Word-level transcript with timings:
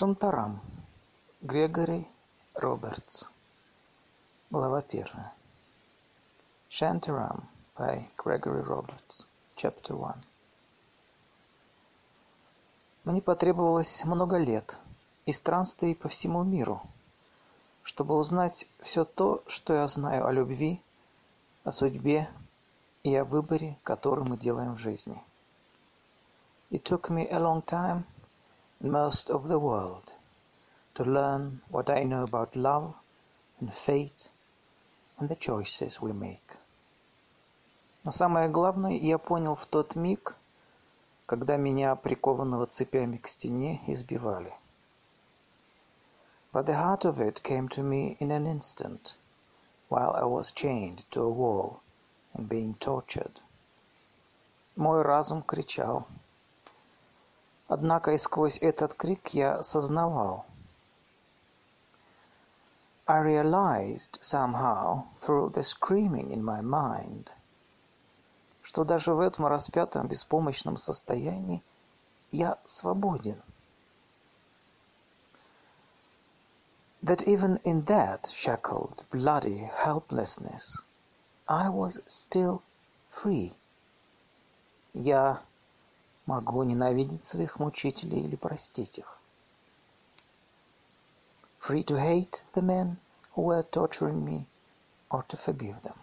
Шантарам. 0.00 0.62
Грегори 1.42 2.08
Робертс. 2.54 3.24
Глава 4.50 4.80
первая. 4.80 5.30
Shantaram 6.70 7.42
by 7.76 8.08
Gregory 8.16 8.64
Roberts. 8.64 9.26
Chapter 9.56 9.92
1. 9.92 10.14
Мне 13.04 13.20
потребовалось 13.20 14.02
много 14.06 14.38
лет 14.38 14.74
и 15.26 15.32
странствий 15.34 15.94
по 15.94 16.08
всему 16.08 16.44
миру, 16.44 16.80
чтобы 17.82 18.16
узнать 18.16 18.66
все 18.80 19.04
то, 19.04 19.42
что 19.48 19.74
я 19.74 19.86
знаю 19.86 20.26
о 20.26 20.32
любви, 20.32 20.80
о 21.64 21.72
судьбе 21.72 22.30
и 23.02 23.14
о 23.14 23.26
выборе, 23.26 23.76
который 23.82 24.24
мы 24.24 24.38
делаем 24.38 24.76
в 24.76 24.78
жизни. 24.78 25.22
It 26.70 26.84
took 26.84 27.10
me 27.10 27.28
a 27.30 27.38
long 27.38 27.62
time 27.62 28.04
most 28.79 29.29
of 29.29 29.47
the 29.47 29.59
world 29.59 30.13
to 30.93 31.03
learn 31.03 31.61
what 31.69 31.89
I 31.89 32.03
know 32.03 32.23
about 32.23 32.55
love 32.55 32.93
and 33.59 33.73
fate 33.73 34.29
and 35.17 35.27
the 35.27 35.35
choices 35.35 36.01
we 36.01 36.13
make. 36.13 36.57
Но 38.03 38.11
самое 38.11 38.47
главное 38.49 38.91
я 38.91 39.17
понял 39.17 39.55
в 39.55 39.65
тот 39.65 39.95
миг, 39.95 40.35
когда 41.25 41.57
меня, 41.57 41.95
прикованного 41.95 42.67
цепями 42.67 43.17
к 43.17 43.27
стене, 43.27 43.81
избивали. 43.87 44.53
But 46.53 46.67
the 46.67 46.75
heart 46.75 47.03
of 47.03 47.19
it 47.19 47.41
came 47.43 47.67
to 47.69 47.81
me 47.81 48.15
in 48.19 48.31
an 48.31 48.45
instant, 48.45 49.15
while 49.89 50.11
I 50.11 50.23
was 50.25 50.51
chained 50.51 51.03
to 51.11 51.23
a 51.23 51.29
wall 51.29 51.81
and 52.33 52.47
being 52.47 52.75
tortured. 52.75 53.41
Мой 54.75 55.01
разум 55.01 55.41
кричал — 55.41 56.28
Однако 57.70 58.10
и 58.10 58.18
сквозь 58.18 58.58
этот 58.58 58.94
крик 58.94 59.28
я 59.28 59.62
сознавал. 59.62 60.44
I 63.06 63.20
realized 63.20 64.18
somehow 64.20 65.04
through 65.20 65.52
the 65.52 65.62
screaming 65.62 66.32
in 66.32 66.42
my 66.42 66.62
mind, 66.62 67.28
что 68.62 68.82
даже 68.82 69.14
в 69.14 69.20
этом 69.20 69.46
распятом 69.46 70.08
беспомощном 70.08 70.78
состоянии 70.78 71.62
я 72.32 72.58
свободен. 72.64 73.40
That 77.04 77.22
even 77.22 77.62
in 77.62 77.84
that 77.84 78.32
shackled, 78.34 79.04
bloody 79.12 79.70
helplessness, 79.84 80.82
I 81.46 81.68
was 81.68 82.00
still 82.08 82.62
free. 83.12 83.54
Я 84.92 85.40
Могу 86.26 86.62
ненавидеть 86.62 87.24
своих 87.24 87.58
мучителей 87.58 88.20
или 88.20 88.36
простить 88.36 88.98
их. 88.98 89.18
Free 91.60 91.84
to 91.84 91.96
hate 91.98 92.42
the 92.54 92.62
men 92.62 92.96
who 93.34 93.42
were 93.42 93.62
torturing 93.62 94.24
me 94.24 94.46
or 95.10 95.24
to 95.28 95.36
forgive 95.36 95.80
them. 95.82 95.96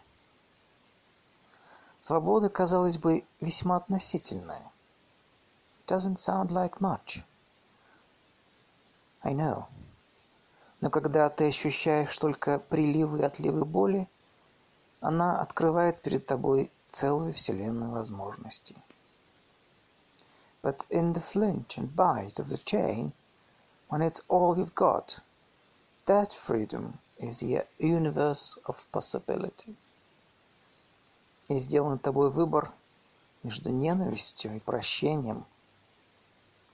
Свобода, 1.99 2.49
казалось 2.49 2.97
бы, 2.97 3.25
весьма 3.41 3.77
относительная. 3.77 4.71
Doesn't 5.87 6.19
sound 6.19 6.49
like 6.49 6.79
much. 6.79 7.23
I 9.23 9.33
know. 9.33 9.65
Но 10.79 10.89
когда 10.89 11.29
ты 11.29 11.47
ощущаешь 11.47 12.17
только 12.17 12.59
приливы 12.59 13.19
и 13.19 13.23
отливы 13.23 13.65
боли, 13.65 14.07
она 15.01 15.41
открывает 15.41 16.01
перед 16.01 16.25
тобой 16.25 16.71
целую 16.91 17.33
вселенную 17.33 17.91
возможностей. 17.91 18.75
But 20.66 20.86
in 20.90 21.12
the 21.12 21.20
flinch 21.20 21.76
and 21.76 21.94
bite 21.94 22.38
of 22.38 22.48
the 22.48 22.58
chain, 22.58 23.12
when 23.88 24.00
it's 24.00 24.20
all 24.28 24.56
you've 24.56 24.74
got, 24.74 25.18
that 26.06 26.32
freedom 26.32 26.98
is 27.18 27.40
the 27.40 27.64
universe 27.78 28.58
of 28.66 28.86
possibility. 28.92 29.76
И 31.48 31.58
сделан 31.58 31.98
тобой 31.98 32.30
выбор 32.30 32.72
между 33.42 33.70
ненавистью 33.70 34.56
и 34.56 34.60
прощением 34.60 35.44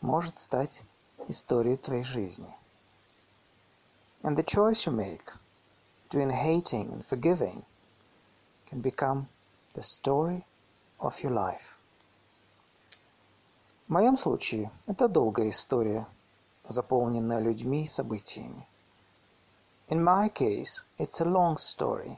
может 0.01 0.39
стать 0.39 0.83
историей 1.29 1.77
твоей 1.77 2.05
жизни. 2.05 2.55
And 4.23 4.37
the 4.37 4.45
choice 4.45 4.87
you 4.87 4.93
make 4.93 5.33
between 6.05 6.31
hating 6.31 6.93
and 6.93 7.05
forgiving 7.05 7.65
can 8.67 8.81
become 8.81 9.29
the 9.75 9.83
story 9.83 10.45
of 11.01 11.21
your 11.23 11.33
life. 11.33 11.72
В 13.88 13.92
моем 13.92 14.18
случае 14.18 14.72
это 14.88 15.10
долгая 15.10 15.50
история, 15.50 16.08
заполненная 16.70 17.40
людьми 17.40 17.84
и 17.84 17.88
событиями. 17.88 18.66
In 19.90 20.02
my 20.02 20.34
case, 20.34 20.84
it's 20.98 21.20
a 21.20 21.26
long 21.26 21.58
story 21.58 22.18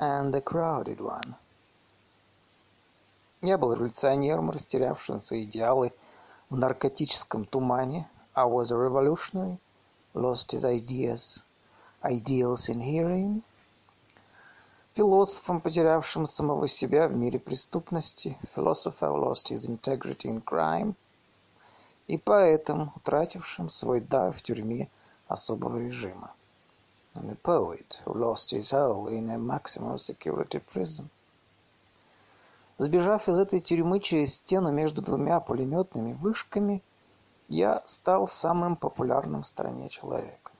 and 0.00 0.34
a 0.34 0.40
crowded 0.40 0.98
one. 0.98 1.34
Я 3.42 3.58
был 3.58 3.74
революционером, 3.74 4.50
растерявшим 4.50 5.20
свои 5.20 5.44
идеалы 5.44 5.92
в 6.48 6.56
наркотическом 6.56 7.44
тумане. 7.44 8.08
I 8.34 8.46
was 8.46 8.70
a 8.70 8.76
revolutionary, 8.76 9.58
lost 10.14 10.52
his 10.52 10.64
ideas, 10.64 11.42
ideals 12.02 12.70
in 12.70 12.80
hearing, 12.80 13.42
Философом, 14.94 15.60
потерявшим 15.60 16.26
самого 16.26 16.68
себя 16.68 17.08
в 17.08 17.16
мире 17.16 17.38
преступности 17.38 18.38
(philosopher 18.54 19.14
lost 19.14 19.50
his 19.50 19.66
integrity 19.66 20.28
in 20.28 20.42
crime) 20.44 20.94
и 22.06 22.18
поэтом, 22.18 22.92
утратившим 22.96 23.70
свой 23.70 24.00
дар 24.00 24.32
в 24.32 24.42
тюрьме 24.42 24.88
особого 25.28 25.78
режима 25.78 26.34
and 27.14 27.30
a 27.30 27.34
poet 27.34 28.00
who 28.04 28.12
lost 28.14 28.50
his 28.50 28.68
soul 28.68 29.08
in 29.08 29.30
a 29.30 29.38
maximum 29.38 29.98
security 29.98 30.60
prison. 30.60 31.08
Сбежав 32.78 33.28
из 33.28 33.38
этой 33.38 33.60
тюрьмы 33.60 34.00
через 34.00 34.36
стену 34.36 34.72
между 34.72 35.02
двумя 35.02 35.40
пулеметными 35.40 36.14
вышками, 36.14 36.82
я 37.48 37.82
стал 37.84 38.26
самым 38.26 38.76
популярным 38.76 39.42
в 39.42 39.46
стране 39.46 39.88
человеком. 39.88 40.54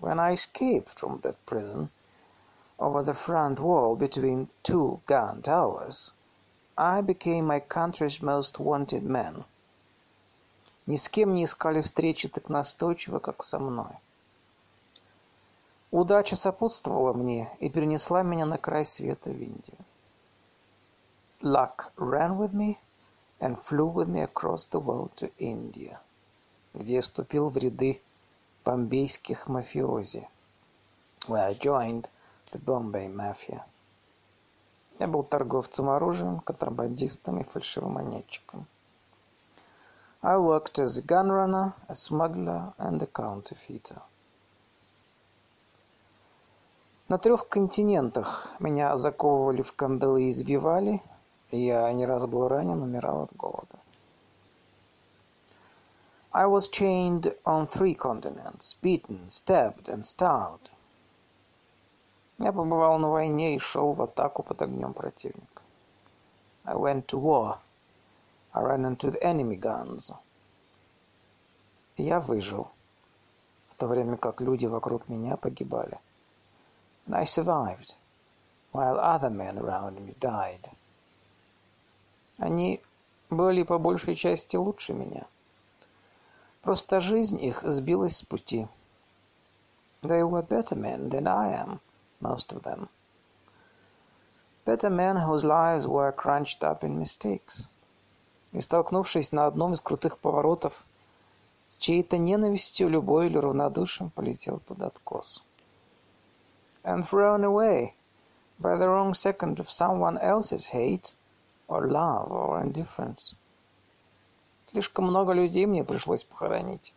When 0.00 0.18
I 0.18 0.34
escaped 0.34 0.94
from 0.96 1.20
that 1.22 1.36
prison, 1.44 1.88
over 2.78 3.02
the 3.02 3.14
front 3.14 3.60
wall 3.60 3.96
between 3.96 4.48
two 4.62 5.00
gun 5.06 5.42
towers, 5.42 6.10
I 6.76 7.00
became 7.00 7.46
my 7.46 7.60
country's 7.60 8.20
most 8.20 8.58
wanted 8.58 9.04
man. 9.04 9.44
Ни 10.86 10.96
с 10.96 11.08
кем 11.08 11.34
не 11.34 11.44
искали 11.44 11.80
встречи 11.80 12.28
так 12.28 12.48
настойчиво, 12.48 13.18
как 13.18 13.42
со 13.42 13.58
мной. 13.58 13.96
Удача 15.90 16.36
сопутствовала 16.36 17.12
мне 17.12 17.50
и 17.60 17.70
перенесла 17.70 18.22
меня 18.22 18.44
на 18.44 18.58
край 18.58 18.84
света 18.84 19.30
в 19.30 19.40
Индию. 19.40 19.78
Luck 21.40 21.92
ran 21.96 22.36
with 22.36 22.52
me 22.52 22.78
and 23.40 23.58
flew 23.58 23.86
with 23.86 24.08
me 24.08 24.22
across 24.22 24.66
the 24.66 24.80
world 24.80 25.12
to 25.16 25.30
India, 25.38 25.98
где 26.74 26.94
я 26.94 27.02
вступил 27.02 27.48
в 27.48 27.56
ряды 27.56 28.00
бомбейских 28.64 29.46
мафиози, 29.46 30.28
where 31.28 31.46
I 31.46 31.54
joined 31.54 32.08
the 32.54 32.64
Bombay 32.64 33.08
Mafia. 33.08 33.62
Я 35.00 35.08
был 35.08 35.24
торговцем 35.24 35.90
оружием, 35.90 36.38
контрабандистом 36.38 37.40
и 37.40 37.44
фальшивомонетчиком. 37.44 38.66
I 40.22 40.36
worked 40.36 40.78
as 40.78 40.96
a 40.96 41.02
gun 41.02 41.30
runner, 41.30 41.74
a 41.88 41.94
smuggler 41.94 42.72
and 42.78 43.02
a 43.02 43.06
counterfeiter. 43.06 44.00
На 47.08 47.18
трех 47.18 47.48
континентах 47.48 48.48
меня 48.60 48.96
заковывали 48.96 49.62
в 49.62 49.74
кандалы 49.74 50.24
и 50.24 50.30
избивали, 50.30 51.02
я 51.50 51.92
не 51.92 52.06
раз 52.06 52.24
был 52.26 52.48
ранен, 52.48 52.80
умирал 52.80 53.24
от 53.24 53.36
голода. 53.36 53.78
I 56.32 56.46
was 56.46 56.68
chained 56.68 57.34
on 57.44 57.66
three 57.66 57.94
continents, 57.94 58.74
beaten, 58.80 59.28
stabbed 59.28 59.88
and 59.88 60.04
starved. 60.04 60.70
Я 62.38 62.52
побывал 62.52 62.98
на 62.98 63.08
войне 63.08 63.54
и 63.54 63.60
шел 63.60 63.92
в 63.92 64.02
атаку 64.02 64.42
под 64.42 64.60
огнем 64.60 64.92
противника. 64.92 65.62
I 66.64 66.74
went 66.74 67.06
to 67.06 67.20
war. 67.20 67.58
I 68.52 68.62
ran 68.62 68.84
into 68.84 69.12
the 69.12 69.22
enemy 69.22 69.56
guns. 69.56 70.12
Я 71.96 72.18
выжил, 72.18 72.68
в 73.68 73.76
то 73.76 73.86
время 73.86 74.16
как 74.16 74.40
люди 74.40 74.66
вокруг 74.66 75.08
меня 75.08 75.36
погибали. 75.36 76.00
And 77.06 77.14
I 77.14 77.24
survived, 77.24 77.94
while 78.72 78.98
other 78.98 79.30
men 79.30 79.56
around 79.58 80.00
me 80.04 80.18
died. 80.18 80.68
Они 82.38 82.82
были 83.30 83.62
по 83.62 83.78
большей 83.78 84.16
части 84.16 84.56
лучше 84.56 84.92
меня. 84.92 85.24
Просто 86.62 87.00
жизнь 87.00 87.40
их 87.40 87.62
сбилась 87.62 88.16
с 88.16 88.22
пути. 88.22 88.66
They 90.02 90.28
were 90.28 90.44
better 90.44 90.74
men 90.74 91.10
than 91.10 91.28
I 91.28 91.52
am 91.52 91.80
most 92.20 92.52
of 92.52 92.62
them. 92.62 92.88
Better 94.64 94.88
men 94.88 95.16
whose 95.16 95.44
lives 95.44 95.86
were 95.86 96.10
crunched 96.12 96.64
up 96.64 96.82
in 96.82 96.98
mistakes. 96.98 97.66
И 98.52 98.60
столкнувшись 98.60 99.32
на 99.32 99.46
одном 99.46 99.74
из 99.74 99.80
крутых 99.80 100.18
поворотов 100.18 100.84
с 101.68 101.76
чьей-то 101.76 102.18
ненавистью, 102.18 102.88
любовью 102.88 103.30
или 103.30 103.38
равнодушием 103.38 104.10
полетел 104.10 104.60
под 104.60 104.82
откос. 104.82 105.42
And 106.84 107.04
thrown 107.04 107.44
away 107.44 107.94
by 108.58 108.76
the 108.76 108.88
wrong 108.88 109.12
second 109.14 109.58
of 109.58 109.68
someone 109.68 110.18
else's 110.18 110.68
hate, 110.68 111.12
or 111.68 111.88
love, 111.90 112.30
or 112.30 112.62
indifference. 112.62 113.34
Слишком 114.70 115.06
много 115.06 115.32
людей 115.32 115.66
мне 115.66 115.84
пришлось 115.84 116.24
похоронить, 116.24 116.94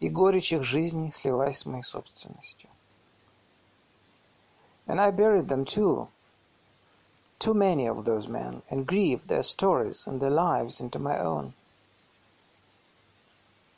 и 0.00 0.08
горечь 0.08 0.52
их 0.52 0.64
жизни 0.64 1.12
слилась 1.14 1.58
с 1.58 1.66
моей 1.66 1.82
собственностью. 1.82 2.68
And 4.87 4.99
I 4.99 5.11
buried 5.11 5.49
them 5.49 5.65
too, 5.65 6.07
too 7.39 7.53
many 7.53 7.87
of 7.87 8.05
those 8.05 8.27
men, 8.27 8.63
and 8.69 8.87
grieved 8.87 9.27
their 9.27 9.43
stories 9.43 10.07
and 10.07 10.19
their 10.19 10.31
lives 10.31 10.79
into 10.79 10.97
my 10.99 11.19
own. 11.19 11.53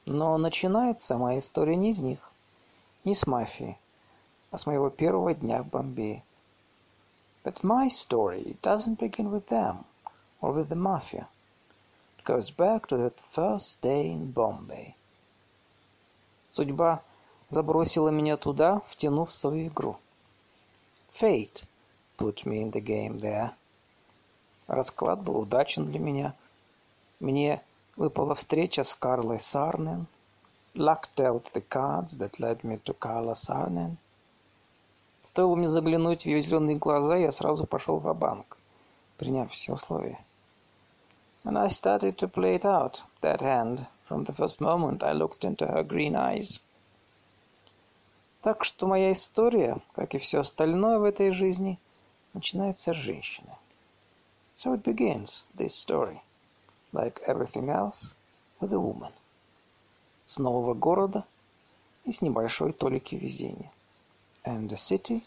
Но 0.06 0.38
начинается 0.38 1.18
моя 1.18 1.40
история 1.40 1.76
не 1.76 1.92
из 1.92 2.00
них, 2.00 2.20
не 3.04 3.14
с 3.14 3.28
мафии, 3.28 3.78
а 4.52 4.58
с 4.58 4.66
моего 4.66 4.90
первого 4.90 5.34
дня 5.34 5.62
в 5.64 5.68
Бомбее. 5.68 6.24
But 7.44 7.64
my 7.64 7.90
story 7.90 8.58
doesn't 8.62 9.00
begin 9.00 9.32
with 9.32 9.48
them 9.48 9.86
or 10.42 10.52
with 10.52 10.70
the 10.70 10.76
mafia. 10.76 11.28
It 12.18 12.26
goes 12.26 12.50
back 12.50 12.88
to 12.88 12.98
that 12.98 13.20
first 13.32 13.82
day 13.82 14.12
in 14.12 14.32
Bombay. 14.32 14.96
Судьба 16.52 17.02
забросила 17.50 18.10
меня 18.10 18.38
туда, 18.38 18.82
втянув 18.90 19.30
в 19.30 19.34
свою 19.34 19.68
игру. 19.68 19.98
Fate 21.15 21.65
put 22.19 22.45
me 22.45 22.61
in 22.61 22.71
the 22.71 22.81
game 22.81 23.21
there. 23.21 23.53
Расклад 24.67 25.23
был 25.23 25.41
удачен 25.41 25.87
для 25.87 25.99
меня. 25.99 26.35
Мне 27.21 27.63
выпала 27.97 28.35
встреча 28.35 28.85
с 28.85 28.95
Карлой 28.95 29.41
Сарнен. 29.41 30.07
Luck 30.75 31.09
dealt 31.17 31.53
the 31.53 31.63
cards 31.69 32.19
that 32.19 32.41
led 32.41 32.63
me 32.65 32.81
to 32.85 32.95
Carla 32.99 33.35
Sarnen. 33.35 33.97
Стоило 35.25 35.55
мне 35.55 35.69
заглянуть 35.69 36.23
в 36.23 36.27
ее 36.27 36.43
зеленые 36.43 36.77
глаза, 36.77 37.17
я 37.17 37.33
сразу 37.33 37.67
пошел 37.67 37.99
в 37.99 38.13
банк 38.15 38.57
приняв 39.17 39.51
все 39.53 39.73
условия. 39.73 40.19
And 41.45 41.59
I 41.59 41.69
started 41.69 42.17
to 42.19 42.29
play 42.29 42.57
it 42.57 42.65
out, 42.65 43.03
that 43.21 43.41
hand. 43.41 43.87
From 44.09 44.25
the 44.25 44.33
first 44.33 44.61
moment 44.61 45.03
I 45.03 45.13
looked 45.13 45.45
into 45.45 45.67
her 45.67 45.83
green 45.83 46.15
eyes. 46.15 46.59
Так 48.45 48.63
что 48.63 48.87
моя 48.87 49.13
история, 49.15 49.79
как 49.95 50.15
и 50.15 50.19
все 50.19 50.41
остальное 50.41 50.99
в 50.99 51.05
этой 51.05 51.33
жизни, 51.33 51.79
начинается 52.35 52.93
с 52.93 52.97
женщины. 52.99 53.57
So 54.59 54.75
it 54.75 54.83
begins, 54.83 55.43
this 55.57 55.75
story, 55.75 56.21
like 56.93 57.23
everything 57.27 57.71
else, 57.71 58.13
with 58.61 58.71
a 58.71 58.79
woman. 58.79 59.13
С 60.27 60.37
нового 60.37 60.75
города 60.75 61.25
и 62.05 62.13
с 62.13 62.21
небольшой 62.21 62.75
толики 62.75 63.15
везения. 63.15 63.73
And 64.45 64.71
a 64.71 64.77
city 64.77 65.25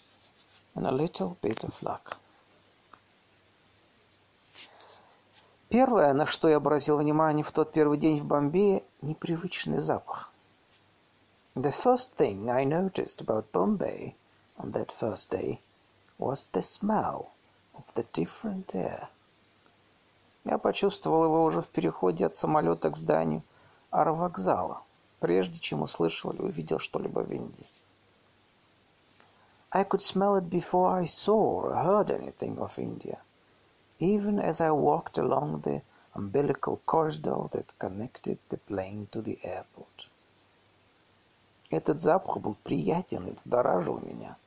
and 0.75 0.85
a 0.85 0.91
little 0.91 1.37
bit 1.41 1.63
of 1.63 1.73
luck. 1.81 2.17
Первое, 5.69 6.13
на 6.13 6.27
что 6.27 6.49
я 6.49 6.57
обратил 6.57 6.99
внимание 6.99 7.43
в 7.43 7.51
тот 7.51 7.71
первый 7.71 7.97
день 7.97 8.21
в 8.21 8.25
Бомбее, 8.25 8.83
непривычный 9.01 9.79
запах. 9.79 10.31
The 11.56 11.72
first 11.72 12.12
thing 12.12 12.50
I 12.50 12.64
noticed 12.64 13.22
about 13.22 13.52
Bombay 13.52 14.16
on 14.58 14.72
that 14.72 14.92
first 14.92 15.30
day 15.30 15.60
was 16.18 16.44
the 16.44 16.60
smell 16.60 17.30
of 17.74 17.94
the 17.94 18.04
different 18.12 18.74
air. 18.74 19.08
Я 20.44 20.58
почувствовал 20.58 21.24
его 21.24 21.44
уже 21.44 21.62
в 21.62 21.68
переходе 21.68 22.26
от 22.26 22.36
самолета 22.36 22.90
к 22.90 22.98
зданию 22.98 23.42
аэровокзала, 23.90 24.82
прежде 25.20 25.58
чем 25.58 25.80
услышал 25.80 26.32
или 26.32 26.42
увидел 26.42 26.78
что-либо 26.78 27.20
в 27.20 27.32
Индии. 27.32 27.66
I 29.70 29.84
could 29.84 30.02
smell 30.02 30.36
it 30.36 30.50
before 30.50 30.88
I 30.88 31.06
saw 31.06 31.62
or 31.62 31.74
heard 31.74 32.10
anything 32.10 32.58
of 32.58 32.78
India, 32.78 33.18
even 33.98 34.38
as 34.38 34.60
I 34.60 34.70
walked 34.70 35.16
along 35.16 35.62
the 35.62 35.80
umbilical 36.14 36.80
corridor 36.84 37.48
that 37.52 37.78
connected 37.78 38.38
the 38.50 38.58
plane 38.58 39.08
to 39.12 39.22
the 39.22 39.38
airport. 39.42 40.08
Этот 41.69 42.01
запах 42.01 42.37
был 42.37 42.55
приятен 42.63 43.27
и 43.27 43.35
будоражил 43.43 43.99
меня. 43.99 44.37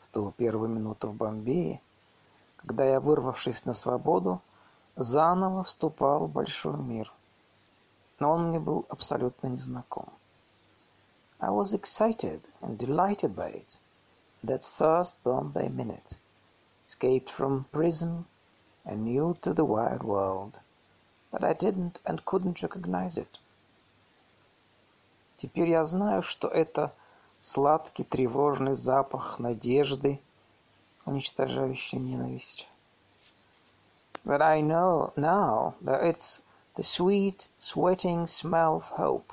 В 0.00 0.08
ту 0.12 0.32
первую 0.36 0.68
минуту 0.68 1.08
в 1.08 1.14
Бомбее, 1.14 1.80
когда 2.56 2.84
я, 2.84 3.00
вырвавшись 3.00 3.64
на 3.64 3.74
свободу, 3.74 4.40
заново 4.94 5.64
вступал 5.64 6.26
в 6.26 6.30
большой 6.30 6.76
мир. 6.76 7.12
Но 8.20 8.30
он 8.30 8.48
мне 8.48 8.60
был 8.60 8.86
абсолютно 8.88 9.48
незнаком. 9.48 10.08
I 11.38 11.50
was 11.50 11.74
excited 11.74 12.40
and 12.62 12.78
delighted 12.78 13.34
by 13.34 13.50
it. 13.50 13.76
That 14.42 14.64
first 14.64 15.16
Bombay 15.24 15.68
minute. 15.68 16.16
Escaped 16.88 17.28
from 17.28 17.64
prison 17.72 18.24
and 18.84 19.04
new 19.04 19.36
to 19.42 19.52
the 19.52 19.64
wide 19.64 20.04
world. 20.04 20.54
But 21.30 21.42
I 21.42 21.52
didn't 21.52 22.00
and 22.06 22.24
couldn't 22.24 22.62
recognize 22.62 23.18
it. 23.18 23.38
Теперь 25.36 25.68
я 25.68 25.84
знаю, 25.84 26.22
что 26.22 26.48
это 26.48 26.94
сладкий 27.42 28.04
тревожный 28.04 28.74
запах 28.74 29.38
надежды, 29.38 30.18
уничтожающий 31.04 31.98
ненависть. 31.98 32.68
But 34.24 34.40
I 34.40 34.62
know 34.62 35.12
now 35.14 35.74
that 35.82 36.02
it's 36.02 36.42
the 36.74 36.82
sweet, 36.82 37.46
sweating 37.58 38.26
smell 38.26 38.76
of 38.76 38.88
hope, 38.98 39.32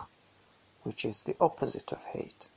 which 0.84 1.06
is 1.06 1.24
the 1.24 1.36
opposite 1.40 1.92
of 1.92 2.04
hate. 2.14 2.48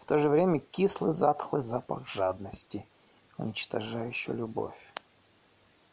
В 0.00 0.06
то 0.06 0.18
же 0.18 0.28
время 0.28 0.60
кислый, 0.60 1.12
затхлый 1.12 1.62
запах 1.62 2.06
жадности, 2.06 2.86
уничтожающий 3.36 4.32
любовь. 4.32 4.78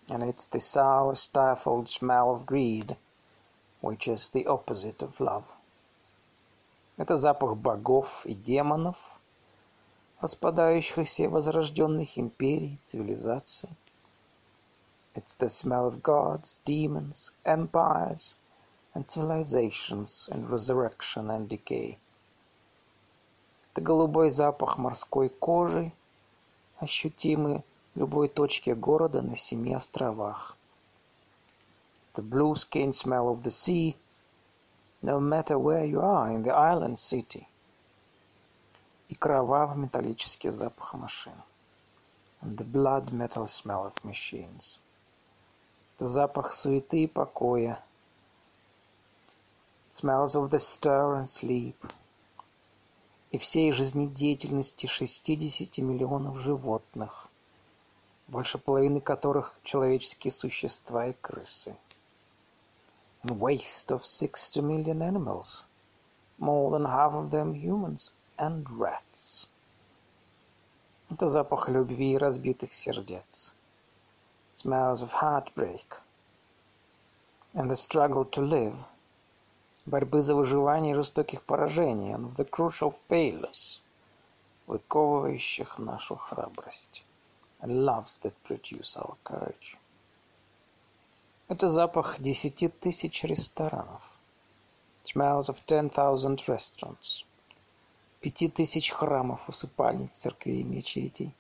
And 0.08 0.24
it's 0.24 0.48
the 0.48 0.60
sour, 0.60 1.16
stifled 1.16 1.90
smell 1.90 2.32
of 2.32 2.46
greed, 2.46 2.96
which 3.82 4.08
is 4.08 4.30
the 4.30 4.46
opposite 4.46 5.02
of 5.02 5.20
love. 5.20 5.44
Это 6.98 7.18
запах 7.18 7.56
богов 7.58 8.26
и 8.26 8.34
демонов, 8.34 8.98
распадающихся 10.20 11.24
и 11.24 11.28
возрожденных 11.28 12.18
империй, 12.18 12.80
цивилизаций. 12.86 13.70
It's 15.14 15.36
the 15.38 15.48
smell 15.48 15.88
of 15.88 16.02
gods, 16.02 16.60
demons, 16.66 17.32
empires, 17.44 18.36
and 18.96 19.08
civilizations 19.08 20.28
in 20.32 20.48
resurrection 20.50 21.30
and 21.30 21.48
decay. 21.48 22.00
Это 23.74 23.82
голубой 23.82 24.32
запах 24.32 24.80
морской 24.80 25.30
кожи, 25.30 25.92
ощутимый 26.80 27.64
в 27.94 28.00
любой 28.00 28.28
точке 28.28 28.74
города 28.74 29.22
на 29.22 29.36
семи 29.36 29.72
островах. 29.72 30.58
It's 32.06 32.16
the 32.16 32.28
blue 32.28 32.56
skin 32.56 32.92
smell 32.92 33.30
of 33.30 33.44
the 33.44 33.52
sea, 33.52 33.96
no 35.02 35.20
matter 35.20 35.60
where 35.60 35.86
you 35.86 36.02
are 36.02 36.32
in 36.32 36.44
the 36.44 36.52
island 36.52 36.98
city. 36.98 37.48
И 39.10 39.16
кровавый 39.16 39.78
металлический 39.78 40.50
запах 40.50 40.94
машин. 40.96 41.34
And 42.42 42.58
the 42.58 42.66
blood 42.66 43.12
metal 43.12 43.48
smell 43.48 43.86
of 43.86 43.94
machines. 44.04 44.80
Это 45.96 46.08
запах 46.08 46.52
суеты 46.52 47.04
и 47.04 47.08
покоя. 47.08 47.82
Smells 49.94 50.36
of 50.36 50.50
the 50.50 50.60
stir 50.60 51.20
and 51.20 51.28
sleep. 51.28 51.76
И 53.32 53.38
всей 53.38 53.72
жизнедеятельности 53.72 54.88
60 54.88 55.78
миллионов 55.80 56.38
животных, 56.40 57.28
больше 58.28 58.58
половины 58.58 59.02
которых 59.02 59.54
человеческие 59.64 60.32
существа 60.32 61.08
и 61.08 61.14
крысы 61.14 61.76
waste 63.27 63.93
of 63.93 64.05
60 64.05 64.61
million 64.61 65.01
animals, 65.01 65.65
more 66.39 66.71
than 66.71 66.85
half 66.85 67.13
of 67.13 67.31
them 67.31 67.55
humans 67.55 68.11
and 68.39 68.69
rats. 68.71 69.47
Это 71.11 71.29
запах 71.29 71.69
любви 71.69 72.15
и 72.15 72.19
разбитых 72.19 72.73
сердец. 72.73 73.53
Smells 74.57 75.03
of 75.03 75.13
heartbreak. 75.13 76.01
And 77.55 77.71
the 77.71 77.77
struggle 77.77 78.25
to 78.25 78.41
live. 78.41 78.77
Борьбы 79.85 80.23
за 80.23 80.35
выживание 80.35 80.93
и 80.93 80.97
жестоких 80.97 81.43
поражений. 81.43 82.13
And 82.13 82.35
the 82.37 82.49
crucial 82.49 82.95
failures, 83.09 83.79
выковывающих 84.67 85.79
нашу 85.79 86.17
храбрость. 86.17 87.05
And 87.61 87.85
loves 87.85 88.17
that 88.23 88.33
produce 88.43 88.97
our 88.97 89.17
courage. 89.23 89.77
Это 91.48 91.70
запах 91.70 92.20
десяти 92.20 92.68
тысяч 92.68 93.24
ресторанов. 93.24 94.02
Smells 95.06 95.50
of 95.50 95.58
ten 95.66 95.90
thousand 95.90 96.38
restaurants. 96.48 97.24
Пяти 98.20 98.50
тысяч 98.50 98.92
храмов, 98.92 99.48
усыпальниц, 99.48 100.12
церквей 100.12 100.62
и 100.62 100.64
мечетей. 100.64 101.34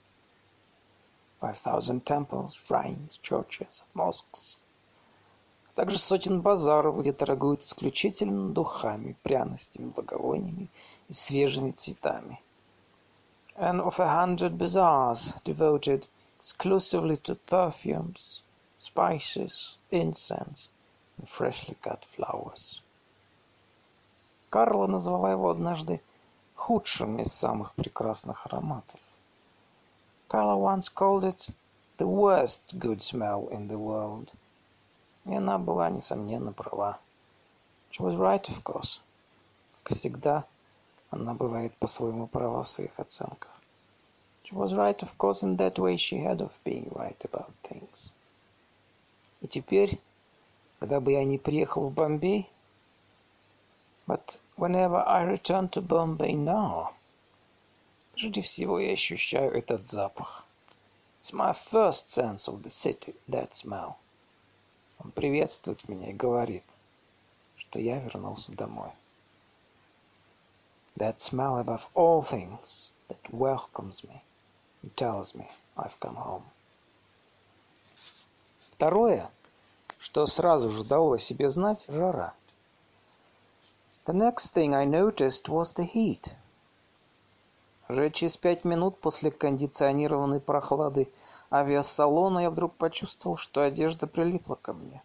Five 1.41 1.57
thousand 1.63 2.03
temples, 2.03 2.53
shrines, 2.67 3.19
churches, 3.21 3.83
mosques. 3.93 4.57
также 5.77 5.99
сотен 5.99 6.41
базаров, 6.41 6.99
где 6.99 7.13
торгуют 7.13 7.61
исключительно 7.61 8.49
духами, 8.49 9.15
пряностями, 9.21 9.89
благовониями 9.89 10.69
и 11.07 11.13
свежими 11.13 11.69
цветами. 11.69 12.41
And 13.55 13.81
of 13.81 13.99
a 13.99 14.07
hundred 14.07 14.57
bazaars 14.57 15.35
devoted 15.45 16.07
exclusively 16.39 17.17
to 17.17 17.35
perfumes, 17.35 18.41
spices, 18.96 19.76
incense 19.90 20.68
and 21.18 21.28
freshly 21.28 21.76
cut 21.82 22.04
flowers. 22.16 22.80
Карла 24.50 24.86
назвала 24.86 25.32
его 25.32 25.50
однажды 25.50 26.00
худшим 26.54 27.18
из 27.18 27.32
самых 27.32 27.74
прекрасных 27.74 28.46
ароматов. 28.46 29.00
Carla 30.28 30.56
once 30.56 30.88
called 30.88 31.24
it 31.24 31.50
the 31.98 32.06
worst 32.06 32.78
good 32.78 33.02
smell 33.02 33.48
in 33.50 33.68
the 33.68 33.78
world. 33.78 34.30
И 35.24 35.34
она 35.34 35.58
была, 35.58 35.90
несомненно, 35.90 36.52
права. 36.52 36.98
She 37.90 38.02
was 38.02 38.16
right, 38.16 38.42
of 38.48 38.62
course. 38.62 39.00
Как 39.82 39.98
всегда, 39.98 40.44
она 41.10 41.34
бывает 41.34 41.76
по-своему 41.76 42.26
права 42.26 42.62
в 42.64 42.68
своих 42.68 42.98
оценках. 42.98 43.50
She 44.44 44.54
was 44.54 44.72
right, 44.72 44.98
of 45.02 45.16
course, 45.18 45.42
in 45.42 45.56
that 45.58 45.78
way 45.78 45.96
she 45.96 46.18
had 46.18 46.40
of 46.40 46.52
being 46.64 46.90
right 46.94 47.22
about 47.24 47.52
things. 47.62 48.10
Теперь, 49.47 49.99
когда 50.79 50.99
бы 50.99 51.13
я 51.13 51.23
не 51.23 51.37
приехал 51.37 51.87
в 51.87 51.93
Бомбей, 51.93 52.49
but 54.05 54.37
whenever 54.57 55.03
I 55.07 55.25
return 55.25 55.69
to 55.69 55.81
Bombay 55.81 56.33
now, 56.33 56.93
прежде 58.13 58.41
всего 58.41 58.79
я 58.79 58.93
ощущаю 58.93 59.53
этот 59.53 59.89
запах. 59.89 60.43
It's 61.21 61.33
my 61.33 61.53
first 61.53 62.11
sense 62.11 62.47
of 62.47 62.63
the 62.63 62.69
city, 62.69 63.15
that 63.27 63.51
smell. 63.53 63.95
Он 64.99 65.11
приветствует 65.11 65.87
меня 65.87 66.09
и 66.09 66.13
говорит, 66.13 66.63
что 67.57 67.79
я 67.79 67.99
вернулся 67.99 68.51
домой. 68.53 68.91
That 70.95 71.19
smell 71.19 71.57
above 71.59 71.85
all 71.93 72.23
things 72.23 72.91
that 73.07 73.19
welcomes 73.29 74.03
me 74.03 74.21
and 74.81 74.95
tells 74.95 75.35
me 75.35 75.47
I've 75.75 75.99
come 75.99 76.15
home. 76.15 76.43
Второе, 78.77 79.29
что 79.99 80.25
сразу 80.27 80.69
же 80.69 80.83
дало 80.83 81.13
о 81.13 81.19
себе 81.19 81.49
знать, 81.49 81.85
жара. 81.87 82.33
The 84.05 84.13
next 84.13 84.53
thing 84.53 84.73
I 84.73 84.85
noticed 84.85 85.49
was 85.49 85.75
the 85.75 85.89
heat. 85.93 86.31
Уже 87.89 88.09
через 88.11 88.37
пять 88.37 88.63
минут 88.65 88.99
после 88.99 89.31
кондиционированной 89.31 90.39
прохлады 90.39 91.09
авиасалона 91.51 92.39
я 92.39 92.49
вдруг 92.49 92.75
почувствовал, 92.75 93.37
что 93.37 93.61
одежда 93.61 94.07
прилипла 94.07 94.55
ко 94.55 94.73
мне. 94.73 95.01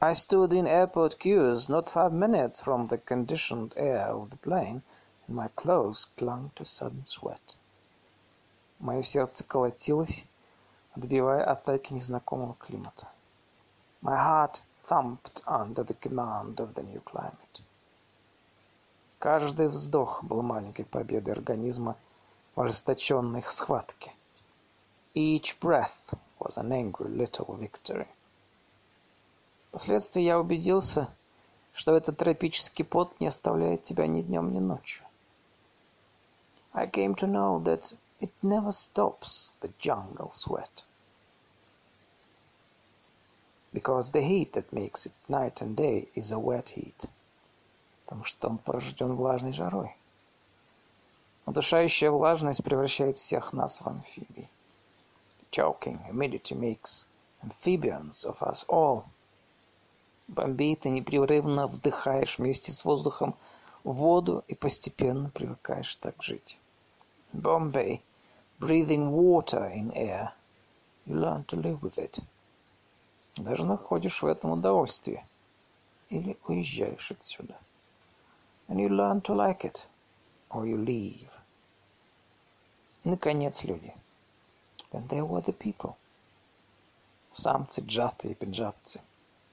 I 0.00 0.12
stood 0.12 0.52
in 0.52 0.66
airport 0.66 1.18
queues 1.18 1.68
not 1.68 1.90
five 1.90 2.12
minutes 2.12 2.62
from 2.62 2.88
the 2.88 2.96
conditioned 2.96 3.74
air 3.76 4.08
of 4.08 4.30
the 4.30 4.38
plane, 4.38 4.80
and 5.26 5.36
my 5.36 5.48
clothes 5.54 6.06
clung 6.16 6.50
to 6.54 6.64
sudden 6.64 7.04
sweat. 7.04 7.58
Мое 8.78 9.02
сердце 9.02 9.44
колотилось, 9.44 10.24
отбивая 10.94 11.44
атаки 11.44 11.92
незнакомого 11.92 12.54
климата. 12.54 13.08
My 14.02 14.16
heart 14.16 14.62
thumped 14.84 15.42
under 15.46 15.84
the 15.84 15.94
command 15.94 16.58
of 16.58 16.74
the 16.74 16.82
new 16.82 17.00
climate. 17.00 17.60
Каждый 19.18 19.68
вздох 19.68 20.24
был 20.24 20.40
маленькой 20.42 20.84
победой 20.84 21.34
организма 21.34 21.96
в 22.54 22.60
ожесточенной 22.62 23.44
схватке. 23.48 24.12
Each 25.14 25.58
breath 25.60 26.14
was 26.38 26.56
an 26.56 26.72
angry 26.72 27.08
little 27.08 27.54
victory. 27.58 28.08
Впоследствии 29.68 30.22
я 30.22 30.40
убедился, 30.40 31.08
что 31.74 31.94
этот 31.94 32.16
тропический 32.16 32.84
пот 32.84 33.20
не 33.20 33.26
оставляет 33.26 33.84
тебя 33.84 34.06
ни 34.06 34.22
днем, 34.22 34.52
ни 34.52 34.58
ночью. 34.58 35.04
I 36.72 36.86
came 36.86 37.14
to 37.16 37.26
know 37.26 37.62
that 37.62 37.94
it 38.20 38.32
never 38.42 38.72
stops 38.72 39.54
the 39.60 39.70
jungle 39.78 40.30
sweat. 40.32 40.84
Because 43.72 44.12
the 44.12 44.22
heat 44.22 44.52
that 44.54 44.72
makes 44.72 45.06
it 45.06 45.12
night 45.28 45.60
and 45.60 45.76
day 45.76 46.08
is 46.14 46.32
a 46.32 46.38
wet 46.38 46.70
heat. 46.70 47.08
Потому 48.06 48.24
что 48.24 48.48
он 48.48 48.58
порожден 48.58 49.14
влажной 49.14 49.52
жарой. 49.52 49.96
Удушающая 51.46 52.10
влажность 52.10 52.64
превращает 52.64 53.16
всех 53.16 53.52
нас 53.52 53.80
в 53.80 53.86
амфибий. 53.86 54.48
choking 55.50 55.98
humidity 56.06 56.54
makes 56.54 57.04
amphibians 57.42 58.24
of 58.24 58.42
us 58.42 58.64
all. 58.68 59.04
Бомбей 60.28 60.76
ты 60.76 60.90
непрерывно 60.90 61.66
вдыхаешь 61.66 62.38
вместе 62.38 62.70
с 62.70 62.84
воздухом 62.84 63.34
воду 63.82 64.44
и 64.46 64.54
постепенно 64.54 65.28
привыкаешь 65.30 65.96
так 65.96 66.22
жить. 66.22 66.56
Bombay, 67.32 68.00
breathing 68.60 69.10
water 69.10 69.72
in 69.74 69.92
air, 69.92 70.32
you 71.06 71.16
learn 71.16 71.44
to 71.46 71.56
live 71.56 71.82
with 71.82 71.98
it. 71.98 72.20
Даже 73.36 73.64
находишь 73.64 74.22
в 74.22 74.26
этом 74.26 74.52
удовольствие. 74.52 75.26
Или 76.08 76.36
уезжаешь 76.46 77.10
отсюда. 77.10 77.56
And 78.68 78.78
you 78.78 78.88
learn 78.88 79.20
to 79.22 79.34
like 79.34 79.64
it. 79.64 79.86
Or 80.50 80.66
you 80.66 80.76
leave. 80.76 81.28
Наконец, 83.04 83.64
люди. 83.64 83.94
Then 84.92 85.06
there 85.08 85.24
were 85.24 85.42
the 85.42 85.52
people. 85.52 85.94
Самцы, 87.32 87.80
джаты 87.80 88.28
и 88.28 88.34
пенджабцы. 88.34 89.00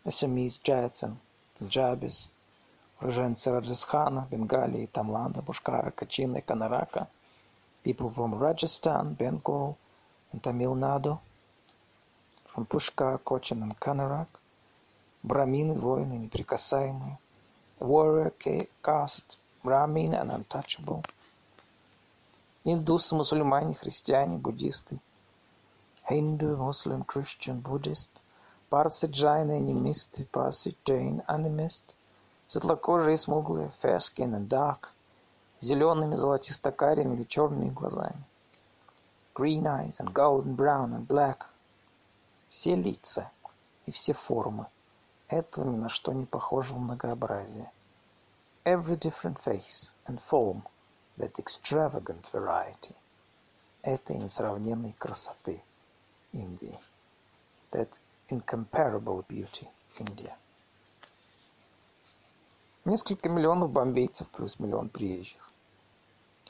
Assamese 0.03 0.59
Jats 0.63 1.03
and 1.03 1.17
Punjabis. 1.59 2.27
Уроженцы 2.99 3.51
Раджастхана, 3.51 4.27
Бенгалии, 4.31 4.87
Тамланда, 4.87 5.41
Бушкара, 5.41 5.91
Качина 5.91 6.37
и 6.37 6.41
Канарака. 6.41 7.07
People 7.83 8.09
from 8.09 8.33
Rajasthan, 8.33 9.15
Bengal 9.15 9.77
and 10.31 10.41
Tamil 10.41 10.73
Nadu. 10.75 11.19
Cochin 13.23 13.63
and 13.63 13.77
Kanarak. 13.79 14.27
Брамины, 15.23 15.73
воины, 15.73 16.13
неприкасаемые. 16.13 17.17
Warrior 17.79 18.33
caste, 18.83 19.37
Brahmin 19.63 20.13
and 20.13 20.31
untouchable. 20.31 21.03
Индусы, 22.63 23.15
мусульмане, 23.15 23.75
христиане, 23.75 24.37
буддисты. 24.37 24.99
Hindu, 26.09 26.55
Muslim, 26.55 27.03
Christian, 27.03 27.61
Buddhist, 27.61 28.19
Parsi, 28.69 29.07
Jain, 29.09 29.49
animist, 29.49 30.25
Parsi, 30.31 30.75
Jain, 30.85 31.21
animist, 31.27 31.93
светлокожие 32.47 33.17
смуглые, 33.17 33.69
skin 33.99 34.33
and 34.33 34.47
dark, 34.47 34.93
зелеными, 35.59 36.15
золотисто-карими 36.15 37.15
или 37.15 37.23
черными 37.23 37.69
глазами, 37.69 38.23
green 39.35 39.67
eyes 39.67 39.99
and 39.99 40.13
golden 40.13 40.55
brown 40.55 40.93
and 40.93 41.07
black, 41.07 41.45
все 42.57 42.75
лица 42.75 43.31
и 43.85 43.91
все 43.91 44.13
формы 44.13 44.65
этого 45.27 45.69
ни 45.69 45.77
на 45.77 45.89
что 45.89 46.11
не 46.11 46.25
похожего 46.25 46.79
многообразия. 46.79 47.71
Every 48.65 48.97
different 48.97 49.37
face 49.45 49.91
and 50.07 50.19
form, 50.27 50.63
that 51.19 51.33
extravagant 51.37 52.25
variety, 52.33 52.95
этой 53.83 54.17
несравненной 54.17 54.95
красоты. 54.97 55.61
Индии. 56.33 56.79
That 57.73 57.89
incomparable 58.29 59.23
beauty 59.27 59.67
India. 59.99 60.35
Несколько 62.85 63.29
миллионов 63.29 63.69
бомбейцев 63.69 64.27
плюс 64.29 64.59
миллион 64.59 64.89
приезжих. 64.89 65.51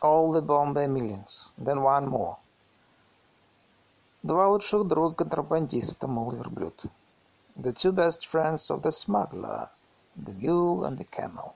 All 0.02 0.32
the 0.32 0.42
Bombay 0.42 0.88
millions, 0.88 1.52
then 1.58 1.82
one 1.82 2.08
more. 2.08 2.38
Два 4.24 4.48
лучших 4.48 4.88
друга 4.88 5.16
контрабандиста, 5.16 6.08
мол, 6.08 6.32
верблюд. 6.32 6.86
The 7.56 7.72
two 7.72 7.92
best 7.92 8.26
friends 8.26 8.70
of 8.70 8.82
the 8.82 8.92
smuggler, 8.92 9.70
the 10.16 10.34
mule 10.34 10.86
and 10.86 10.98
the 10.98 11.08
camel. 11.10 11.54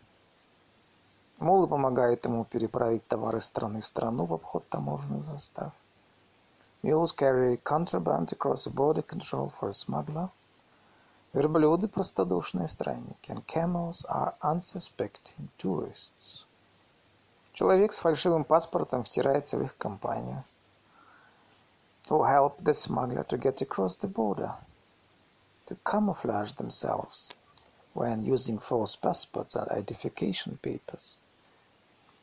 Мулы 1.39 1.67
помогают 1.67 2.23
ему 2.25 2.45
переправить 2.45 3.07
товары 3.07 3.39
из 3.39 3.45
страны 3.45 3.81
в 3.81 3.85
страну 3.87 4.25
в 4.25 4.33
обход 4.33 4.67
таможенных 4.69 5.25
застав. 5.25 5.73
Mules 6.83 7.11
carry 7.15 7.57
contraband 7.63 8.31
across 8.31 8.65
the 8.65 8.71
border 8.71 9.01
control 9.01 9.51
for 9.59 9.69
a 9.69 9.73
smuggler. 9.73 10.29
Верблюды– 11.33 11.87
простодушные 11.89 12.67
странники, 12.67 13.31
and 13.31 13.43
camels 13.47 14.05
are 14.07 14.35
unsuspecting 14.41 15.49
tourists. 15.57 16.45
Человек 17.53 17.93
с 17.93 17.97
фальшивым 17.97 18.43
паспортом 18.43 19.03
втирается 19.03 19.57
в 19.57 19.63
их 19.63 19.75
компанию. 19.77 20.43
Who 22.10 22.24
help 22.24 22.62
the 22.62 22.74
smuggler 22.74 23.24
to 23.24 23.36
get 23.36 23.60
across 23.60 23.96
the 23.96 24.08
border. 24.08 24.54
To 25.66 25.76
camouflage 25.84 26.52
themselves 26.54 27.30
when 27.94 28.24
using 28.24 28.58
false 28.58 28.96
passports 28.96 29.54
and 29.54 29.68
identification 29.70 30.58
papers. 30.58 31.16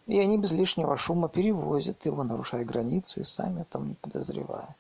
И 0.06 0.20
они 0.20 0.38
без 0.38 0.52
лишнего 0.52 0.98
шума 0.98 1.30
перевозят 1.30 2.06
его, 2.06 2.24
нарушая 2.24 2.66
границу 2.66 3.22
и 3.22 3.26
сами 3.26 3.62
о 3.62 3.66
том 3.66 3.88
не 3.88 3.94
подозревая. 3.96 4.76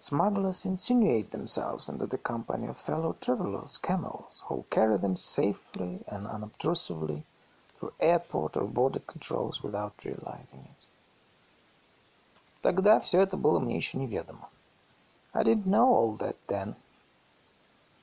Smugglers 0.00 0.64
insinuate 0.64 1.30
themselves 1.32 1.88
into 1.88 2.06
the 2.06 2.18
company 2.18 2.66
of 2.66 2.78
fellow 2.78 3.16
travelers, 3.20 3.78
camels, 3.78 4.42
who 4.46 4.64
carry 4.70 4.96
them 4.96 5.16
safely 5.16 6.04
and 6.06 6.26
unobtrusively 6.26 7.24
through 7.76 7.92
airport 8.00 8.56
or 8.56 8.64
border 8.64 9.00
controls 9.00 9.62
without 9.62 10.04
realizing 10.04 10.60
it. 10.60 10.81
Тогда 12.63 13.01
все 13.01 13.19
это 13.19 13.35
было 13.35 13.59
мне 13.59 13.75
еще 13.75 13.97
неведомо. 13.97 14.47
I 15.33 15.43
didn't 15.43 15.65
know 15.65 15.89
all 15.91 16.17
that 16.19 16.37
then. 16.47 16.75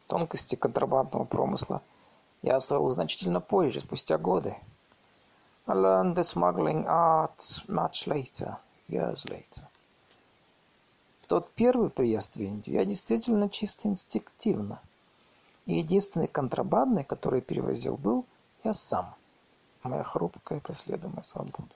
Тонкости 0.07 0.55
контрабандного 0.55 1.25
промысла 1.25 1.81
я 2.43 2.57
освоил 2.57 2.91
значительно 2.91 3.41
позже, 3.41 3.81
спустя 3.81 4.19
годы. 4.19 4.55
I 5.67 5.75
learned 5.75 6.15
the 6.15 6.23
smuggling 6.23 6.85
art 6.87 7.39
much 7.69 8.07
later, 8.07 8.57
years 8.87 9.25
later. 9.31 9.63
В 11.23 11.27
тот 11.27 11.51
первый 11.55 11.89
приезд 11.89 12.37
в 12.37 12.43
Индию 12.43 12.77
я 12.77 12.85
действительно 12.85 13.49
чисто 13.49 13.89
инстинктивно. 13.89 14.79
И 15.65 15.79
единственный 15.79 16.29
контрабандный, 16.29 17.05
который 17.05 17.41
перевозил, 17.41 17.97
был 17.97 18.27
я 18.63 18.75
сам. 18.75 19.15
Моя 19.85 20.03
хрупкая 20.03 20.61
преследуемая 20.61 21.23
свобода. 21.23 21.75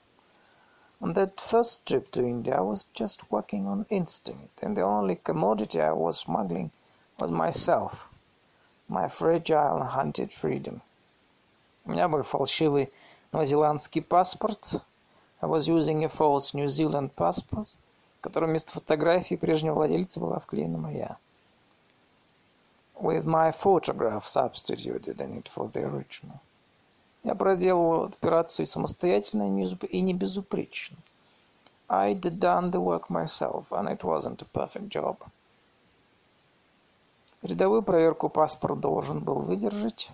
On 1.03 1.13
that 1.13 1.39
first 1.39 1.85
trip 1.85 2.11
to 2.11 2.19
India, 2.19 2.57
I 2.57 2.61
was 2.61 2.85
just 2.93 3.31
working 3.31 3.67
on 3.67 3.85
instinct, 3.89 4.61
and 4.61 4.75
the 4.75 4.81
only 4.81 5.15
commodity 5.15 5.81
I 5.81 5.93
was 5.93 6.19
smuggling 6.19 6.71
was 7.19 7.31
myself, 7.31 8.09
my 8.89 9.07
fragile 9.07 9.77
and 9.77 9.89
hunted 9.89 10.33
freedom. 10.33 10.81
У 11.85 11.91
меня 11.91 12.09
был 12.09 12.23
фальшивый 12.23 12.91
новозеландский 13.31 14.01
паспорт. 14.01 14.81
I 15.41 15.45
was 15.45 15.67
using 15.67 16.03
a 16.03 16.09
false 16.09 16.53
New 16.53 16.67
Zealand 16.67 17.15
passport, 17.15 17.69
которым 18.21 18.49
вместо 18.49 18.73
фотографии 18.73 19.35
прежнего 19.35 19.75
владельца 19.75 20.19
была 20.19 20.39
вклеена 20.39 20.77
моя. 20.77 21.17
With 22.95 23.25
my 23.25 23.51
photograph 23.51 24.27
substituted 24.27 25.21
in 25.21 25.37
it 25.37 25.47
for 25.47 25.71
the 25.71 25.85
original. 25.85 26.41
Я 27.24 27.34
проделывал 27.34 28.04
операцию 28.04 28.66
самостоятельно 28.66 29.44
и 29.48 30.00
не 30.02 30.14
безупречно. 30.14 30.96
I'd 31.88 32.20
done 32.20 32.70
the 32.70 32.80
work 32.80 33.08
myself, 33.08 33.64
and 33.70 33.88
it 33.88 34.02
wasn't 34.02 34.42
a 34.42 34.46
perfect 34.52 34.88
job. 34.88 35.16
Рядовую 37.42 37.82
проверку 37.82 38.28
паспорт 38.28 38.80
должен 38.80 39.20
был 39.20 39.40
выдержать. 39.40 40.10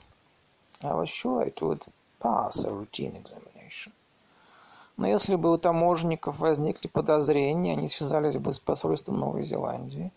I 0.83 0.93
was 0.93 1.09
sure 1.09 1.45
it 1.47 1.61
would 1.61 1.83
pass 2.21 2.65
a 2.65 2.71
routine 2.71 3.21
examination. 3.21 3.93
Но 4.97 5.07
если 5.07 5.35
бы 5.35 5.53
у 5.53 5.59
таможенников 5.59 6.39
возникли 6.39 6.89
подозрения, 6.89 7.73
они 7.73 7.89
связались 7.89 8.37
бы 8.37 8.53
с 8.53 8.59
посольством 8.59 9.19
Новой 9.19 9.45
Зеландии. 9.45 10.13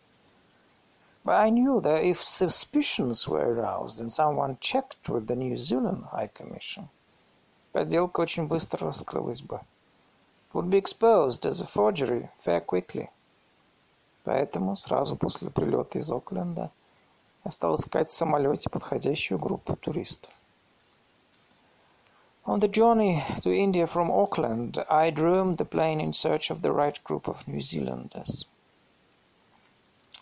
But 1.25 1.34
I 1.34 1.50
knew 1.50 1.80
that 1.82 2.02
if 2.02 2.22
suspicions 2.22 3.28
were 3.28 3.52
aroused 3.52 4.00
and 4.00 4.12
someone 4.12 4.58
checked 4.60 5.08
with 5.08 5.26
the 5.26 5.37
New 5.37 5.56
Zealand 5.58 6.06
High 6.06 6.30
Commission, 6.34 6.88
подделка 7.72 8.20
очень 8.20 8.48
быстро 8.48 8.88
раскрылась 8.88 9.40
бы. 9.40 9.56
It 9.56 10.54
would 10.54 10.70
be 10.70 10.78
exposed 10.78 11.44
as 11.44 11.60
a 11.60 11.66
forgery 11.66 12.30
fair 12.42 12.60
quickly. 12.60 13.10
Поэтому 14.25 14.76
сразу 14.76 15.16
после 15.16 15.50
прилета 15.50 15.98
из 15.98 16.10
Окленда 16.10 16.70
я 17.44 17.50
стал 17.50 17.76
искать 17.76 18.10
в 18.10 18.14
самолете 18.14 18.68
подходящую 18.70 19.38
группу 19.38 19.76
туристов. 19.76 20.30
On 22.44 22.60
the 22.60 22.68
journey 22.68 23.22
to 23.42 23.52
India 23.52 23.87
from 23.87 24.10
Auckland, 24.10 24.82
I 24.88 25.10
drove 25.10 25.58
the 25.58 25.66
plane 25.66 26.00
in 26.00 26.14
search 26.14 26.50
of 26.50 26.62
the 26.62 26.72
right 26.72 26.98
group 27.04 27.28
of 27.28 27.46
New 27.46 27.60
Zealanders. 27.60 28.46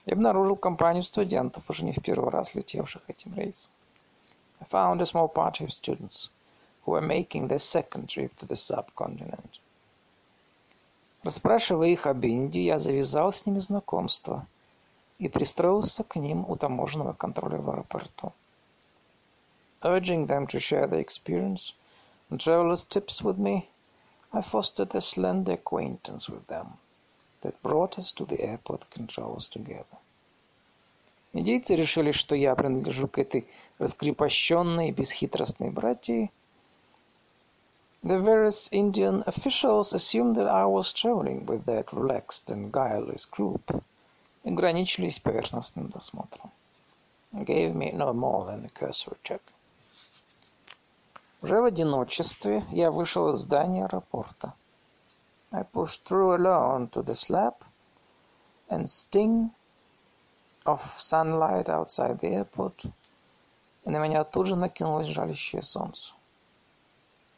Я 0.05 0.13
обнаружил 0.13 0.55
компанию 0.55 1.03
студентов, 1.03 1.70
уже 1.70 1.83
не 1.83 1.94
в 1.94 2.01
первый 2.01 2.31
раз 2.31 2.55
летевших 2.55 3.03
этим 3.07 3.35
рейсом. 3.35 3.70
I 4.59 4.66
found 4.68 5.00
a 5.00 5.05
small 5.05 5.31
party 5.31 5.66
of 5.66 5.72
students 5.72 6.29
who 6.83 6.94
were 6.94 7.01
making 7.01 7.48
their 7.48 7.59
second 7.59 8.07
trip 8.07 8.35
to 8.37 8.48
the 8.48 8.55
subcontinent. 8.55 9.59
Расспрашивая 11.22 11.90
их 11.90 12.07
об 12.07 12.24
Индии, 12.24 12.61
я 12.61 12.79
завязал 12.79 13.31
с 13.31 13.46
ними 13.46 13.59
знакомство 13.59 14.48
и 15.20 15.27
пристроился 15.27 16.03
к 16.03 16.16
ним 16.16 16.46
у 16.50 16.55
таможенного 16.55 17.14
контроля 17.14 17.59
в 17.59 17.70
аэропорту. 17.70 18.33
Urging 19.81 20.25
them 20.25 20.48
to 20.48 20.59
share 20.59 20.87
their 20.87 21.00
experience 21.00 21.74
and 22.31 22.40
travelers' 22.40 22.85
tips 22.85 23.22
with 23.22 23.37
me, 23.37 23.68
I 24.31 24.42
fostered 24.42 24.96
a 24.96 25.01
slender 25.01 25.53
acquaintance 25.53 26.27
with 26.27 26.48
them 26.48 26.77
that 27.42 27.62
brought 27.62 27.98
us 28.00 28.12
to 28.12 28.25
the 28.25 28.40
airport 28.42 28.90
controls 28.90 29.50
together. 29.50 29.98
Индейцы 31.34 31.75
решили, 31.75 32.12
что 32.12 32.36
я 32.36 32.56
принадлежу 32.56 33.08
к 33.08 33.18
этой 33.18 33.48
раскрепощенной 33.80 34.90
и 34.90 34.92
бесхитростной 34.92 35.70
братьи. 35.70 36.30
The 38.04 38.20
various 38.20 38.68
Indian 38.72 39.24
officials 39.25 39.94
assumed 39.94 40.36
that 40.36 40.48
I 40.48 40.66
was 40.66 40.92
traveling 40.92 41.46
with 41.46 41.66
that 41.66 41.94
relaxed 41.94 42.50
and 42.50 42.72
guileless 42.72 43.25
group 43.25 43.62
ограничились 44.44 45.20
поверхностным 45.20 45.90
досмотром. 45.90 46.51
Gave 47.32 47.75
me 47.75 47.92
no 47.94 48.12
more 48.12 48.46
than 48.46 48.66
a 48.66 48.70
cursory 48.70 49.18
check. 49.24 49.42
Уже 51.42 51.62
в 51.62 51.66
одиночестве 51.66 52.66
я 52.72 52.92
вышел 52.92 53.34
из 53.34 53.40
здания 53.40 53.86
аэропорта. 53.86 54.54
I 55.51 55.64
pushed 55.64 56.05
through 56.05 56.35
alone 56.35 56.87
to 56.90 57.01
the 57.01 57.14
slab 57.14 57.55
and 58.70 58.90
sting 58.90 59.51
of 60.66 60.81
sunlight 60.98 61.68
outside 61.68 62.20
the 62.20 62.29
airport, 62.29 62.85
и 63.83 63.90
на 63.90 64.00
меня 64.00 64.24
тут 64.24 64.48
же 64.48 64.55
накинулось 64.55 65.07
жалящее 65.07 65.64
солнце. 65.64 66.14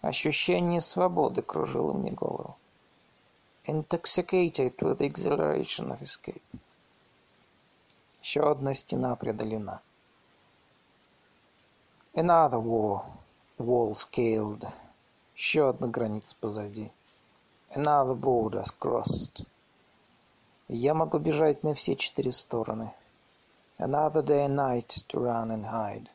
Ощущение 0.02 0.82
свободы 0.82 1.42
кружило 1.42 1.94
мне 1.94 2.12
голову. 2.12 2.56
Intoxicated 3.66 4.76
with 4.78 5.00
the 5.00 5.06
exhilaration 5.06 5.90
of 5.90 6.02
escape. 6.02 6.42
Еще 8.22 8.42
одна 8.42 8.74
стена 8.74 9.16
преодолена. 9.16 9.82
Another 12.14 12.60
war, 12.60 13.06
wall 13.58 13.94
scaled. 13.94 14.68
Еще 15.36 15.70
одна 15.70 15.88
граница 15.88 16.36
позади. 16.40 16.92
Another 17.76 18.14
border 18.14 18.64
crossed. 18.80 19.48
Я 20.68 20.94
могу 20.94 21.18
бежать 21.18 21.64
на 21.64 21.74
все 21.74 21.96
четыре 21.96 22.32
стороны. 22.32 22.94
Another 23.80 24.24
day 24.24 24.46
and 24.46 24.56
night 24.56 25.04
to 25.08 25.20
run 25.20 25.50
and 25.50 25.66
hide. 25.66 26.08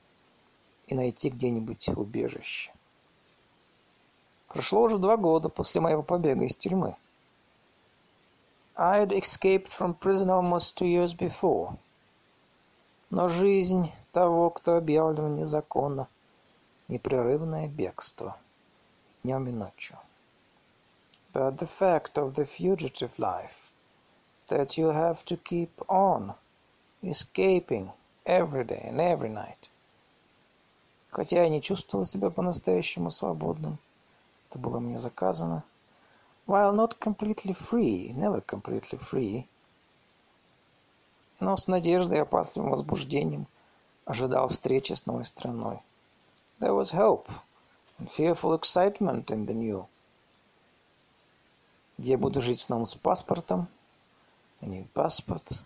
И 0.86 0.94
найти 0.94 1.30
где-нибудь 1.30 1.88
убежище. 1.88 2.70
Прошло 4.46 4.82
уже 4.82 4.98
два 4.98 5.16
года 5.16 5.48
после 5.48 5.80
моего 5.80 6.04
побега 6.04 6.44
из 6.44 6.54
тюрьмы. 6.54 6.94
I 8.76 9.04
had 9.04 9.10
escaped 9.10 9.72
from 9.76 9.98
prison 9.98 10.30
almost 10.30 10.76
two 10.76 10.86
years 10.86 11.12
before. 11.12 11.76
Но 13.10 13.28
жизнь 13.28 13.90
того, 14.12 14.50
кто 14.50 14.76
объявлен 14.76 15.34
незаконно, 15.34 16.06
непрерывное 16.86 17.66
бегство, 17.66 18.36
днем 19.24 19.48
и 19.48 19.50
ночью. 19.50 19.98
but 21.37 21.57
the 21.57 21.67
fact 21.67 22.17
of 22.17 22.35
the 22.35 22.45
fugitive 22.45 23.17
life, 23.17 23.71
that 24.47 24.77
you 24.77 24.87
have 24.87 25.25
to 25.25 25.35
keep 25.35 25.71
on 25.89 26.35
escaping 27.01 27.91
every 28.25 28.63
day 28.63 28.85
and 28.87 29.01
every 29.01 29.29
night. 29.29 29.69
Хотя 31.09 31.43
я 31.43 31.49
не 31.49 31.61
чувствовал 31.61 32.05
себя 32.05 32.29
по-настоящему 32.29 33.11
свободным, 33.11 33.77
это 34.49 34.59
было 34.59 34.79
мне 34.79 34.99
заказано. 34.99 35.63
While 36.47 36.73
not 36.73 36.99
completely 36.99 37.53
free, 37.53 38.13
never 38.15 38.43
completely 38.45 38.99
free, 38.99 39.47
но 41.39 41.57
с 41.57 41.67
надеждой 41.67 42.17
и 42.17 42.21
опасливым 42.21 42.71
возбуждением 42.71 43.47
ожидал 44.05 44.47
встречи 44.49 44.93
с 44.93 45.05
новой 45.05 45.25
страной. 45.25 45.79
There 46.59 46.73
was 46.73 46.91
hope 46.91 47.29
and 47.99 48.09
fearful 48.09 48.53
excitement 48.53 49.25
in 49.25 49.45
the 49.45 49.53
new 49.53 49.87
где 51.98 52.12
я 52.12 52.18
буду 52.18 52.40
жить 52.40 52.60
снова 52.60 52.84
с 52.84 52.94
паспортом, 52.94 53.66
а 54.60 54.66
не 54.66 54.86
паспорт, 54.94 55.60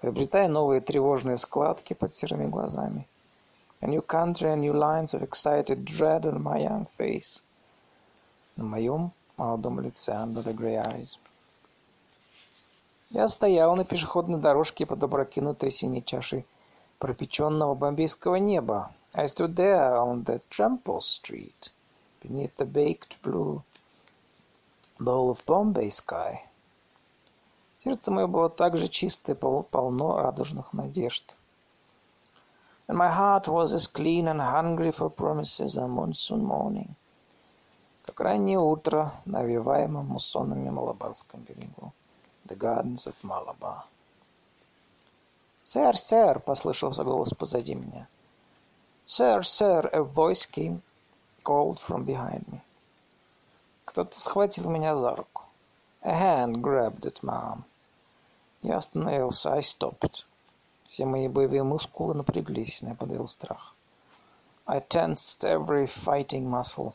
приобретая 0.00 0.48
новые 0.48 0.80
тревожные 0.80 1.36
складки 1.36 1.94
под 1.94 2.14
серыми 2.14 2.46
глазами. 2.46 3.06
A 3.80 3.86
new 3.86 4.04
country 4.04 4.54
and 4.54 4.60
new 4.60 4.72
lines 4.72 5.14
of 5.14 5.22
excited 5.22 5.84
dread 5.84 6.22
on 6.22 6.40
my 6.40 6.60
young 6.62 6.86
face. 6.96 7.42
На 8.56 8.64
моем 8.64 9.12
молодом 9.36 9.80
лице, 9.80 10.12
under 10.12 10.42
the 10.44 10.54
grey 10.54 10.76
eyes. 10.76 11.16
Я 13.10 13.26
стоял 13.28 13.74
на 13.74 13.84
пешеходной 13.84 14.38
дорожке 14.38 14.86
под 14.86 15.02
опрокинутой 15.02 15.72
синей 15.72 16.04
чашей 16.04 16.44
пропеченного 16.98 17.74
бомбейского 17.74 18.36
неба. 18.36 18.92
I 19.14 19.26
stood 19.26 19.54
there 19.54 19.96
on 19.96 20.24
the 20.24 20.40
trample 20.50 21.00
street, 21.00 21.70
beneath 22.22 22.54
the 22.56 22.66
baked 22.66 23.16
blue 23.22 23.62
bowl 24.98 25.30
of 25.30 25.44
Bombay 25.46 25.90
sky. 25.90 26.40
Сердце 27.84 28.10
мое 28.10 28.26
было 28.26 28.50
так 28.50 28.76
же 28.76 28.88
чисто 28.88 29.32
и 29.32 29.34
полно 29.34 30.18
радужных 30.18 30.72
надежд. 30.72 31.34
And 32.88 32.96
my 32.96 33.08
heart 33.08 33.46
was 33.46 33.72
as 33.72 33.86
clean 33.86 34.26
and 34.28 34.40
hungry 34.40 34.90
for 34.90 35.10
promises 35.10 35.76
on 35.76 35.90
monsoon 35.90 36.42
morning, 36.42 36.96
как 38.04 38.20
раннее 38.20 38.58
утро 38.58 39.12
на 39.26 39.40
овиваемом 39.40 40.06
муссонами 40.06 40.70
Малабарском 40.70 41.40
берегу. 41.42 41.92
The 42.46 42.56
Gardens 42.56 43.06
of 43.06 43.14
Malabar. 43.22 43.84
«Сэр, 45.64 45.98
сэр!»— 45.98 46.38
послышался 46.46 47.04
голос 47.04 47.34
позади 47.34 47.74
меня. 47.74 48.08
«Sir, 49.06 49.42
sir!»— 49.42 49.86
a 49.92 50.02
voice 50.02 50.46
came 50.46 50.80
called 51.44 51.78
from 51.78 52.04
behind 52.06 52.50
me. 52.50 52.62
Кто-то 53.88 54.20
схватил 54.20 54.68
меня 54.68 54.94
за 54.94 55.16
руку. 55.16 55.44
A 56.02 56.10
hand 56.12 56.60
grabbed 56.60 57.06
at 57.06 57.22
my 57.22 57.32
arm. 57.32 57.62
Я 58.62 58.76
остановился. 58.76 59.54
I 59.54 59.60
stopped. 59.60 60.24
Все 60.86 61.06
мои 61.06 61.26
боевые 61.26 61.62
мускулы 61.62 62.12
напряглись, 62.12 62.82
я 62.82 62.94
подавил 62.94 63.26
страх. 63.26 63.74
I 64.66 64.80
tensed 64.80 65.42
every 65.42 65.86
fighting 65.86 66.46
muscle 66.46 66.92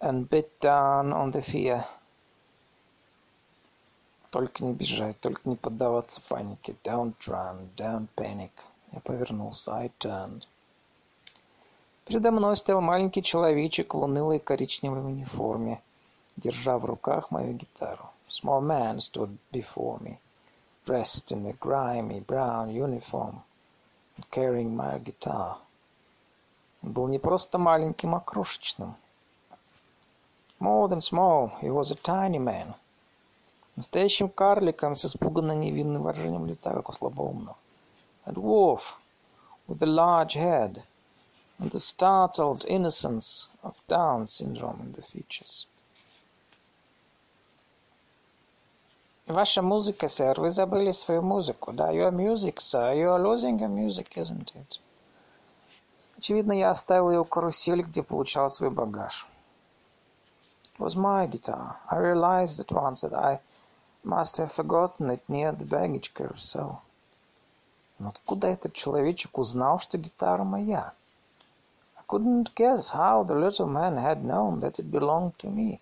and 0.00 0.30
bit 0.30 0.48
down 0.60 1.12
on 1.12 1.30
the 1.30 1.44
fear. 1.44 1.84
Только 4.30 4.64
не 4.64 4.72
бежать, 4.72 5.20
только 5.20 5.42
не 5.44 5.56
поддаваться 5.56 6.22
панике. 6.26 6.74
Don't 6.84 7.16
run, 7.26 7.68
don't 7.76 8.08
panic. 8.16 8.52
Я 8.92 9.00
повернулся. 9.00 9.72
I 9.72 9.90
turned. 9.98 10.44
Передо 12.06 12.30
мной 12.30 12.56
стоял 12.56 12.80
маленький 12.80 13.22
человечек 13.22 13.92
в 13.92 13.98
унылой 13.98 14.38
коричневой 14.38 15.00
униформе, 15.00 15.82
держа 16.37 16.77
в 16.77 16.85
руках 16.85 17.31
мою 17.31 17.53
гитару. 17.53 18.09
Small 18.29 18.61
man 18.61 18.99
stood 18.99 19.37
before 19.51 19.99
me, 19.99 20.17
dressed 20.85 21.31
in 21.31 21.45
a 21.45 21.53
grimy 21.53 22.19
brown 22.19 22.69
uniform, 22.69 23.41
and 24.17 24.29
carrying 24.31 24.75
my 24.75 24.99
guitar. 24.99 25.57
Он 26.83 26.91
был 26.91 27.07
не 27.07 27.19
просто 27.19 27.57
маленьким, 27.57 28.15
а 28.15 28.19
крошечным. 28.19 28.95
More 30.59 30.87
than 30.87 31.01
small, 31.01 31.51
he 31.61 31.69
was 31.69 31.91
a 31.91 31.95
tiny 31.95 32.39
man — 32.39 32.83
Настоящим 33.75 34.29
карликом 34.29 34.93
с 34.95 35.03
испуганно 35.03 35.53
невинным 35.53 36.03
выражением 36.03 36.45
лица, 36.45 36.71
как 36.71 36.89
у 36.89 36.93
слабоумного. 36.93 37.57
A 38.25 38.31
dwarf 38.31 38.99
with 39.67 39.81
a 39.81 39.87
large 39.87 40.35
head 40.35 40.83
and 41.57 41.71
the 41.71 41.79
startled 41.79 42.63
innocence 42.65 43.47
of 43.63 43.73
Down 43.87 44.27
syndrome 44.27 44.79
in 44.81 44.93
the 44.93 45.01
features. 45.01 45.65
Ваша 49.28 49.62
музыка, 49.62 50.08
сэр, 50.08 50.40
вы 50.40 50.50
забыли 50.50 50.92
свою 50.92 51.22
музыку. 51.22 51.72
Да, 51.72 51.92
your 51.92 52.10
music, 52.10 52.56
sir, 52.56 52.94
you 52.94 53.08
are 53.08 53.22
losing 53.22 53.58
your 53.58 53.68
music, 53.68 54.16
isn't 54.16 54.52
it? 54.54 54.80
Очевидно, 56.16 56.52
я 56.52 56.70
оставил 56.70 57.10
ее 57.10 57.20
у 57.20 57.24
карусели, 57.24 57.82
где 57.82 58.02
получал 58.02 58.50
свой 58.50 58.70
багаж. 58.70 59.28
It 60.74 60.82
was 60.82 60.96
my 60.96 61.28
guitar. 61.28 61.76
I 61.88 61.98
realized 61.98 62.58
at 62.58 62.72
once 62.72 63.02
that 63.02 63.14
I 63.14 63.40
Must 64.04 64.36
have 64.36 64.52
forgotten 64.52 65.10
it 65.10 65.28
near 65.28 65.50
the 65.52 65.64
baggage 65.64 66.14
carousel. 66.14 66.80
Но 67.98 68.08
откуда 68.10 68.46
этот 68.46 68.72
человечек 68.72 69.36
узнал, 69.36 69.80
что 69.80 69.98
гитара 69.98 70.44
моя? 70.44 70.94
I 71.96 72.02
couldn't 72.06 72.54
guess 72.54 72.90
how 72.90 73.24
the 73.24 73.34
little 73.34 73.66
man 73.66 73.96
had 73.96 74.24
known 74.24 74.60
that 74.60 74.78
it 74.78 74.90
belonged 74.90 75.36
to 75.40 75.50
me. 75.50 75.80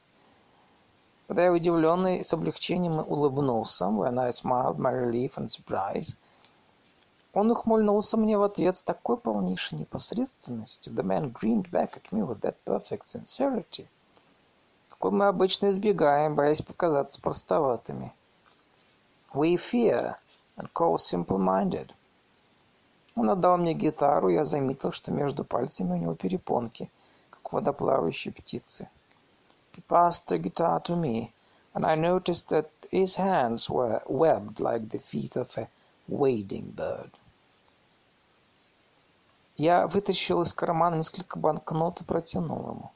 Когда 1.27 1.45
я 1.45 1.53
удивленный 1.53 2.25
с 2.25 2.33
облегчением 2.33 2.99
улыбнулся, 2.99 3.87
when 3.87 4.19
I 4.19 4.31
smiled 4.31 4.79
my 4.79 4.93
relief 4.93 5.35
and 5.37 5.49
surprise, 5.49 6.15
он 7.33 7.51
ухмыльнулся 7.51 8.17
мне 8.17 8.39
в 8.39 8.43
ответ 8.43 8.77
с 8.77 8.83
такой 8.83 9.17
полнейшей 9.17 9.79
непосредственностью. 9.79 10.93
The 10.93 11.03
man 11.03 11.33
grinned 11.33 11.71
back 11.71 11.95
at 11.95 12.11
me 12.11 12.27
with 12.27 12.41
that 12.41 12.57
perfect 12.65 13.07
sincerity— 13.07 13.87
какой 14.99 15.11
мы 15.11 15.27
обычно 15.27 15.71
избегаем, 15.71 16.35
боясь 16.35 16.63
показаться 16.63 17.21
простоватыми. 17.21 18.15
We 19.35 19.57
fear 19.57 20.17
and 20.57 20.71
call 20.75 20.97
simple-minded. 20.97 21.91
Он 23.15 23.29
отдал 23.31 23.59
мне 23.59 23.75
гитару, 23.75 24.31
я 24.31 24.45
заметил, 24.45 24.93
что 24.93 25.13
между 25.13 25.45
пальцами 25.45 25.93
у 25.93 25.97
него 25.97 26.15
перепонки, 26.15 26.91
как 27.31 27.53
у 27.53 27.57
водоплавающей 27.57 28.33
птицы. 28.33 28.89
He 29.76 29.82
passed 29.82 30.28
the 30.28 30.38
guitar 30.38 30.80
to 30.82 30.96
me, 30.96 31.34
and 31.74 31.86
I 31.86 31.96
noticed 31.96 32.50
that 32.50 32.70
his 32.90 33.16
hands 33.16 33.70
were 33.70 34.02
webbed 34.06 34.60
like 34.60 34.90
the 34.90 35.00
feet 35.00 35.36
of 35.36 35.58
a 35.58 35.68
wading 36.08 36.72
bird. 36.72 37.12
Я 39.58 39.88
вытащил 39.88 40.42
из 40.42 40.54
кармана 40.54 40.96
несколько 40.96 41.38
банкнот 41.38 42.02
и 42.02 42.04
протянул 42.04 42.70
ему. 42.70 42.92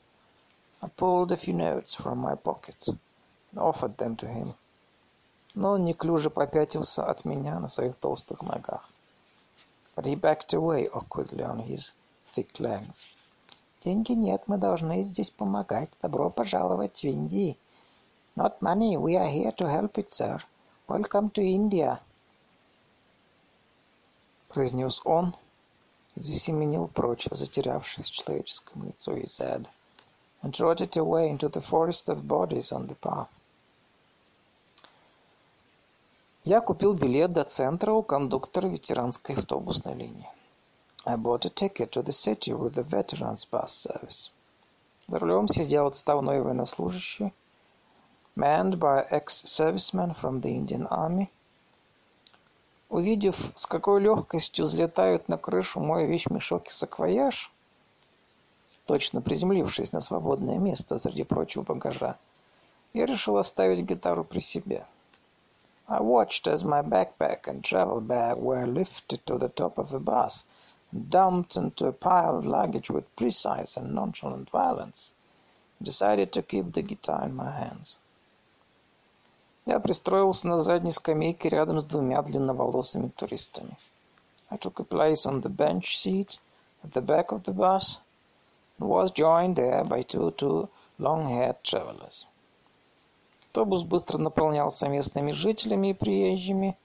I 0.81 0.89
pulled 0.89 1.31
a 1.31 1.37
few 1.37 1.53
notes 1.53 1.93
from 1.93 2.19
my 2.19 2.35
pocket 2.35 2.87
and 2.87 3.59
offered 3.59 3.97
them 3.97 4.15
to 4.17 4.27
him. 4.27 4.53
Но 5.53 5.71
он 5.71 5.85
неклюже 5.85 6.29
попятился 6.29 7.05
от 7.05 7.25
меня 7.25 7.59
на 7.59 7.69
своих 7.69 7.95
толстых 7.97 8.41
ногах. 8.41 8.89
But 9.95 10.05
he 10.05 10.15
backed 10.15 10.53
away 10.53 10.89
awkwardly 10.89 11.43
on 11.43 11.59
his 11.59 11.91
thick 12.33 12.59
legs. 12.59 13.01
Деньги 13.84 14.12
нет, 14.12 14.42
мы 14.46 14.58
должны 14.58 15.02
здесь 15.04 15.30
помогать. 15.30 15.90
Добро 16.02 16.30
пожаловать 16.30 16.98
в 16.98 17.04
Индию. 17.04 17.56
Not 18.36 18.60
money, 18.60 18.96
we 18.96 19.16
are 19.16 19.30
here 19.30 19.54
to 19.56 19.66
help 19.66 19.92
it, 19.94 20.10
sir. 20.10 20.42
Welcome 20.86 21.30
to 21.32 21.42
India. 21.42 21.98
Произнес 24.48 25.00
он 25.04 25.34
засеменил 26.16 26.88
прочь, 26.88 27.28
затерявшись 27.30 28.10
в 28.10 28.12
человеческом 28.12 28.84
лицу, 28.84 29.16
и 29.16 29.26
said— 29.26 29.66
and 30.42 30.54
trotted 30.54 30.96
away 30.96 31.28
into 31.28 31.48
the 31.48 31.60
forest 31.60 32.08
of 32.08 32.26
bodies 32.26 32.72
on 32.72 32.86
the 32.86 32.94
path. 32.94 33.28
Я 36.44 36.60
купил 36.60 36.94
билет 36.94 37.32
до 37.32 37.44
центра 37.44 37.92
у 37.92 38.02
кондуктора 38.02 38.66
ветеранской 38.68 39.36
автобусной 39.36 39.94
линии. 39.94 40.28
I 41.06 41.16
bought 41.16 41.46
a 41.46 41.48
ticket 41.48 41.92
to 41.92 42.02
the 42.02 42.12
city 42.12 42.52
with 42.52 42.74
the 42.74 42.82
veterans 42.82 43.46
bus 43.46 43.72
service. 43.72 44.28
За 45.08 45.18
рулем 45.18 45.48
сидел 45.48 45.86
отставной 45.86 46.42
военнослужащий, 46.42 47.32
manned 48.36 48.78
by 48.78 49.06
ex-servicemen 49.08 50.14
from 50.14 50.42
the 50.42 50.54
Indian 50.54 50.86
Army. 50.90 51.30
Увидев, 52.90 53.50
с 53.54 53.64
какой 53.64 54.02
легкостью 54.02 54.66
взлетают 54.66 55.26
на 55.30 55.38
крышу 55.38 55.80
мой 55.80 56.04
вещмешок 56.04 56.66
и 56.68 56.70
саквояж, 56.70 57.50
точно 58.84 59.22
приземлившись 59.22 59.92
на 59.92 60.02
свободное 60.02 60.58
место 60.58 60.98
среди 60.98 61.24
прочего 61.24 61.62
багажа, 61.62 62.18
я 62.92 63.06
решил 63.06 63.38
оставить 63.38 63.86
гитару 63.86 64.22
при 64.22 64.40
себе. 64.40 64.84
I 65.88 66.00
watched 66.02 66.46
as 66.46 66.62
my 66.62 66.82
backpack 66.82 67.44
and 67.46 67.64
travel 67.64 68.02
bag 68.02 68.36
were 68.36 68.66
lifted 68.66 69.24
to 69.24 69.38
the 69.38 69.48
top 69.48 69.78
of 69.78 69.88
the 69.88 69.98
bus 69.98 70.44
dumped 70.91 71.55
into 71.55 71.87
a 71.87 71.91
pile 71.91 72.37
of 72.37 72.45
luggage 72.45 72.89
with 72.89 73.15
precise 73.15 73.75
and 73.77 73.93
nonchalant 73.93 74.49
violence, 74.49 75.11
and 75.79 75.85
decided 75.85 76.31
to 76.31 76.41
keep 76.41 76.73
the 76.73 76.81
guitar 76.81 77.25
in 77.25 77.35
my 77.35 77.51
hands. 77.51 77.97
Я 79.65 79.79
пристроился 79.79 80.47
на 80.47 80.59
задней 80.59 80.91
скамейке 80.91 81.49
рядом 81.49 81.81
с 81.81 81.85
двумя 81.85 82.21
длинноволосыми 82.21 83.09
туристами. 83.09 83.77
I 84.49 84.57
took 84.57 84.79
a 84.79 84.83
place 84.83 85.25
on 85.25 85.41
the 85.41 85.49
bench 85.49 85.97
seat 85.97 86.37
at 86.83 86.93
the 86.93 87.01
back 87.01 87.31
of 87.31 87.43
the 87.43 87.51
bus 87.51 87.97
was 88.77 89.11
joined 89.11 89.55
there 89.55 89.83
by 89.83 90.03
two, 90.03 90.31
two 90.37 90.69
long-haired 90.99 91.63
travelers. 91.63 92.25
Автобус 93.47 93.83
быстро 93.83 94.17
наполнялся 94.17 94.89
местными 94.89 95.31
жителями 95.31 95.91
и 95.91 95.93
приезжими. 95.93 96.77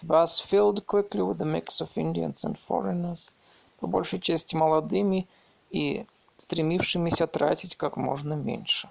The 0.00 0.06
bus 0.06 0.38
filled 0.38 0.86
quickly 0.86 1.22
with 1.22 1.40
a 1.40 1.46
mix 1.46 1.80
of 1.80 1.96
Indians 1.96 2.44
and 2.44 2.58
foreigners, 2.58 3.26
По 3.79 3.87
большей 3.87 4.19
части 4.19 4.55
молодыми 4.55 5.27
и 5.69 6.05
стремившимися 6.37 7.27
тратить 7.27 7.75
как 7.75 7.97
можно 7.97 8.33
меньше. 8.33 8.89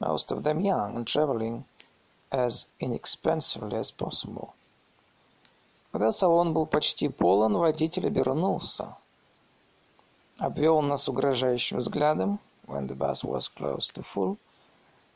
Most 0.00 0.28
of 0.30 0.42
them 0.42 0.60
young 0.60 0.96
and 0.96 1.04
traveling 1.04 1.64
as 2.30 2.66
inexpensively 2.80 3.78
as 3.80 3.90
possible. 3.90 4.50
Когда 5.92 6.12
салон 6.12 6.52
был 6.52 6.66
почти 6.66 7.08
полон, 7.08 7.56
водитель 7.56 8.06
обернулся 8.06 8.96
обвел 10.38 10.82
нас 10.82 11.08
угрожающим 11.08 11.78
взглядом, 11.78 12.38
when 12.66 12.86
the 12.86 12.94
bus 12.94 13.22
was 13.24 13.48
close 13.48 13.88
to 13.92 14.02
full. 14.02 14.38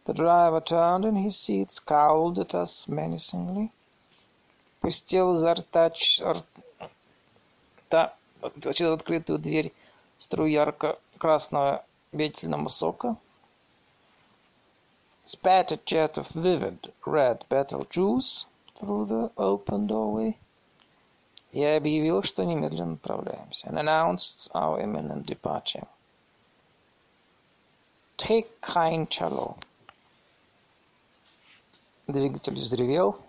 The 0.07 0.15
driver 0.15 0.61
turned 0.61 1.05
in 1.05 1.17
his 1.17 1.37
seat, 1.37 1.73
scowled 1.73 2.39
at 2.39 2.55
us 2.55 2.89
menacingly, 2.89 3.71
пустил 4.81 5.35
изо 5.35 5.55
рта, 5.55 5.93
рта 7.91 8.15
через 8.75 8.93
открытую 8.93 9.39
дверь 9.39 9.73
струю 10.19 10.51
ярко-красного 10.51 11.85
ветельного 12.13 12.69
сока, 12.69 13.17
spat 15.25 15.73
a 15.73 15.79
jet 15.87 16.17
of 16.17 16.29
vivid 16.35 16.93
red 17.07 17.45
betel 17.49 17.87
juice 17.89 18.47
through 18.79 19.07
the 19.07 19.31
open 19.37 19.87
doorway. 19.87 20.37
Я 21.53 21.77
объявил, 21.77 22.23
что 22.23 22.45
немедленно 22.45 22.95
отправляемся, 22.95 23.69
and 23.69 23.79
announced 23.79 24.51
our 24.55 24.81
imminent 24.81 25.27
departure. 25.27 25.87
Take 28.17 28.49
kind 28.61 29.09
chalo. 29.09 29.57
Двигатель 32.07 32.55
взревел, 32.55 33.21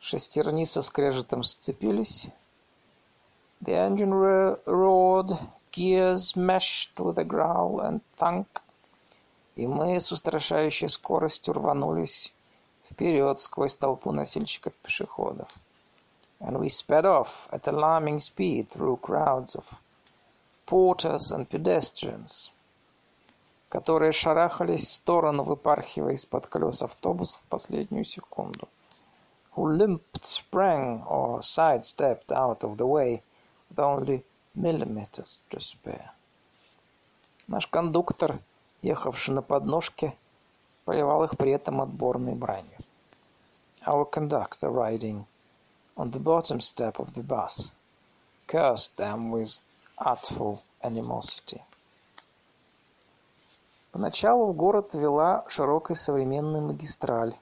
шестерни 0.00 0.64
со 0.64 0.82
скрежетом 0.82 1.44
сцепились. 1.44 2.26
The 3.64 3.76
engine 3.76 4.12
roared, 4.12 5.38
gears 5.72 6.36
meshed 6.36 7.00
with 7.00 7.18
a 7.18 7.24
growl 7.24 7.80
and 7.80 8.02
thunk, 8.14 8.60
и 9.56 9.66
мы 9.66 9.98
с 9.98 10.12
устрашающей 10.12 10.90
скоростью 10.90 11.54
рванулись 11.54 12.34
вперед 12.90 13.40
сквозь 13.40 13.74
толпу 13.74 14.12
носильщиков-пешеходов. 14.12 15.48
And 16.40 16.58
we 16.58 16.68
sped 16.68 17.06
off 17.06 17.48
at 17.50 17.66
alarming 17.66 18.20
speed 18.20 18.68
through 18.68 18.98
crowds 18.98 19.54
of 19.54 19.64
porters 20.66 21.32
and 21.32 21.48
pedestrians, 21.48 22.50
которые 23.70 24.12
шарахались 24.12 24.84
в 24.84 24.92
сторону, 24.92 25.42
выпархивая 25.42 26.16
из-под 26.16 26.48
колес 26.48 26.82
автобуса 26.82 27.38
в 27.38 27.48
последнюю 27.48 28.04
секунду, 28.04 28.68
who 29.56 29.74
limped, 29.74 30.22
sprang, 30.22 31.02
or 31.06 31.40
sidestepped 31.40 32.30
out 32.30 32.62
of 32.62 32.76
the 32.76 32.86
way 32.86 33.22
with 33.74 33.84
only 33.84 34.22
millimeters 34.54 35.40
to 35.50 35.60
spare. 35.60 36.10
Наш 37.48 37.66
кондуктор, 37.66 38.38
ехавший 38.82 39.34
на 39.34 39.42
подножке, 39.42 40.16
поливал 40.84 41.24
их 41.24 41.36
при 41.36 41.50
этом 41.50 41.80
отборной 41.80 42.34
бранью. 42.34 42.78
Our 43.86 44.10
conductor, 44.10 44.70
riding 44.70 45.26
on 45.96 46.10
the 46.10 46.22
bottom 46.22 46.60
step 46.60 46.98
of 46.98 47.12
the 47.14 47.22
bus, 47.22 47.70
cursed 48.46 48.96
them 48.96 49.30
with 49.30 49.58
artful 49.98 50.58
animosity. 50.82 51.60
Поначалу 53.92 54.52
в 54.52 54.56
город 54.56 54.94
вела 54.94 55.44
широкая 55.48 55.96
современная 55.96 56.60
магистраль, 56.60 57.36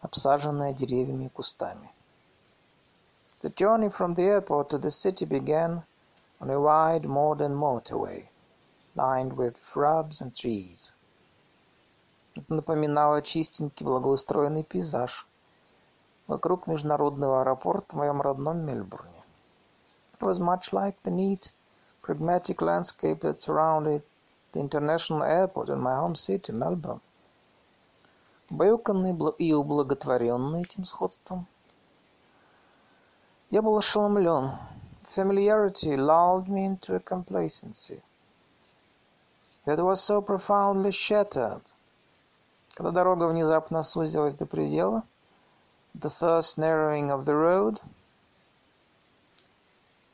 обсаженная 0.00 0.72
деревьями 0.72 1.26
и 1.26 1.28
кустами. 1.28 1.90
The 3.42 3.48
journey 3.48 3.88
from 3.88 4.14
the 4.14 4.24
airport 4.24 4.68
to 4.68 4.76
the 4.78 4.90
city 4.90 5.24
began 5.24 5.82
on 6.42 6.50
a 6.50 6.60
wide 6.60 7.06
modern 7.06 7.54
motorway, 7.54 8.28
lined 8.94 9.32
with 9.34 9.64
shrubs 9.64 10.20
and 10.20 10.34
trees. 10.34 10.92
Это 12.36 12.52
напоминало 12.52 13.22
чистенький 13.22 13.86
благоустроенный 13.86 14.62
пейзаж 14.62 15.26
вокруг 16.26 16.66
международного 16.66 17.40
аэропорта 17.40 17.94
в 17.94 17.98
моем 17.98 18.20
родном 18.20 18.58
Мельбурне. 18.58 19.24
It 20.12 20.20
was 20.20 20.38
much 20.38 20.72
like 20.72 20.96
the 21.02 21.10
neat, 21.10 21.50
pragmatic 22.02 22.60
landscape 22.60 23.20
that 23.20 23.40
surrounded 23.40 24.02
the 24.52 24.60
international 24.60 25.22
airport 25.22 25.70
in 25.70 25.80
my 25.80 25.96
home 25.96 26.14
city, 26.14 26.52
Melbourne. 26.52 27.00
Баюканный 28.50 29.16
и 29.38 29.54
ублаготворенный 29.54 30.62
этим 30.62 30.84
сходством, 30.84 31.46
я 33.50 33.62
был 33.62 33.76
ошеломлен. 33.76 34.58
Familiarity 35.14 35.96
lulled 35.96 36.46
me 36.46 36.66
into 36.66 36.94
a 36.94 37.00
complacency 37.00 38.00
that 39.66 39.78
was 39.78 40.00
so 40.00 40.22
profoundly 40.22 40.92
shattered. 40.92 41.62
Когда 42.74 42.92
дорога 42.92 43.26
внезапно 43.26 43.82
сузилась 43.82 44.36
до 44.36 44.46
предела, 44.46 45.02
the 45.94 46.10
first 46.10 46.58
narrowing 46.58 47.10
of 47.10 47.24
the 47.24 47.34
road, 47.34 47.80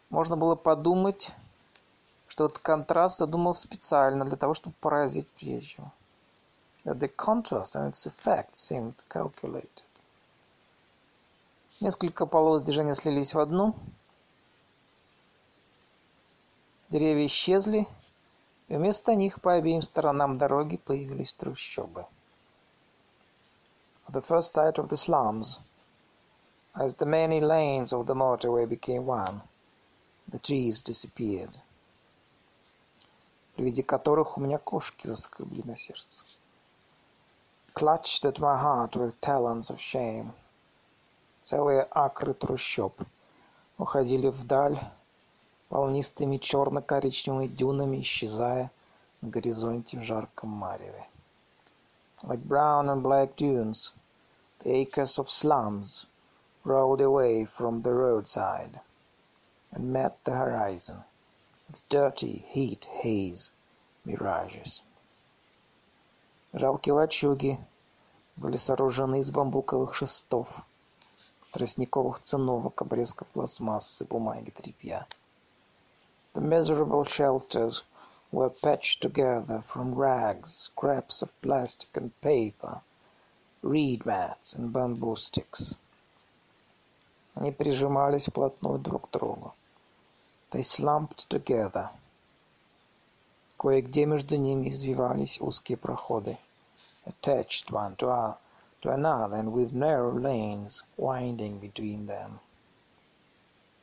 можно 0.09 0.35
было 0.35 0.55
подумать, 0.55 1.31
что 2.29 2.47
этот 2.47 2.61
контраст 2.61 3.19
задумал 3.19 3.55
специально 3.55 4.25
для 4.25 4.37
того, 4.37 4.55
чтобы 4.55 4.75
поразить 4.81 5.29
приезжего. 5.33 5.93
That 6.87 6.99
the 7.01 7.15
contrast 7.15 7.75
and 7.75 7.91
its 7.91 8.07
effect 8.07 8.57
seemed 8.57 8.95
calculated. 9.11 9.83
Несколько 11.79 12.25
полос 12.25 12.63
движения 12.63 12.95
слились 12.95 13.35
в 13.35 13.39
одну. 13.39 13.75
Деревья 16.89 17.27
исчезли, 17.27 17.87
и 18.69 18.77
вместо 18.77 19.15
них 19.15 19.43
по 19.43 19.53
обеим 19.53 19.83
сторонам 19.83 20.39
дороги 20.39 20.79
появились 20.79 21.35
трущобы. 21.35 22.07
The 24.09 24.23
first 24.27 24.55
sight 24.55 24.77
of 24.77 24.89
the 24.89 24.97
slums, 24.97 25.59
as 26.75 26.97
the 26.97 27.05
many 27.05 27.41
lanes 27.41 27.93
of 27.93 28.07
the 28.07 28.15
motorway 28.15 28.67
became 28.67 29.05
one, 29.05 29.43
the 30.27 30.39
trees 30.39 30.83
disappeared, 30.83 31.59
при 33.55 33.65
виде 33.65 33.83
которых 33.83 34.39
у 34.39 34.41
меня 34.41 34.57
кошки 34.57 35.07
заскребли 35.07 35.63
на 35.65 35.77
сердце. 35.77 36.23
Clutched 37.75 38.25
at 38.25 38.39
my 38.39 38.57
heart 38.59 38.97
with 38.97 39.21
talons 39.21 39.69
of 39.69 39.79
shame— 39.79 40.33
Целые 41.47 41.87
акры 41.93 42.35
трущоб 42.35 43.01
уходили 43.79 44.27
вдаль 44.27 44.81
волнистыми 45.71 46.39
черно-коричневыми 46.39 47.47
дюнами, 47.47 48.01
исчезая 48.01 48.73
на 49.21 49.29
горизонте 49.29 49.97
в 49.97 50.03
жарком 50.03 50.51
мареве. 50.51 51.07
Like 52.25 52.43
brown 52.43 52.89
and 52.89 53.01
black 53.01 53.37
dunes, 53.37 53.93
the 54.65 54.73
acres 54.73 55.21
of 55.21 55.31
slums 55.31 56.07
rolled 56.65 57.01
away 57.01 57.45
from 57.45 57.83
the 57.83 57.93
roadside 57.93 58.81
and 59.71 59.93
met 59.93 60.17
the 60.25 60.33
horizon 60.33 61.05
with 61.69 61.81
dirty 61.89 62.45
heat 62.53 62.89
haze 63.05 63.53
mirages. 64.05 64.81
Жалкие 66.53 66.95
лачуги 66.95 67.61
были 68.35 68.57
сооружены 68.57 69.21
из 69.21 69.31
бамбуковых 69.31 69.95
шестов, 69.95 70.49
тростниковых 71.57 72.21
циновок, 72.21 72.83
обрезка 72.83 73.25
пластмассы, 73.25 74.05
бумаги, 74.05 74.51
тряпья. 74.51 75.07
The 76.35 76.43
miserable 76.43 77.05
shelters 77.07 77.83
were 78.31 78.51
patched 78.51 79.01
together 79.01 79.63
from 79.63 79.95
rags, 79.95 80.51
scraps 80.69 81.23
of 81.23 81.33
plastic 81.41 81.89
and 81.95 82.11
paper, 82.21 82.83
reed 83.63 84.05
mats 84.05 84.53
and 84.53 84.71
bamboo 84.71 85.17
sticks. 85.17 85.75
Они 87.35 87.53
прижимались 87.53 88.27
вплотную 88.27 88.79
друг 88.79 89.09
к 89.09 89.13
другу. 89.13 89.55
They 90.51 90.63
slumped 90.63 91.27
together. 91.29 91.89
Кое-где 93.57 94.05
между 94.05 94.37
ними 94.37 94.69
извивались 94.69 95.41
узкие 95.41 95.79
проходы, 95.79 96.37
attached 97.07 97.71
one 97.71 97.97
to 97.97 98.11
to 98.83 98.91
another 98.91 99.37
and 99.37 99.53
with 99.53 99.73
narrow 99.73 100.13
lanes 100.13 100.83
winding 100.97 101.59
between 101.59 102.07
them. 102.07 102.39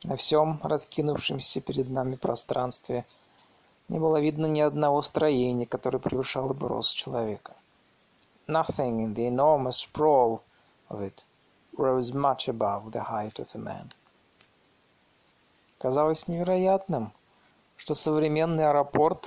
На 0.04 0.16
всем 0.16 0.60
раскинувшемся 0.62 1.60
перед 1.60 1.88
нами 1.88 2.16
пространстве 2.16 3.06
не 3.88 3.98
было 3.98 4.20
видно 4.20 4.46
ни 4.46 4.60
одного 4.60 5.02
строения, 5.02 5.66
которое 5.66 5.98
превышало 5.98 6.52
бы 6.52 6.68
рост 6.68 6.94
человека. 6.94 7.54
Nothing 8.46 9.00
in 9.00 9.14
the 9.14 9.26
enormous 9.26 9.78
sprawl 9.78 10.42
of 10.90 11.00
it 11.00 11.24
rose 11.76 12.12
much 12.12 12.48
above 12.48 12.92
the 12.92 13.10
height 13.10 13.38
of 13.38 13.48
a 13.54 13.58
man. 13.58 13.90
Казалось 15.78 16.28
невероятным, 16.28 17.12
что 17.76 17.94
современный 17.94 18.68
аэропорт 18.68 19.26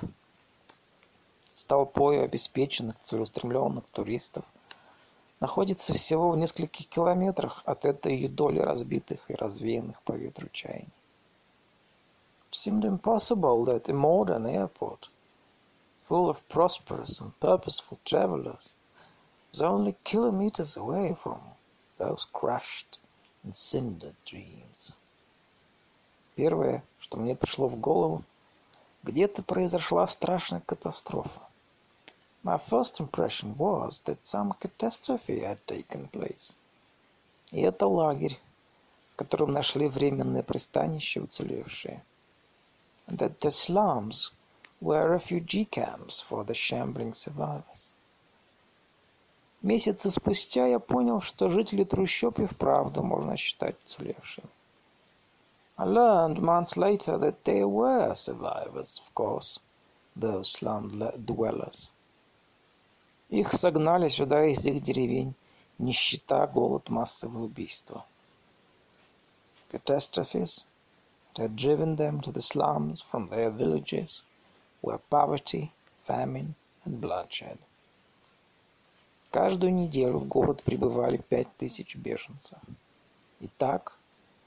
с 1.56 1.64
толпой 1.64 2.24
обеспеченных, 2.24 2.96
целеустремленных 3.04 3.86
туристов 3.92 4.46
находится 5.40 5.94
всего 5.94 6.32
в 6.32 6.38
нескольких 6.38 6.88
километрах 6.88 7.62
от 7.66 7.86
этой 7.86 8.28
доли 8.28 8.60
разбитых 8.60 9.30
и 9.30 9.36
развеянных 9.36 10.02
по 10.02 10.14
ветру 10.14 10.48
чаяний. 10.52 10.90
It 12.52 12.56
seemed 12.56 12.86
impossible 12.86 13.66
that 13.66 13.90
a 13.90 13.94
modern 13.94 14.46
airport, 14.48 15.10
full 16.08 16.30
of 16.30 16.48
prosperous 16.48 17.20
and 17.20 17.38
purposeful 17.40 18.00
travelers, 18.06 18.70
was 19.52 19.62
only 19.62 19.96
kilometers 20.04 20.78
away 20.78 21.16
from 21.22 21.40
those 21.98 22.26
crushed 22.34 22.98
and 23.44 23.56
cindered 23.56 24.16
dreams. 24.26 24.94
Первое, 26.36 26.84
что 27.00 27.18
мне 27.18 27.36
пришло 27.36 27.68
в 27.68 27.80
голову, 27.80 28.24
где-то 29.04 29.44
произошла 29.44 30.08
страшная 30.08 30.62
катастрофа. 30.62 31.47
My 32.47 32.59
first 32.59 32.99
impression 32.99 33.57
was 33.57 34.01
that 34.05 34.27
some 34.27 34.55
catastrophe 34.59 35.41
had 35.41 35.65
taken 35.67 36.09
place. 36.09 36.53
И 37.53 37.61
это 37.61 37.87
лагерь, 37.87 38.39
в 39.13 39.17
котором 39.17 39.53
нашли 39.53 39.87
временное 39.87 40.43
пристанище 40.43 41.21
уцелевшие. 41.21 42.03
And 43.07 43.19
that 43.19 43.41
the 43.41 43.51
slums 43.51 44.33
were 44.81 45.09
refugee 45.09 45.67
camps 45.67 46.21
for 46.21 46.45
the 46.45 46.55
shambling 46.55 47.15
survivors. 47.15 47.93
Месяцы 49.63 50.11
спустя 50.11 50.67
я 50.67 50.81
понял, 50.81 51.21
что 51.21 51.49
жители 51.49 51.85
трущоб 51.85 52.41
и 52.41 52.47
вправду 52.47 53.05
можно 53.05 53.37
считать 53.37 53.77
уцелевшими. 53.85 54.49
I 55.79 55.85
learned 55.85 56.41
months 56.41 56.77
later 56.77 57.19
that 57.19 57.45
there 57.45 57.69
were 57.69 58.15
survivors, 58.17 59.01
of 59.01 59.15
course, 59.15 59.61
those 60.17 60.51
slum 60.51 60.99
dwellers. 61.25 61.89
Их 63.30 63.52
согнали 63.52 64.08
сюда 64.08 64.46
из 64.46 64.66
их 64.66 64.82
деревень, 64.82 65.34
нищета, 65.78 66.48
голод, 66.48 66.90
массовые 66.90 67.44
убийства. 67.44 68.06
Catastrophes 69.70 70.64
that 71.36 71.42
had 71.42 71.56
driven 71.58 71.98
them 71.98 72.22
to 72.22 72.32
the 72.32 72.42
slums 72.42 73.02
from 73.02 73.28
their 73.28 73.50
villages 73.50 74.24
were 74.82 75.00
poverty, 75.10 75.72
famine 76.08 76.56
and 76.86 77.02
bloodshed. 77.02 77.58
Каждую 79.32 79.74
неделю 79.74 80.20
в 80.20 80.28
город 80.28 80.64
прибывали 80.64 81.18
пять 81.18 81.54
тысяч 81.58 81.98
беженцев. 81.98 82.60
И 83.42 83.50
так, 83.58 83.98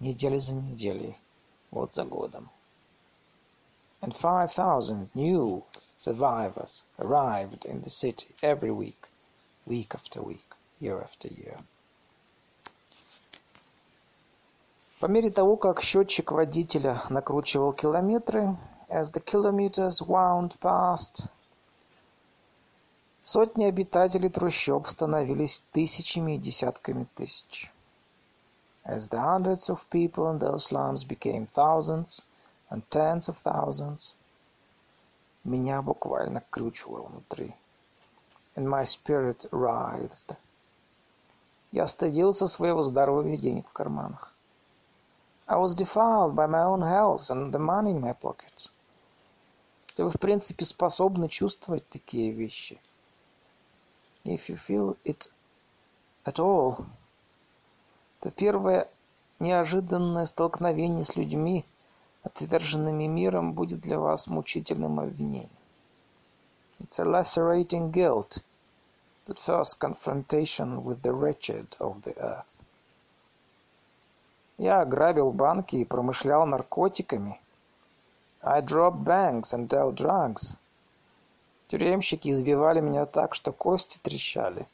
неделя 0.01 0.41
за 0.41 0.55
неделей, 0.55 1.17
год 1.71 1.95
за 1.95 2.05
годом. 2.05 2.49
And 4.01 4.17
five 4.17 4.55
thousand 4.55 5.11
new 5.15 5.63
survivors 6.00 6.84
arrived 7.00 7.66
in 7.66 7.82
the 7.82 7.90
city 7.90 8.36
every 8.42 8.72
week, 8.72 9.08
week 9.66 9.94
after 9.96 10.22
week, 10.22 10.56
year 10.80 11.02
after 11.02 11.28
year. 11.28 11.60
По 15.00 15.08
мере 15.08 15.30
того, 15.30 15.58
как 15.58 15.82
счетчик 15.82 16.32
водителя 16.32 17.04
накручивал 17.10 17.74
километры, 17.74 18.58
as 18.90 19.12
the 19.12 19.24
kilometers 19.24 20.02
wound 20.02 20.58
past, 20.60 21.28
сотни 23.24 23.66
обитателей 23.66 24.30
трущоб 24.30 24.88
становились 24.88 25.64
тысячами 25.74 26.36
и 26.36 26.40
десятками 26.40 27.08
тысяч. 27.16 27.72
As 28.86 29.10
the 29.10 29.20
hundreds 29.20 29.70
of 29.70 29.90
people 29.90 30.30
in 30.30 30.40
those 30.40 30.66
slums 30.66 31.04
became 31.04 31.48
thousands 31.48 32.24
and 32.70 32.84
tens 32.92 33.28
of 33.28 33.38
thousands, 33.40 34.14
Меня 35.45 35.81
буквально 35.81 36.43
крючило 36.51 37.01
внутри. 37.01 37.55
And 38.57 38.67
my 38.67 38.85
spirit 38.85 39.49
writhed. 39.51 40.37
Я 41.73 41.87
стыдился 41.87 42.47
своего 42.47 42.83
здоровья 42.85 43.35
и 43.35 43.39
денег 43.39 43.69
в 43.69 43.73
карманах. 43.73 44.35
I 45.47 45.57
was 45.57 45.75
defiled 45.75 46.35
by 46.35 46.47
my 46.47 46.65
own 46.65 46.83
health 46.83 47.31
and 47.31 47.53
the 47.53 47.59
money 47.59 47.93
in 47.93 48.01
my 48.01 48.13
pockets. 48.13 48.71
Если 49.89 50.03
вы, 50.03 50.11
в 50.11 50.21
принципе, 50.21 50.65
способны 50.65 51.29
чувствовать 51.29 51.89
такие 51.89 52.33
вещи, 52.33 52.79
if 54.25 54.49
you 54.49 54.59
feel 54.69 54.97
it 55.05 55.31
at 56.25 56.37
all, 56.39 56.85
то 58.21 58.31
первое 58.31 58.89
неожиданное 59.39 60.27
столкновение 60.27 61.07
с 61.07 61.17
людьми– 61.17 61.65
отверженными 62.23 63.05
миром 63.07 63.53
будет 63.53 63.81
для 63.81 63.99
вас 63.99 64.27
мучительным 64.27 65.01
обвинением. 65.01 65.51
It's 66.81 66.99
a 66.99 67.05
lacerating 67.05 67.91
guilt, 67.91 68.39
that 69.27 69.39
first 69.39 69.79
confrontation 69.79 70.83
with 70.83 71.03
the 71.03 71.13
wretched 71.13 71.77
of 71.79 72.03
the 72.03 72.15
earth. 72.19 72.47
Я 74.59 74.81
ограбил 74.81 75.33
банки 75.33 75.77
и 75.77 75.85
промышлял 75.85 76.47
наркотиками. 76.47 77.41
I 78.43 78.61
dropped 78.61 79.05
banks 79.05 79.53
and 79.53 79.69
dealt 79.69 79.95
drugs. 79.95 80.55
Тюремщики 81.69 82.31
избивали 82.31 82.81
меня 82.81 83.07
так, 83.07 83.35
что 83.35 83.53
кости 83.53 83.99
трещали. 84.03 84.67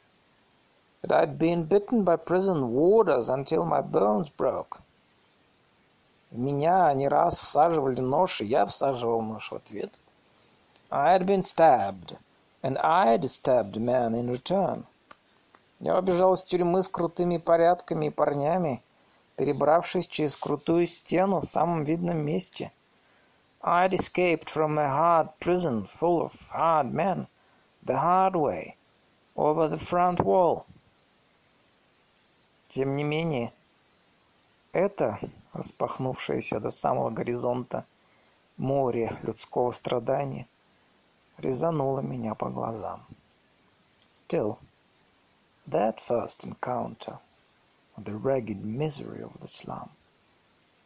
But 1.01 1.11
I'd 1.11 1.37
been 1.37 1.63
bitten 1.67 2.03
by 2.03 2.17
prison 2.17 2.71
warders 2.71 3.29
until 3.29 3.65
my 3.65 3.81
bones 3.81 4.29
broke. 4.29 4.81
Меня 6.31 6.93
не 6.93 7.07
раз 7.07 7.39
всаживали 7.39 8.01
нож, 8.01 8.41
и 8.41 8.45
я 8.45 8.65
всаживал 8.65 9.21
нож 9.21 9.51
в 9.51 9.55
ответ. 9.55 9.91
I 10.89 11.17
had 11.17 11.25
been 11.25 11.43
stabbed, 11.43 12.17
and 12.61 12.77
I 12.79 13.17
had 13.17 13.23
stabbed 13.23 13.75
man 13.75 14.13
in 14.13 14.29
return. 14.29 14.85
Я 15.79 15.97
убежал 15.99 16.33
из 16.33 16.41
тюрьмы 16.43 16.81
с 16.81 16.87
крутыми 16.87 17.37
порядками 17.37 18.07
и 18.07 18.09
парнями, 18.09 18.81
перебравшись 19.35 20.07
через 20.07 20.35
крутую 20.35 20.87
стену 20.87 21.41
в 21.41 21.45
самом 21.45 21.83
видном 21.83 22.17
месте. 22.17 22.71
I 23.61 23.87
had 23.87 23.93
escaped 23.93 24.49
from 24.49 24.77
a 24.79 24.87
hard 24.87 25.29
prison 25.39 25.85
full 25.85 26.21
of 26.21 26.33
hard 26.51 26.93
men, 26.93 27.27
the 27.83 27.97
hard 27.97 28.35
way, 28.35 28.75
over 29.35 29.67
the 29.67 29.77
front 29.77 30.19
wall. 30.19 30.65
Тем 32.69 32.95
не 32.95 33.03
менее, 33.03 33.53
это 34.77 35.19
распахнувшееся 35.53 36.59
до 36.59 36.69
самого 36.69 37.09
горизонта 37.09 37.83
море 38.57 39.17
людского 39.23 39.71
страдания 39.71 40.47
резануло 41.39 42.01
меня 42.01 42.35
по 42.35 42.49
глазам. 42.49 43.03
Still, 44.07 44.59
that 45.67 45.99
first 45.99 46.43
encounter 46.43 47.17
with 47.95 48.05
the 48.05 48.15
ragged 48.15 48.63
misery 48.63 49.23
of 49.23 49.31
the 49.39 49.47
slum, 49.47 49.89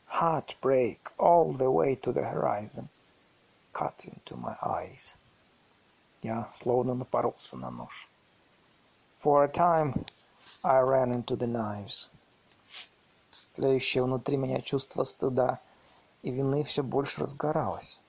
heartbreak 0.08 0.99
all 1.19 1.51
the 1.51 1.69
way 1.69 1.95
to 1.95 2.13
the 2.13 2.23
horizon, 2.23 2.88
cut 3.73 4.06
into 4.06 4.38
my 4.38 4.56
eyes. 4.62 5.17
Я 6.23 6.47
словно 6.54 6.93
напоролся 6.93 7.58
на 7.58 7.69
нож. 7.69 8.08
For 9.17 9.43
a 9.43 9.49
time, 9.49 10.06
I 10.63 10.80
ran 10.80 11.12
into 11.12 11.36
the 11.36 11.47
knives. 11.47 12.08
Тлеющее 13.55 14.03
внутри 14.03 14.37
меня 14.37 14.61
чувство 14.61 15.03
стыда 15.03 15.59
и 16.21 16.31
вины 16.31 16.63
все 16.63 16.83
больше 16.83 17.21
разгоралось, 17.21 17.99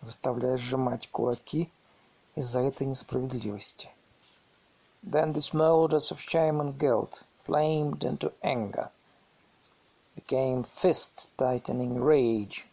заставляя 0.00 0.56
сжимать 0.56 1.08
кулаки 1.10 1.70
из-за 2.34 2.60
этой 2.60 2.86
несправедливости. 2.86 3.90
Then 5.02 5.32
the 5.32 5.40
smolders 5.40 6.10
of 6.10 6.18
shame 6.18 6.60
and 6.60 6.78
guilt 6.78 7.22
flamed 7.46 8.02
into 8.02 8.32
anger, 8.42 8.90
became 10.16 10.64
fist-tightening 10.64 12.00
rage 12.00 12.66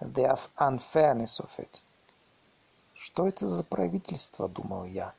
at 0.00 0.14
the 0.14 0.38
unfairness 0.58 1.38
of 1.38 1.50
it. 1.58 1.80
Что 2.94 3.28
это 3.28 3.46
за 3.46 3.62
правительство, 3.62 4.48
думал 4.48 4.84
я? 4.86 5.14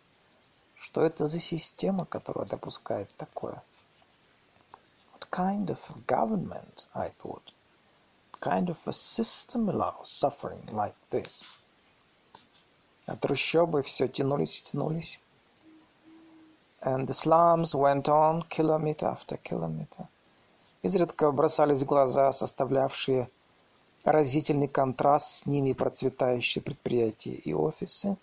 Что 0.76 1.02
это 1.02 1.26
за 1.26 1.40
система, 1.40 2.06
которая 2.06 2.46
допускает 2.46 3.10
такое? 3.18 3.64
kind 5.31 5.71
of 5.71 6.07
government, 6.07 6.87
I 6.95 7.09
thought, 7.09 7.51
kind 8.41 8.71
of 8.71 8.79
a 8.87 8.93
system 8.93 9.69
allows 9.69 10.09
suffering 10.11 10.69
like 10.73 10.97
this? 11.11 11.45
А 13.07 13.17
трущобы 13.17 13.83
все 13.83 14.09
тянулись 14.09 14.59
и 14.59 14.63
тянулись. 14.63 15.19
And 16.83 17.07
the 17.07 17.15
slums 17.15 17.75
went 17.75 18.09
on 18.09 18.45
kilometer 18.49 19.07
after 19.07 19.37
kilometer. 19.37 20.09
Изредка 20.83 21.31
бросались 21.33 21.83
в 21.83 21.87
глаза 21.87 22.33
составлявшие 22.33 23.29
разительный 24.05 24.69
контраст 24.69 25.29
с 25.29 25.47
ними 25.47 25.73
процветающие 25.73 26.63
предприятия 26.63 27.35
и 27.35 27.53
офисы. 27.53 28.17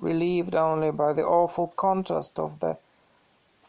Relieved 0.00 0.54
only 0.54 0.92
by 0.92 1.12
the 1.12 1.24
awful 1.24 1.72
contrast 1.74 2.38
of 2.38 2.60
the 2.60 2.78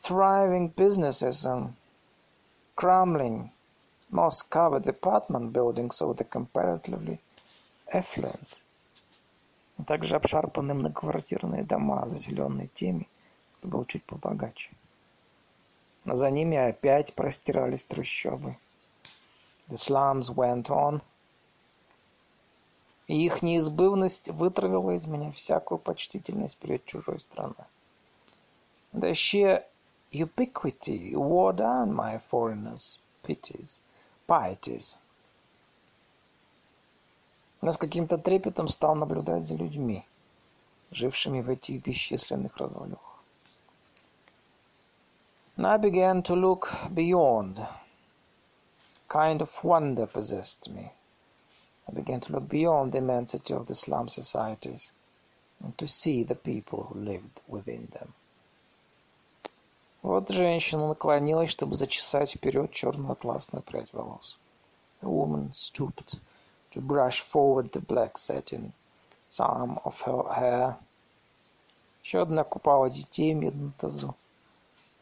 thriving 0.01 0.67
businesses 0.75 1.45
and 1.45 1.73
crumbling, 2.74 3.50
moss-covered 4.10 4.86
apartment 4.86 5.52
buildings 5.52 6.00
of 6.00 6.16
the 6.16 6.24
comparatively 6.24 7.18
affluent, 7.92 8.62
а 9.78 9.84
также 9.84 10.16
обшарпанные 10.16 10.74
многоквартирные 10.74 11.64
дома, 11.64 12.08
заселенные 12.08 12.68
теми, 12.68 13.08
кто 13.58 13.68
был 13.68 13.84
чуть 13.84 14.04
побогаче. 14.04 14.70
Но 16.04 16.14
за 16.14 16.30
ними 16.30 16.56
опять 16.56 17.14
простирались 17.14 17.84
трущобы. 17.84 18.56
The 19.68 19.76
slums 19.76 20.34
went 20.34 20.68
on, 20.68 21.00
и 23.06 23.24
их 23.24 23.42
неизбывность 23.42 24.28
вытравила 24.28 24.92
из 24.92 25.06
меня 25.06 25.32
всякую 25.32 25.78
почтительность 25.78 26.58
перед 26.58 26.84
чужой 26.84 27.20
страной. 27.20 27.54
The 28.92 29.12
sheer 29.12 29.64
ubiquity 30.13 31.15
wore 31.15 31.53
down 31.53 31.93
my 31.93 32.17
foreigners' 32.17 32.97
pities, 33.23 33.81
pieties. 34.27 34.95
Но 37.61 37.71
с 37.71 37.77
каким-то 37.77 38.17
трепетом 38.17 38.69
стал 38.69 38.95
наблюдать 38.95 39.45
за 39.47 39.55
людьми, 39.55 40.05
жившими 40.91 41.41
в 41.41 41.49
этих 41.49 41.83
бесчисленных 41.83 42.57
развалюхах. 42.57 43.09
And 45.57 45.67
I 45.67 45.77
began 45.77 46.23
to 46.23 46.35
look 46.35 46.69
beyond. 46.93 47.67
Kind 49.09 49.41
of 49.41 49.61
wonder 49.61 50.05
possessed 50.07 50.69
me. 50.69 50.93
I 51.89 51.91
began 51.91 52.21
to 52.21 52.31
look 52.31 52.47
beyond 52.47 52.93
the 52.93 52.99
immensity 52.99 53.53
of 53.53 53.67
the 53.67 53.75
slum 53.75 54.07
societies 54.07 54.91
and 55.61 55.77
to 55.77 55.87
see 55.87 56.23
the 56.23 56.35
people 56.35 56.83
who 56.83 56.99
lived 56.99 57.41
within 57.47 57.89
them. 57.91 58.13
Вот 60.04 60.28
женщина 60.28 60.88
наклонилась, 60.88 61.50
чтобы 61.50 61.76
зачесать 61.76 62.32
вперед 62.32 62.70
черную 62.72 63.12
атласную 63.12 63.62
прядь 63.62 63.90
волос. 63.94 64.36
A 65.00 65.06
woman 65.06 65.50
stooped 65.54 66.18
to 66.72 66.82
brush 66.82 67.22
forward 67.22 67.72
the 67.72 67.80
black 67.80 68.18
satin 68.18 68.74
some 69.30 69.80
of 69.82 69.98
her 70.02 70.30
hair. 70.34 70.76
Еще 72.02 72.20
одна 72.20 72.44
купала 72.44 72.90
детей 72.90 73.32
в 73.34 73.38
медном 73.38 73.72
тазу. 73.78 74.14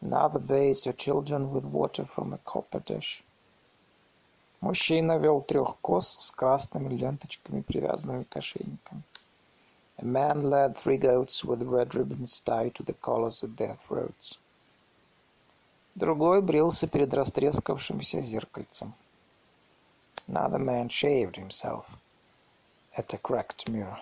Another 0.01 0.39
bathed 0.39 0.85
her 0.85 0.93
children 0.93 1.51
with 1.51 1.65
water 1.65 2.05
from 2.05 2.33
a 2.33 2.37
copper 2.45 2.81
dish. 2.85 3.25
Мужчина 4.61 5.17
вел 5.17 5.41
трех 5.41 5.75
коз 5.81 6.15
с 6.17 6.31
красными 6.31 6.95
ленточками, 6.95 7.59
привязанными 7.59 8.23
к 8.23 8.37
ошейникам. 8.37 9.03
A 9.97 10.05
man 10.05 10.43
led 10.43 10.77
three 10.77 10.97
goats 10.97 11.43
with 11.43 11.61
red 11.61 11.93
ribbons 11.93 12.39
tied 12.39 12.73
to 12.75 12.83
the 12.83 12.93
collars 12.93 13.43
at 13.43 13.57
their 13.57 13.77
throats. 13.85 14.37
Другой 15.95 16.41
брился 16.41 16.87
перед 16.87 17.13
растрескавшимся 17.13 18.21
зеркальцем. 18.21 18.93
Another 20.27 20.57
man 20.57 20.89
shaved 20.89 21.35
himself 21.35 21.85
at 22.97 23.13
a 23.13 23.17
cracked 23.17 23.69
mirror. 23.69 23.99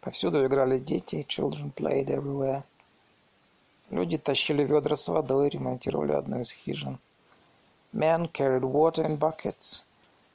Повсюду 0.00 0.46
играли 0.46 0.78
дети, 0.78 1.26
children 1.28 1.72
played 1.74 2.06
everywhere. 2.06 2.62
Люди 3.90 4.18
тащили 4.18 4.62
ведра 4.62 4.96
с 4.96 5.08
водой, 5.08 5.48
ремонтировали 5.48 6.12
одну 6.12 6.42
из 6.42 6.52
хижин. 6.52 6.98
Men 7.92 8.30
carried 8.30 8.62
water 8.62 9.04
in 9.04 9.16
buckets. 9.18 9.82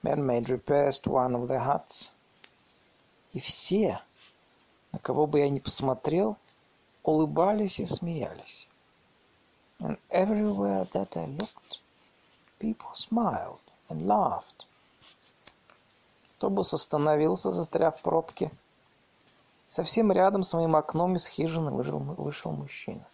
Men 0.01 0.25
made 0.25 0.49
repairs 0.49 0.99
to 0.99 1.11
one 1.11 1.35
of 1.35 1.47
the 1.47 1.59
huts. 1.63 2.11
И 3.31 3.39
все, 3.39 4.01
на 4.91 4.99
кого 4.99 5.25
бы 5.25 5.39
я 5.39 5.49
ни 5.49 5.59
посмотрел, 5.59 6.35
улыбались 7.03 7.79
и 7.79 7.85
смеялись. 7.85 8.67
And 9.83 9.97
everywhere 10.09 10.85
that 10.93 11.17
I 11.17 11.25
looked, 11.25 11.79
people 12.57 12.91
smiled 12.93 13.59
and 13.89 14.07
laughed. 14.07 14.65
Автобус 16.35 16.73
остановился, 16.73 17.51
застряв 17.51 17.97
в 17.97 18.01
пробке. 18.01 18.49
Совсем 19.67 20.11
рядом 20.11 20.43
с 20.43 20.53
моим 20.53 20.77
окном 20.77 21.17
из 21.17 21.27
хижины 21.27 21.71
вышел, 21.71 21.99
вышел 21.99 22.51
мужчина. 22.51 23.05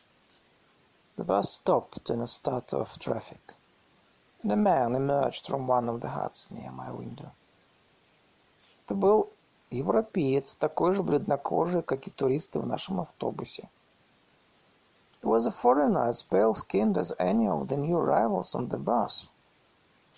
The 1.17 1.26
bus 1.26 1.49
stopped 1.49 2.09
in 2.11 2.22
a 2.22 2.28
start 2.28 2.72
of 2.72 2.88
traffic, 2.99 3.41
and 4.43 4.51
a 4.51 4.55
man 4.55 4.95
emerged 4.95 5.47
from 5.47 5.67
one 5.67 5.89
of 5.89 6.01
the 6.01 6.09
huts 6.09 6.51
near 6.51 6.72
my 6.72 6.91
window. 6.91 7.32
Это 8.86 8.93
был 8.93 9.30
европеец, 9.72 10.55
такой 10.55 10.93
же 10.93 11.01
бледнокожий, 11.01 11.82
как 11.82 12.07
и 12.07 12.11
туристы 12.11 12.59
в 12.59 12.67
нашем 12.67 12.99
автобусе. 13.01 13.70
He 15.22 15.28
was 15.28 15.45
a 15.45 15.51
foreigner, 15.51 16.07
as 16.07 16.24
pale-skinned 16.24 16.97
as 16.97 17.13
any 17.20 17.47
of 17.47 17.67
the 17.67 17.76
new 17.76 17.97
arrivals 17.97 18.55
on 18.55 18.70
the 18.70 18.78
bus. 18.78 19.28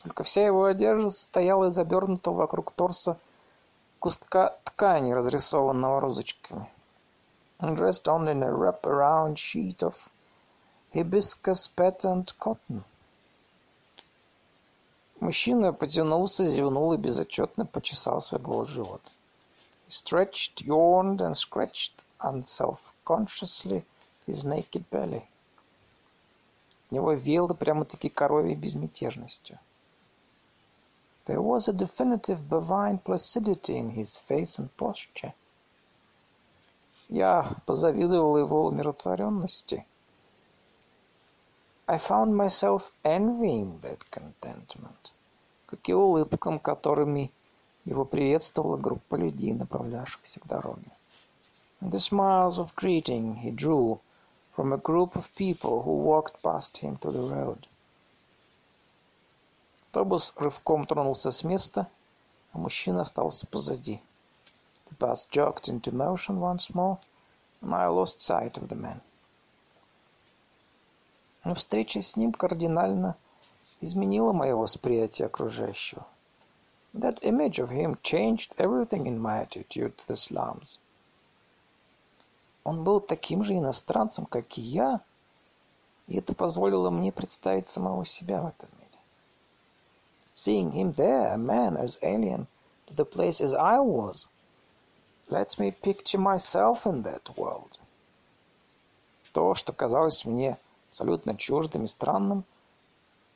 Только 0.03 0.23
вся 0.23 0.45
его 0.45 0.65
одежда 0.65 1.09
состояла 1.09 1.69
из 1.69 1.77
обернутого 1.77 2.35
вокруг 2.35 2.71
торса 2.71 3.17
куска 3.99 4.55
ткани, 4.63 5.11
разрисованного 5.11 6.01
розочками. 6.01 6.69
And 7.59 7.75
dressed 7.77 8.07
only 8.07 8.31
in 8.31 8.43
a 8.43 8.51
wrap-around 8.51 9.37
sheet 9.37 9.81
of 9.81 10.09
hibiscus 10.93 11.67
patterned 11.67 12.33
cotton. 12.39 12.83
Мужчина 15.19 15.71
потянулся, 15.71 16.47
зевнул 16.47 16.93
и 16.93 16.97
безотчетно 16.97 17.65
почесал 17.65 18.21
свой 18.21 18.41
голый 18.41 18.67
живот. 18.67 19.01
He 19.87 19.91
stretched, 19.91 20.61
yawned, 20.61 21.21
and 21.21 21.35
scratched 21.35 22.01
unself-consciously 22.19 23.83
his 24.27 24.43
naked 24.43 24.83
belly. 24.89 25.23
От 26.85 26.91
него 26.91 27.13
веяло 27.13 27.53
прямо-таки 27.53 28.09
коровьей 28.09 28.55
безмятежностью. 28.55 29.59
There 31.25 31.41
was 31.41 31.67
a 31.67 31.73
definitive 31.73 32.49
bovine 32.49 32.97
placidity 32.97 33.77
in 33.77 33.91
his 33.91 34.17
face 34.17 34.59
and 34.59 34.69
posture. 34.75 35.33
Я 37.09 37.55
позавидовал 37.65 38.37
его 38.37 38.65
умиротворенности. 38.65 39.85
I 41.87 41.97
found 41.97 42.35
myself 42.35 42.91
envying 43.03 43.81
that 43.81 43.99
contentment. 44.09 45.11
Как 45.65 45.87
и 45.89 45.93
улыбкам, 45.93 46.59
которыми 46.59 47.31
его 47.85 48.05
приветствовала 48.05 48.77
группа 48.77 49.15
людей, 49.15 49.53
направлявшихся 49.53 50.39
к 50.39 50.47
дороге. 50.47 50.91
And 51.81 51.91
the 51.91 51.99
smiles 51.99 52.57
of 52.57 52.73
greeting 52.75 53.41
he 53.41 53.51
drew 53.51 53.99
from 54.54 54.72
a 54.72 54.78
group 54.78 55.16
of 55.16 55.34
people 55.34 55.82
who 55.82 55.92
walked 55.92 56.42
past 56.42 56.78
him 56.78 56.96
to 56.98 57.10
the 57.10 57.22
road. 57.22 57.66
Автобус 59.96 60.32
рывком 60.36 60.86
тронулся 60.86 61.30
с 61.30 61.42
места, 61.42 61.88
а 62.52 62.58
мужчина 62.58 63.02
остался 63.02 63.46
позади. 63.46 64.02
The 64.90 64.96
bus 64.98 65.26
jogged 65.30 65.68
into 65.68 65.90
motion 65.90 66.38
once 66.38 66.74
more, 66.74 66.98
and 67.62 67.74
I 67.74 67.86
lost 67.86 68.20
sight 68.20 68.58
of 68.58 68.68
the 68.68 68.74
man. 68.74 69.00
Но 71.44 71.54
встреча 71.54 72.02
с 72.02 72.16
ним 72.16 72.32
кардинально 72.32 73.16
изменила 73.80 74.32
мое 74.32 74.54
восприятие 74.54 75.26
окружающего. 75.26 76.06
That 76.92 77.18
image 77.22 77.58
of 77.58 77.70
him 77.70 77.98
changed 78.02 78.54
everything 78.58 79.06
in 79.06 79.18
my 79.18 79.38
attitude 79.38 79.96
to 79.96 80.06
the 80.08 80.16
slums. 80.16 80.78
Он 82.63 82.83
был 82.83 82.99
таким 82.99 83.43
же 83.43 83.53
иностранцем, 83.53 84.25
как 84.25 84.57
и 84.57 84.61
я, 84.61 85.01
и 86.07 86.17
это 86.17 86.33
позволило 86.33 86.89
мне 86.89 87.11
представить 87.11 87.69
самого 87.69 88.05
себя 88.05 88.41
в 88.41 88.47
этом 88.47 88.69
мире. 88.77 88.81
Seeing 90.33 90.71
him 90.71 90.93
there, 90.93 91.33
a 91.33 91.37
man 91.37 91.75
as 91.77 91.97
alien 92.01 92.47
to 92.87 92.93
the 92.95 93.05
place 93.05 93.41
as 93.41 93.53
I 93.53 93.79
was, 93.79 94.27
lets 95.29 95.57
me 95.57 95.71
picture 95.71 96.19
myself 96.19 96.85
in 96.85 97.03
that 97.03 97.35
world. 97.35 97.79
То, 99.31 99.55
что 99.55 99.71
казалось 99.71 100.25
мне 100.25 100.57
абсолютно 100.89 101.37
чуждым 101.37 101.85
и 101.85 101.87
странным, 101.87 102.43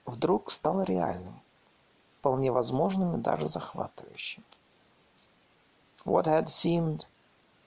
вдруг 0.06 0.52
стало 0.52 0.82
реальным, 0.82 1.40
вполне 2.20 2.52
возможным 2.52 3.16
и 3.16 3.22
даже 3.22 3.48
захватывающим. 3.48 4.44
What 6.04 6.26
had 6.26 6.48
seemed 6.48 7.06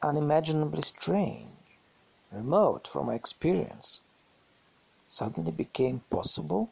unimaginably 0.02 0.82
strange, 0.82 1.48
remote 2.32 2.88
from 2.88 3.08
my 3.08 3.16
experience, 3.16 4.02
suddenly 5.10 5.52
became 5.52 6.02
possible 6.10 6.70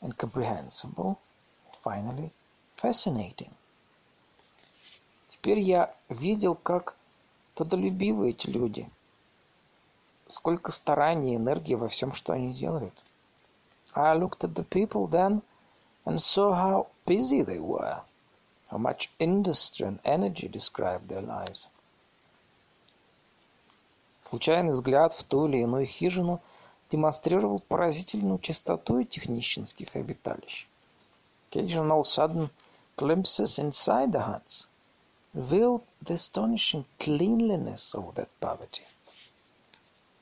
and 0.00 0.16
comprehensible 0.16 1.18
finally 1.84 2.30
fascinating. 2.76 3.52
Теперь 5.30 5.60
я 5.60 5.94
видел, 6.08 6.54
как 6.54 6.96
трудолюбивы 7.54 8.30
эти 8.30 8.46
люди, 8.46 8.88
сколько 10.26 10.72
стараний 10.72 11.34
и 11.34 11.36
энергии 11.36 11.74
во 11.74 11.88
всем, 11.88 12.14
что 12.14 12.32
они 12.32 12.54
делают. 12.54 12.94
I 13.94 14.16
looked 14.16 14.40
at 14.40 14.54
the 14.54 14.64
people 14.64 15.06
then 15.06 15.42
and 16.06 16.20
saw 16.20 16.54
how 16.54 16.86
busy 17.06 17.42
they 17.42 17.60
were, 17.60 18.00
how 18.70 18.78
much 18.78 19.10
industry 19.18 19.86
and 19.86 20.00
energy 20.04 20.48
described 20.48 21.08
their 21.08 21.22
lives. 21.22 21.68
Случайный 24.29 24.73
взгляд 24.73 25.13
в 25.13 25.23
ту 25.23 25.47
или 25.47 25.57
иную 25.57 25.87
хижину 25.87 26.39
демонстрировал 26.91 27.61
поразительную 27.67 28.37
чистоту 28.37 28.99
этих 28.99 29.27
нищенских 29.27 29.95
обиталищ. 29.95 30.67
Occasional 31.49 32.03
sudden 32.03 32.51
glimpses 32.95 33.57
inside 33.57 34.11
the 34.11 34.27
huts 34.27 34.67
revealed 35.33 35.81
the 36.05 36.13
astonishing 36.13 36.85
cleanliness 36.99 37.95
of 37.95 38.13
that 38.13 38.29
poverty. 38.39 38.83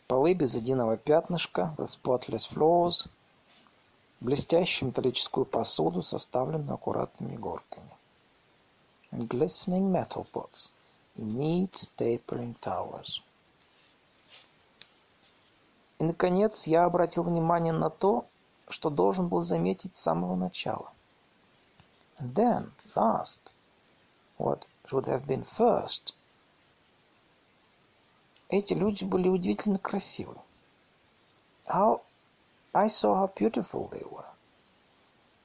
Полы 0.08 0.34
без 0.34 0.56
единого 0.56 0.96
пятнышка, 0.96 1.76
the 1.78 1.86
spotless 1.86 2.48
floors, 2.50 3.10
блестящую 4.22 4.88
металлическую 4.88 5.46
посуду, 5.46 6.02
составленную 6.02 6.76
аккуратными 6.76 7.36
горками. 7.36 7.92
And 9.12 9.28
glistening 9.28 9.92
metal 9.92 10.26
pots 10.32 10.72
in 11.18 11.38
neat 11.38 11.90
tapering 11.98 12.56
towers. 12.62 13.22
И, 16.00 16.04
наконец, 16.04 16.68
я 16.68 16.86
обратил 16.86 17.24
внимание 17.24 17.74
на 17.74 17.90
то, 17.90 18.26
что 18.68 18.90
должен 18.90 19.28
был 19.28 19.42
заметить 19.42 19.96
с 19.96 20.02
самого 20.02 20.36
начала. 20.36 20.92
And 22.20 22.34
then, 22.34 22.72
last, 22.96 23.52
what 24.38 24.66
should 24.86 25.06
have 25.06 25.26
been 25.26 25.46
first, 25.58 26.14
эти 28.50 28.74
люди 28.74 29.04
были 29.04 29.28
удивительно 29.28 29.78
красивы. 29.78 30.36
How 31.66 32.02
I 32.74 32.88
saw 32.90 33.16
how 33.16 33.34
beautiful 33.36 33.90
they 33.90 34.04
were. 34.10 34.26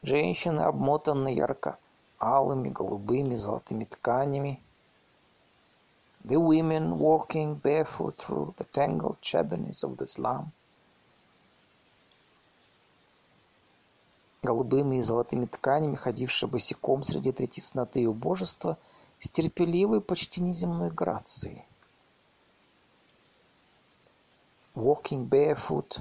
Женщины, 0.03 0.61
обмотанные 0.61 1.35
ярко-алыми, 1.35 2.69
голубыми, 2.69 3.37
золотыми 3.37 3.85
тканями. 3.85 4.61
The 6.25 6.39
women 6.39 6.99
walking 6.99 7.57
barefoot 7.57 8.17
through 8.19 8.55
the 8.57 8.65
tangled 8.65 9.21
shabbies 9.21 9.83
of 9.83 9.97
the 9.97 10.07
slum. 10.07 10.53
голубыми 14.43 14.97
и 14.97 15.01
золотыми 15.01 15.47
тканями, 15.47 15.95
ходившая 15.95 16.51
босиком 16.51 17.05
среди 17.05 17.31
этой 17.31 17.47
тесноты 17.47 18.03
и 18.03 18.07
убожества, 18.07 18.77
с 19.21 19.29
терпеливой, 19.29 20.01
почти 20.01 20.41
неземной 20.41 20.91
грацией. 20.91 21.65
Walking 24.75 25.29
barefoot 25.29 26.01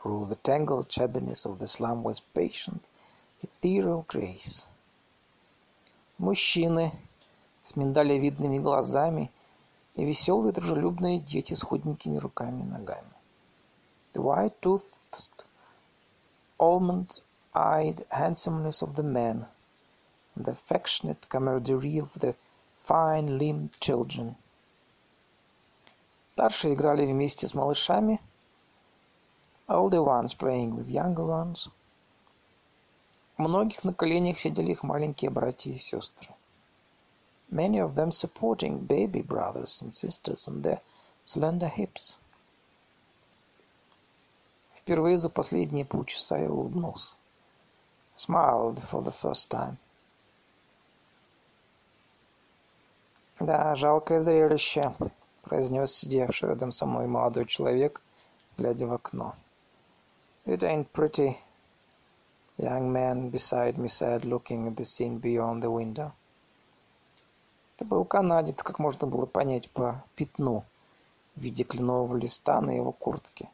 through 0.00 0.28
the 0.28 0.36
tangled 0.42 0.88
shabbiness 0.88 1.44
of 1.44 1.58
the 1.58 1.66
slum 1.66 2.04
with 2.04 2.20
patient, 2.34 2.82
ethereal 3.42 4.06
grace. 4.06 4.64
Мужчины 6.18 6.92
с 7.64 7.74
миндалевидными 7.74 8.58
глазами 8.58 9.30
и 9.96 10.04
веселые 10.04 10.52
дружелюбные 10.52 11.20
дети 11.20 11.54
с 11.54 11.62
худенькими 11.62 12.18
руками 12.18 12.62
и 12.62 12.66
ногами. 12.66 13.10
The 14.12 14.22
white-toothed, 14.22 15.44
almond-eyed 16.58 18.06
handsomeness 18.10 18.82
of 18.82 18.94
the 18.94 19.02
men, 19.02 19.46
the 20.36 20.52
affectionate 20.52 21.26
camaraderie 21.28 21.98
of 21.98 22.10
the 22.14 22.34
fine-limbed 22.86 23.70
children. 23.80 24.36
Старшие 26.28 26.74
играли 26.74 27.06
вместе 27.06 27.48
с 27.48 27.54
малышами, 27.54 28.20
older 29.66 30.02
ones 30.04 30.34
playing 30.34 30.76
with 30.76 30.88
younger 30.88 31.26
ones. 31.26 31.70
У 33.38 33.42
многих 33.42 33.82
на 33.84 33.94
коленях 33.94 34.38
сидели 34.38 34.72
их 34.72 34.82
маленькие 34.82 35.30
братья 35.30 35.70
и 35.70 35.78
сестры. 35.78 36.35
many 37.49 37.79
of 37.79 37.95
them 37.95 38.11
supporting 38.11 38.79
baby 38.79 39.21
brothers 39.21 39.81
and 39.81 39.93
sisters 39.93 40.47
on 40.47 40.61
their 40.61 40.81
slender 41.25 41.67
hips. 41.67 42.15
Впервые 44.75 45.17
за 45.17 45.29
последние 45.29 45.85
полчаса 45.85 46.37
я 46.37 46.49
улыбнулся. 46.49 47.15
Smiled 48.15 48.83
for 48.89 49.01
the 49.03 49.11
first 49.11 49.49
time. 49.49 49.77
«Да, 53.39 53.75
жалкое 53.75 54.21
зрелище», — 54.21 55.43
произнес 55.43 55.95
сидевший 55.95 56.49
рядом 56.49 56.71
со 56.71 56.85
мной 56.85 57.07
молодой 57.07 57.45
человек, 57.45 58.01
глядя 58.57 58.87
в 58.87 58.93
окно. 58.93 59.35
«It 60.45 60.61
ain't 60.61 60.91
pretty», — 60.91 62.57
young 62.57 62.91
man 62.91 63.29
beside 63.31 63.77
me 63.77 63.87
said, 63.87 64.25
looking 64.25 64.67
at 64.67 64.75
the 64.75 64.85
scene 64.85 65.19
beyond 65.19 65.63
the 65.63 65.71
window. 65.71 66.11
Это 67.76 67.84
был 67.84 68.06
канадец, 68.06 68.62
как 68.62 68.78
можно 68.78 69.06
было 69.06 69.26
понять 69.26 69.68
по 69.70 70.02
пятну 70.14 70.64
в 71.34 71.40
виде 71.42 71.62
кленового 71.62 72.16
листа 72.16 72.62
на 72.62 72.70
его 72.70 72.90
куртке. 72.90 73.50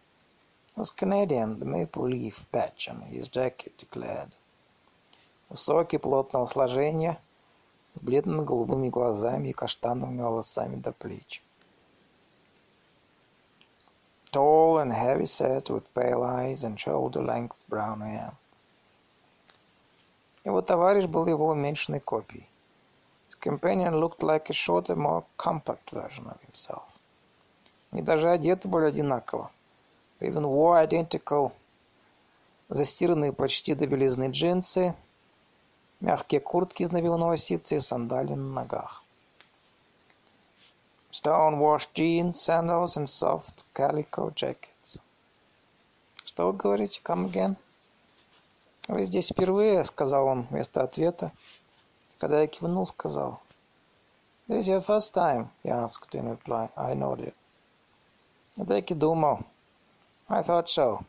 It 0.77 0.81
was 0.81 0.95
Canadian, 0.97 1.59
the 1.59 1.65
maple 1.65 2.09
leaf 2.09 2.37
patch 2.53 2.89
on 2.89 3.03
his 3.11 3.29
jacket 3.29 3.73
declared. 3.77 4.31
Высокий, 5.49 5.99
плотного 5.99 6.47
сложения, 6.47 7.19
с 7.97 8.01
бледно-голубыми 8.01 8.91
глазами 8.91 9.49
и 9.49 9.53
каштановыми 9.53 10.23
волосами 10.23 10.77
до 10.77 10.93
плеч. 10.93 11.43
Tall 14.31 14.79
and 14.79 14.93
heavy 14.93 15.27
set, 15.27 15.69
with 15.69 15.85
pale 15.95 16.23
eyes 16.23 16.63
and 16.63 16.79
shoulder-length 16.79 17.57
brown 17.69 18.01
hair. 18.01 18.33
Его 20.45 20.63
товарищ 20.63 21.07
был 21.07 21.27
его 21.27 21.49
уменьшенной 21.49 22.01
копией 22.01 22.47
companion 23.43 24.01
looked 24.01 24.23
like 24.23 24.49
a 24.49 24.55
shorter, 24.55 24.97
more 24.97 25.25
compact 25.37 25.91
version 25.91 26.27
of 26.27 26.39
himself. 26.47 26.85
Они 27.91 28.01
даже 28.03 28.31
одеты 28.31 28.69
были 28.69 28.87
одинаково. 28.87 29.51
They 30.21 30.29
even 30.29 30.45
wore 30.45 30.79
identical. 30.79 31.53
Застиранные 32.69 33.33
почти 33.33 33.75
до 33.75 33.87
белизны 33.87 34.31
джинсы, 34.31 34.95
мягкие 36.01 36.41
куртки 36.41 36.85
из 36.85 36.91
навилного 36.91 37.37
ситца 37.37 37.75
и 37.75 37.81
сандали 37.81 38.33
на 38.33 38.63
ногах. 38.63 39.03
Stone-washed 41.11 41.93
jeans, 41.95 42.33
sandals 42.33 42.97
and 42.97 43.07
soft 43.07 43.65
calico 43.75 44.33
jackets. 44.35 44.99
Что 46.25 46.51
вы 46.51 46.57
говорите? 46.57 47.03
Come 47.05 47.31
again? 47.31 47.57
Вы 48.89 49.05
здесь 49.05 49.29
впервые, 49.29 49.85
сказал 49.85 50.27
он 50.27 50.47
вместо 50.51 50.83
ответа. 50.83 51.31
Когда 52.23 52.43
я 52.43 52.47
кивнул, 52.47 52.87
сказал. 52.87 53.41
This 54.47 54.61
is 54.61 54.69
your 54.69 54.81
first 54.81 55.13
time? 55.13 55.49
he 55.65 55.71
asked 55.71 56.15
in 56.15 56.29
reply. 56.29 56.71
I 56.77 56.95
nodded. 56.95 57.35
Я 58.57 58.65
так 58.65 58.89
и 58.93 58.95
думал. 58.95 59.41
I 60.29 60.43
thought 60.43 60.69
so. 60.69 61.03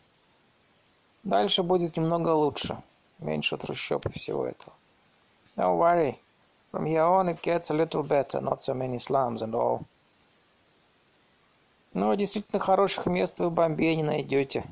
Дальше 1.21 1.61
будет 1.61 1.97
немного 1.97 2.29
лучше. 2.29 2.81
Меньше 3.19 3.57
трущоб 3.57 4.07
и 4.07 4.17
всего 4.17 4.47
этого. 4.47 4.73
Don't 5.55 5.77
worry. 5.77 6.17
From 6.71 6.87
here 6.87 7.05
on 7.05 7.29
it 7.29 7.43
gets 7.43 7.69
a 7.69 7.75
little 7.75 8.01
better. 8.01 8.41
Not 8.41 8.63
so 8.63 8.73
many 8.73 8.97
slums 8.97 9.43
and 9.43 9.53
all. 9.53 9.83
Но 11.93 12.15
действительно 12.15 12.59
хороших 12.59 13.05
мест 13.05 13.37
вы 13.37 13.49
в 13.49 13.53
Бомбее 13.53 13.95
не 13.95 14.01
найдете. 14.01 14.65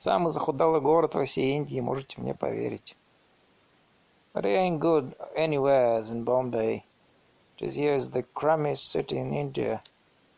Самый 0.00 0.32
захудалый 0.32 0.82
город 0.82 1.14
во 1.14 1.24
всей 1.24 1.56
Индии, 1.56 1.80
можете 1.80 2.20
мне 2.20 2.34
поверить. 2.34 2.94
But 4.34 4.44
it 4.44 4.48
ain't 4.48 4.80
good 4.80 5.14
anywhere 5.36 5.94
as 5.94 6.10
in 6.10 6.24
Bombay. 6.24 6.84
Just 7.56 7.76
here's 7.76 8.10
the 8.10 8.24
crummiest 8.24 8.90
city 8.90 9.16
in 9.16 9.32
India. 9.32 9.80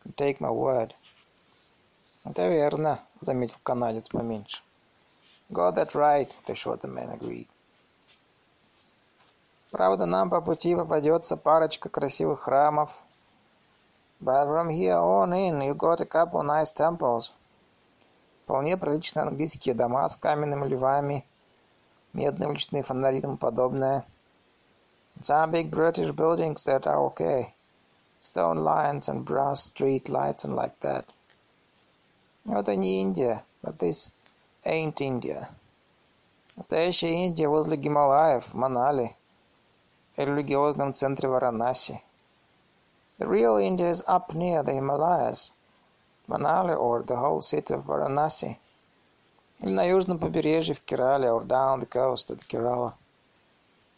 Can 0.03 0.13
take 0.13 0.39
my 0.39 0.51
word. 0.51 0.93
Это 2.23 2.47
верно, 2.47 2.99
заметил 3.21 3.57
канадец 3.63 4.07
поменьше. 4.09 4.61
Got 5.51 5.75
that 5.75 5.95
right, 5.95 6.29
the 6.45 6.53
shorter 6.53 6.87
man 6.87 7.09
agreed. 7.09 7.47
Правда, 9.71 10.05
нам 10.05 10.29
по 10.29 10.41
пути 10.41 10.75
попадется 10.75 11.35
парочка 11.35 11.89
красивых 11.89 12.41
храмов. 12.41 12.91
But 14.21 14.45
from 14.47 14.69
here 14.69 14.97
on 14.97 15.33
in, 15.33 15.61
you 15.61 15.73
got 15.73 16.01
a 16.01 16.05
couple 16.05 16.43
nice 16.43 16.71
temples. 16.71 17.33
Вполне 18.43 18.77
приличные 18.77 19.23
английские 19.23 19.73
дома 19.73 20.07
с 20.07 20.15
каменными 20.15 20.67
львами, 20.67 21.25
медные 22.16 22.48
уличные 22.48 22.82
фонари 22.82 23.18
и 23.18 23.20
тому 23.20 23.36
подобное. 23.36 24.04
Some 25.20 25.50
big 25.50 25.70
British 25.70 26.10
buildings 26.10 26.64
that 26.64 26.86
are 26.86 27.00
okay. 27.06 27.54
Stone 28.20 28.64
lions 28.64 29.08
and 29.08 29.24
brass 29.24 29.64
street 29.64 30.08
lights 30.08 30.44
and 30.44 30.54
like 30.54 30.78
that. 30.80 31.06
Это 32.46 32.74
не 32.76 33.02
Индия, 33.02 33.44
but 33.62 33.78
this 33.78 34.10
ain't 34.64 35.00
India. 35.00 35.48
Настоящая 36.56 37.26
Индия 37.26 37.48
возле 37.48 37.76
Гималаев, 37.76 38.46
в 38.46 38.54
Манали, 38.54 39.16
и 40.16 40.24
религиозном 40.24 40.92
центре 40.94 41.28
Варанаси. 41.28 42.02
The 43.18 43.28
real 43.28 43.56
India 43.56 43.88
is 43.90 44.02
up 44.08 44.34
near 44.34 44.62
the 44.62 44.72
Himalayas, 44.72 45.52
Manali 46.28 46.76
or 46.76 47.02
the 47.02 47.16
whole 47.16 47.40
city 47.40 47.74
of 47.74 47.84
Varanasi. 47.84 48.56
На 49.59 49.83
южном 49.83 50.19
побережье 50.19 50.75
в 50.75 50.81
Керале 50.81 51.29
or 51.29 51.45
down 51.45 51.79
the 51.79 51.89
coast 51.89 52.29
of 52.29 52.39
Kerala. 52.47 52.93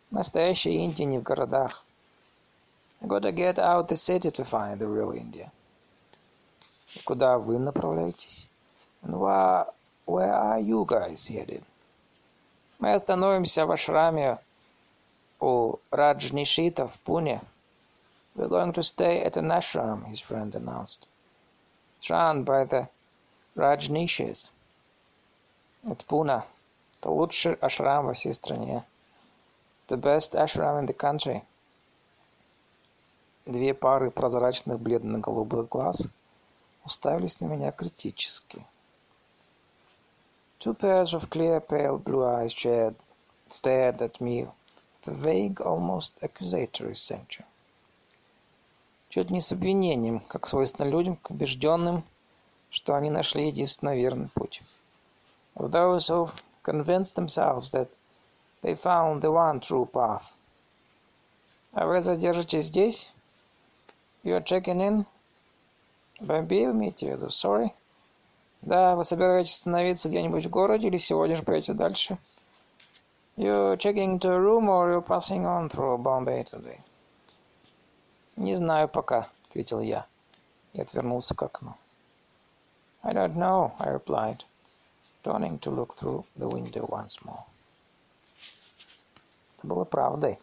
Настоящая 0.09 0.73
Индия 0.73 1.05
не 1.05 1.19
в 1.19 1.23
городах. 1.23 1.83
I 3.01 3.07
gotta 3.07 3.31
get 3.31 3.59
out 3.59 3.87
the 3.87 3.95
city 3.95 4.31
to 4.31 4.43
find 4.43 4.79
the 4.79 4.87
real 4.87 5.11
India. 5.11 5.51
Куда 7.05 7.37
вы 7.37 7.59
направляетесь? 7.59 8.47
And 9.03 9.19
where, 9.19 9.67
where 10.05 10.33
are 10.33 10.59
you 10.59 10.85
guys 10.85 11.27
headed? 11.27 11.63
Мы 12.79 12.93
остановимся 12.93 13.65
в 13.65 13.71
ашраме 13.71 14.39
у 15.41 15.75
Раджнишита 15.91 16.87
в 16.87 16.97
Пуне. 16.99 17.41
We're 18.35 18.47
going 18.47 18.71
to 18.73 18.83
stay 18.83 19.21
at 19.21 19.35
an 19.35 19.51
ashram, 19.51 20.05
his 20.07 20.21
friend 20.21 20.55
announced. 20.55 21.05
Run 22.09 22.43
by 22.43 22.63
the 22.63 22.87
Rajnishis. 23.57 24.47
Это 25.83 26.05
Пуна. 26.05 26.45
Это 26.99 27.09
лучший 27.09 27.53
ашрам 27.53 28.05
во 28.05 28.13
всей 28.13 28.33
стране. 28.33 28.83
The 29.87 29.97
best 29.97 30.33
ashram 30.33 30.79
in 30.79 30.87
the 30.87 30.95
country. 30.95 31.41
Две 33.45 33.73
пары 33.73 34.11
прозрачных 34.11 34.79
бледно-голубых 34.79 35.69
глаз 35.69 36.01
уставились 36.85 37.39
на 37.39 37.45
меня 37.45 37.71
критически. 37.71 38.65
Two 40.59 40.75
pairs 40.77 41.13
of 41.13 41.29
clear 41.29 41.61
pale 41.61 41.97
blue 41.97 42.25
eyes 42.25 42.53
shared, 42.53 42.95
stared 43.49 44.01
at 44.01 44.19
me 44.19 44.43
with 44.43 45.07
a 45.07 45.11
vague, 45.13 45.61
almost 45.61 46.11
accusatory 46.21 46.95
censure. 46.95 47.45
Чуть 49.09 49.31
не 49.31 49.41
с 49.41 49.51
обвинением, 49.51 50.19
как 50.19 50.47
свойственно 50.47 50.87
людям, 50.87 51.17
убежденным, 51.29 52.03
что 52.69 52.95
они 52.95 53.09
нашли 53.09 53.47
единственно 53.47 53.95
верный 53.95 54.27
путь. 54.27 54.61
Of 55.55 55.71
those 55.71 56.07
who've 56.07 56.33
convinced 56.63 57.15
themselves 57.15 57.71
that 57.71 57.89
They 58.61 58.75
found 58.75 59.21
the 59.21 59.31
one 59.31 59.61
true 59.61 59.85
path. 59.85 60.23
А 61.71 61.85
вы 61.85 62.01
задержитесь 62.01 62.65
здесь? 62.65 63.09
You're 64.23 64.43
checking 64.43 64.81
in? 64.81 65.05
Бомбей, 66.19 66.65
имеете 66.65 67.07
в 67.07 67.09
виду? 67.11 67.27
Sorry? 67.27 67.71
Да, 68.61 68.95
вы 68.95 69.05
собираетесь 69.05 69.53
остановиться 69.53 70.09
где-нибудь 70.09 70.45
в 70.45 70.49
городе 70.49 70.87
или 70.87 70.97
сегодня 70.97 71.37
же 71.37 71.43
пойдете 71.43 71.73
дальше? 71.73 72.17
You 73.37 73.77
checking 73.77 74.19
into 74.19 74.29
a 74.29 74.37
room 74.37 74.67
or 74.67 74.91
you 74.91 75.01
passing 75.01 75.45
on 75.45 75.69
through 75.69 75.97
Bombay 75.97 76.43
today? 76.43 76.81
Не 78.35 78.57
знаю 78.57 78.89
пока, 78.89 79.29
ответил 79.47 79.79
я 79.79 80.05
и 80.73 80.81
отвернулся 80.81 81.33
к 81.33 81.41
окну. 81.43 81.75
I 83.01 83.13
don't 83.13 83.37
know, 83.37 83.71
I 83.79 83.93
replied, 83.93 84.43
turning 85.22 85.58
to 85.58 85.70
look 85.70 85.96
through 85.96 86.24
the 86.36 86.46
window 86.48 86.86
once 86.86 87.18
more. 87.24 87.44
Это 89.58 89.66
было 89.66 89.84
правдой. 89.84 90.38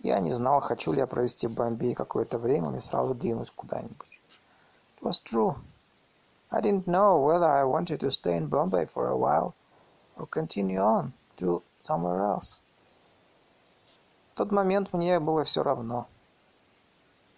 Я 0.00 0.20
не 0.20 0.30
знал, 0.30 0.60
хочу 0.60 0.92
ли 0.92 0.98
я 0.98 1.06
провести 1.06 1.46
в 1.46 1.54
Бомбее 1.54 1.94
какое-то 1.94 2.38
время 2.38 2.70
или 2.70 2.80
сразу 2.80 3.14
двинуть 3.14 3.50
куда-нибудь. 3.50 4.20
It 4.96 5.02
was 5.02 5.20
true. 5.22 5.56
I 6.50 6.60
didn't 6.60 6.86
know 6.86 7.18
whether 7.18 7.50
I 7.50 7.64
wanted 7.64 8.00
to 8.00 8.10
stay 8.10 8.36
in 8.36 8.48
Bombay 8.48 8.86
for 8.86 9.08
a 9.08 9.16
while 9.16 9.54
or 10.16 10.26
continue 10.26 10.80
on 10.80 11.12
to 11.36 11.62
somewhere 11.82 12.22
else. 12.22 12.58
В 14.32 14.36
тот 14.38 14.52
момент 14.52 14.92
мне 14.92 15.18
было 15.20 15.44
все 15.44 15.62
равно. 15.62 16.06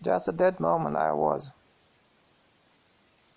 Just 0.02 0.28
at 0.28 0.36
that 0.36 0.60
moment 0.60 0.96
I 0.96 1.12
was. 1.12 1.50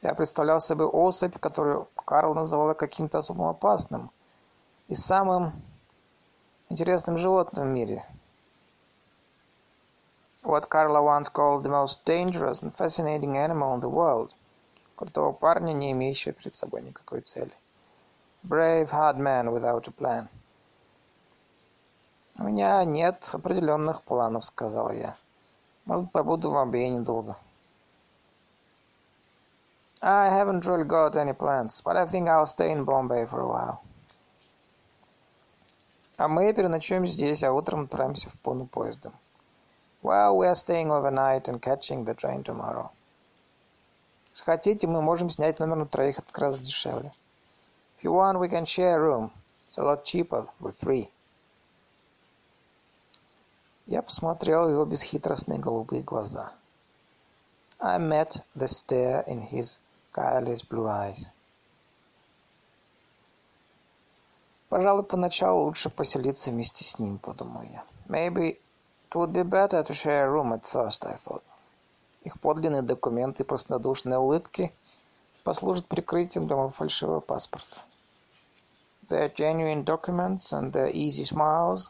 Я 0.03 0.14
представлял 0.14 0.61
себе 0.61 0.84
особь, 0.84 1.38
которую 1.38 1.88
Карл 2.05 2.34
называл 2.34 2.74
каким-то 2.74 3.18
особо 3.18 3.51
опасным 3.51 4.11
и 4.88 4.94
самым 4.94 5.53
интересным 6.68 7.18
животным 7.18 7.68
в 7.68 7.70
мире— 7.72 8.05
what 10.49 10.70
Carla 10.70 11.03
once 11.03 11.28
called 11.28 11.62
the 11.62 11.68
most 11.68 12.05
dangerous 12.07 12.62
and 12.62 12.74
fascinating 12.74 13.36
animal 13.36 13.74
in 13.74 13.80
the 13.80 13.88
world. 13.88 14.32
Крутого 14.96 15.32
парня, 15.32 15.72
не 15.72 15.92
имеющего 15.92 16.32
перед 16.32 16.55
собой 16.55 16.82
никакой 16.82 17.20
цели. 17.20 17.53
Brave, 18.42 18.90
hard 18.90 19.18
man 19.18 19.53
without 19.53 19.86
a 19.86 19.90
plan. 19.90 20.28
У 22.38 22.44
меня 22.44 22.84
нет 22.84 23.28
определенных 23.32 24.03
планов, 24.03 24.44
сказал 24.44 24.90
я. 24.92 25.16
Может, 25.84 26.11
побуду 26.12 26.51
в 26.51 26.55
Бомбее 26.55 26.88
недолго. 26.88 27.36
I 30.01 30.26
haven't 30.26 30.65
really 30.65 30.84
got 30.84 31.15
any 31.15 31.32
plans, 31.32 31.82
but 31.82 31.95
I 31.95 32.05
think 32.05 32.28
I'll 32.28 32.45
stay 32.45 32.71
in 32.71 32.84
Bombay 32.84 33.26
for 33.26 33.39
a 33.39 33.47
while. 33.47 33.82
А 36.17 36.28
мы 36.28 36.53
переночуем 36.53 37.07
здесь, 37.07 37.43
а 37.43 37.53
утром 37.53 37.86
отправимся 37.86 38.30
в 38.30 38.34
Пуну 38.39 38.65
поездом. 38.65 39.13
Well, 40.01 40.38
we 40.38 40.45
are 40.45 40.55
staying 40.55 40.91
overnight 40.91 41.47
and 41.47 41.61
catching 41.61 42.03
the 42.03 42.13
train 42.13 42.43
tomorrow. 42.43 42.91
Если 44.32 44.43
хотите, 44.43 44.88
мы 44.88 45.01
можем 45.01 45.30
снять 45.30 45.59
номер 45.59 45.78
на 45.78 45.86
троих, 45.86 46.19
это 46.19 46.28
как 46.28 46.38
раз 46.38 46.59
дешевле. 46.59 47.13
If 47.97 48.03
you 48.03 48.11
want, 48.11 48.39
we 48.39 48.49
can 48.49 48.65
share 48.65 48.95
a 48.95 48.99
room. 48.99 49.32
It's 49.67 49.78
a 49.78 49.84
lot 49.84 50.03
cheaper 50.03 50.47
with 50.59 50.78
three. 50.78 51.09
Я 53.88 54.01
посмотрел 54.01 54.69
его 54.69 54.84
бесхитростные 54.86 55.59
голубые 55.59 56.03
глаза. 56.03 56.51
I 57.80 57.97
met 57.97 58.43
the 58.55 58.67
stare 58.67 59.24
in 59.28 59.41
his 59.41 59.78
blue 60.68 60.86
eyes. 60.86 61.26
Пожалуй, 64.68 65.04
поначалу 65.04 65.64
лучше 65.64 65.88
поселиться 65.88 66.50
вместе 66.50 66.84
с 66.84 66.98
ним, 66.98 67.18
подумал 67.18 67.62
я. 67.62 67.84
Maybe 68.06 68.58
It 69.10 69.16
would 69.16 69.32
be 69.32 69.42
better 69.42 69.82
to 69.82 69.94
share 69.94 70.26
a 70.26 70.30
room 70.30 70.52
at 70.52 70.66
first, 70.66 71.06
I 71.06 71.14
thought. 71.14 71.42
Их 72.24 72.38
подлинные 72.40 72.82
документы 72.82 73.42
и 73.42 73.46
простодушные 73.46 74.18
улыбки 74.18 74.70
послужат 75.44 75.86
прикрытием 75.86 76.46
для 76.46 76.56
моего 76.56 76.72
фальшивого 76.72 77.20
паспорта. 77.20 77.78
Their 79.08 79.34
genuine 79.34 79.82
documents 79.82 80.52
and 80.52 80.72
their 80.72 80.90
easy 80.92 81.24
smiles 81.24 81.88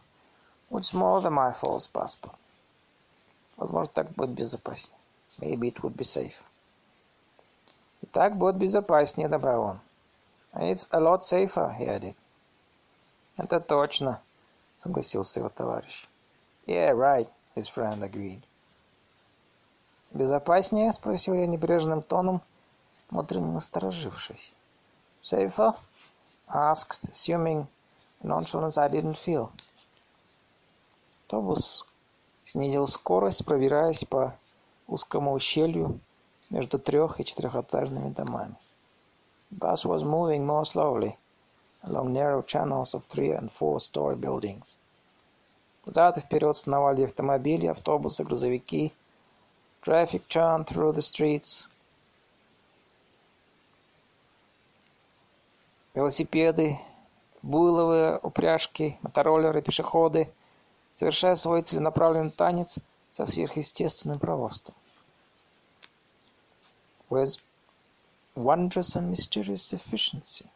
would 0.70 0.84
smother 0.84 1.30
my 1.30 1.52
false 1.60 1.88
passport. 1.88 2.36
Возможно, 3.56 3.90
так 3.92 4.10
будет 4.12 4.30
безопаснее. 4.30 4.96
Maybe 5.40 5.72
it 5.72 5.82
would 5.82 5.96
be 5.96 6.04
safe. 6.04 6.36
Так 8.12 8.36
будет 8.36 8.56
безопаснее, 8.56 9.28
добавил 9.28 9.62
он. 9.62 9.80
It's 10.54 10.86
a 10.90 10.98
lot 11.00 11.22
safer, 11.22 11.76
he 11.78 11.86
added. 11.86 12.14
Это 13.36 13.60
точно, 13.60 14.20
согласился 14.82 15.40
его 15.40 15.48
товарищ. 15.48 16.06
Yeah, 16.66 16.92
right, 16.92 17.28
his 17.54 17.68
friend 17.68 18.00
agreed. 18.02 18.42
«Безопаснее?»— 20.10 20.92
спросил 20.94 21.34
я 21.34 21.46
небрежным 21.46 22.02
тоном, 22.02 22.40
внутренне 23.10 23.52
насторожившись. 23.52 24.52
«Safer?» 25.22 25.74
asked, 26.48 27.10
assuming 27.12 27.68
nonchalance 28.22 28.78
I 28.78 28.88
didn't 28.88 29.18
feel. 29.18 29.52
Автобус 31.24 31.84
снизил 32.46 32.88
скорость, 32.88 33.44
пробираясь 33.44 34.04
по 34.04 34.34
узкому 34.86 35.32
ущелью 35.32 36.00
между 36.50 36.78
трех- 36.78 37.20
и 37.20 37.24
четырехэтажными 37.24 38.10
домами. 38.10 38.56
bus 39.50 39.84
was 39.84 40.02
moving 40.02 40.46
more 40.46 40.64
slowly 40.64 41.16
along 41.82 42.12
narrow 42.12 42.44
channels 42.44 42.92
of 42.92 43.02
three- 43.12 43.36
and 43.36 43.50
four-story 43.58 44.16
buildings. 44.16 44.76
Взад 45.84 46.18
и 46.18 46.20
вперед 46.20 46.56
сновали 46.56 47.04
автомобили, 47.04 47.66
автобусы, 47.66 48.24
грузовики. 48.24 48.92
Traffic 49.82 50.22
churned 50.28 50.66
through 50.66 50.92
the 50.92 51.00
streets. 51.00 51.66
Велосипеды, 55.94 56.78
буйловые 57.42 58.18
упряжки, 58.18 58.98
мотороллеры, 59.02 59.62
пешеходы, 59.62 60.30
совершая 60.98 61.36
свой 61.36 61.62
целенаправленный 61.62 62.30
танец 62.30 62.78
со 63.16 63.24
сверхъестественным 63.24 64.18
проворством. 64.18 64.74
With 67.10 67.38
wondrous 68.34 68.94
and 68.94 69.10
mysterious 69.10 69.72
efficiency, 69.72 70.46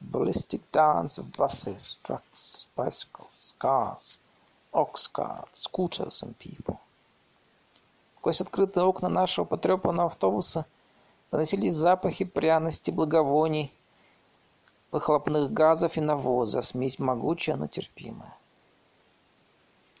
ballistic 0.00 0.60
dance 0.72 1.18
of 1.18 1.32
buses, 1.32 1.96
trucks, 2.04 2.66
bicycles, 2.76 3.52
cars, 3.58 4.16
ox 4.72 5.08
carts, 5.08 5.62
scooters 5.62 6.22
and 6.22 6.38
people. 6.38 6.78
Сквозь 8.16 8.40
открытые 8.40 8.84
окна 8.84 9.08
нашего 9.08 9.44
потрепанного 9.44 10.10
автобуса 10.10 10.66
доносились 11.30 11.74
запахи 11.74 12.24
пряности, 12.24 12.90
благовоний, 12.90 13.72
выхлопных 14.92 15.52
газов 15.52 15.96
и 15.96 16.00
навоза, 16.00 16.62
смесь 16.62 16.98
могучая, 16.98 17.56
но 17.56 17.66
терпимая. 17.66 18.34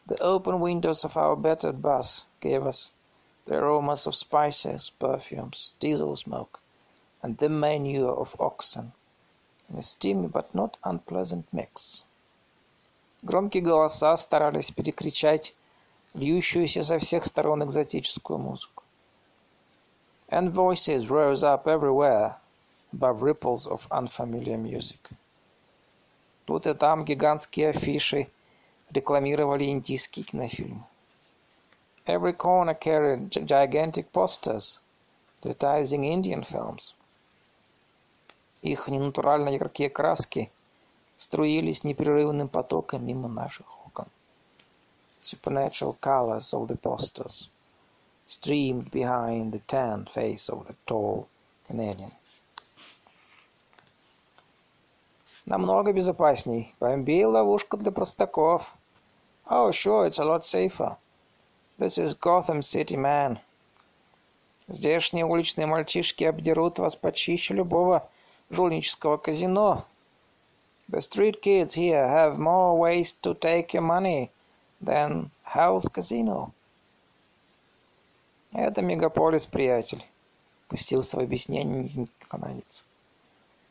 The 0.06 0.18
open 0.20 0.60
windows 0.60 1.04
of 1.04 1.16
our 1.16 1.36
battered 1.36 1.80
bus 1.80 2.24
gave 2.40 2.66
us 2.66 2.92
the 3.45 3.55
aromas 3.55 4.07
of 4.07 4.15
spices, 4.15 4.91
perfumes, 4.99 5.73
diesel 5.79 6.17
smoke, 6.17 6.59
and 7.21 7.37
the 7.37 7.49
manure 7.49 8.13
of 8.13 8.35
oxen, 8.39 8.91
in 9.69 9.77
a 9.77 9.83
steamy 9.83 10.27
but 10.27 10.53
not 10.53 10.77
unpleasant 10.83 11.45
mix. 11.53 12.03
Громкие 13.23 13.63
голоса 13.63 14.15
старались 14.17 14.71
перекричать 14.71 15.53
льющуюся 16.13 16.83
со 16.83 16.99
всех 16.99 17.25
сторон 17.25 17.63
экзотическую 17.63 18.37
музыку. 18.37 18.83
And 20.29 20.51
voices 20.51 21.07
rose 21.09 21.43
up 21.43 21.67
everywhere 21.67 22.35
above 22.93 23.21
ripples 23.21 23.67
of 23.67 23.87
unfamiliar 23.91 24.57
music. 24.57 24.99
Тут 26.45 26.67
и 26.67 26.73
там 26.73 27.05
гигантские 27.05 27.69
афиши 27.69 28.29
рекламировали 28.91 29.65
индийские 29.65 30.25
кинофильмы. 30.25 30.83
Every 32.06 32.32
corner 32.32 32.74
carried 32.74 33.30
gigantic 33.30 34.12
posters 34.12 34.78
advertising 35.42 36.04
Indian 36.04 36.44
films. 36.44 36.94
Их 38.62 38.88
ненатурально 38.88 39.50
яркие 39.50 39.88
краски 39.88 40.50
струились 41.18 41.84
непрерывным 41.84 42.48
потоком 42.48 43.06
мимо 43.06 43.28
наших 43.28 43.66
окон. 43.86 44.06
Supernatural 45.22 45.96
colors 46.00 46.52
of 46.52 46.68
the 46.68 46.76
posters 46.76 47.48
streamed 48.26 48.90
behind 48.90 49.52
the 49.52 49.60
tanned 49.66 50.08
face 50.08 50.48
of 50.48 50.66
the 50.66 50.74
tall 50.86 51.26
Canadian. 51.66 52.12
Намного 55.46 55.92
безопасней. 55.92 56.74
Бомбей 56.80 57.24
ловушка 57.24 57.76
для 57.76 57.90
простаков. 57.90 58.74
Oh, 59.48 59.70
sure, 59.72 60.06
it's 60.06 60.18
a 60.18 60.24
lot 60.24 60.44
safer. 60.44 60.96
This 61.80 61.96
is 61.96 62.12
Gotham 62.12 62.60
City, 62.60 62.94
man. 62.94 63.38
Здешние 64.68 65.24
уличные 65.24 65.66
мальчишки 65.66 66.24
обдерут 66.24 66.78
вас 66.78 66.94
почище 66.94 67.54
любого 67.54 68.06
жульнического 68.50 69.16
казино. 69.16 69.86
The 70.90 71.00
street 71.00 71.40
kids 71.40 71.72
here 71.76 72.06
have 72.06 72.36
more 72.36 72.76
ways 72.76 73.14
to 73.22 73.32
take 73.32 73.72
your 73.72 73.80
money 73.80 74.30
than 74.78 75.30
Hell's 75.54 75.90
Casino. 75.90 76.52
Это 78.52 78.82
мегаполис, 78.82 79.46
приятель. 79.46 80.04
Пустился 80.68 81.16
в 81.16 81.20
объяснение 81.20 82.08
канадец. 82.28 82.84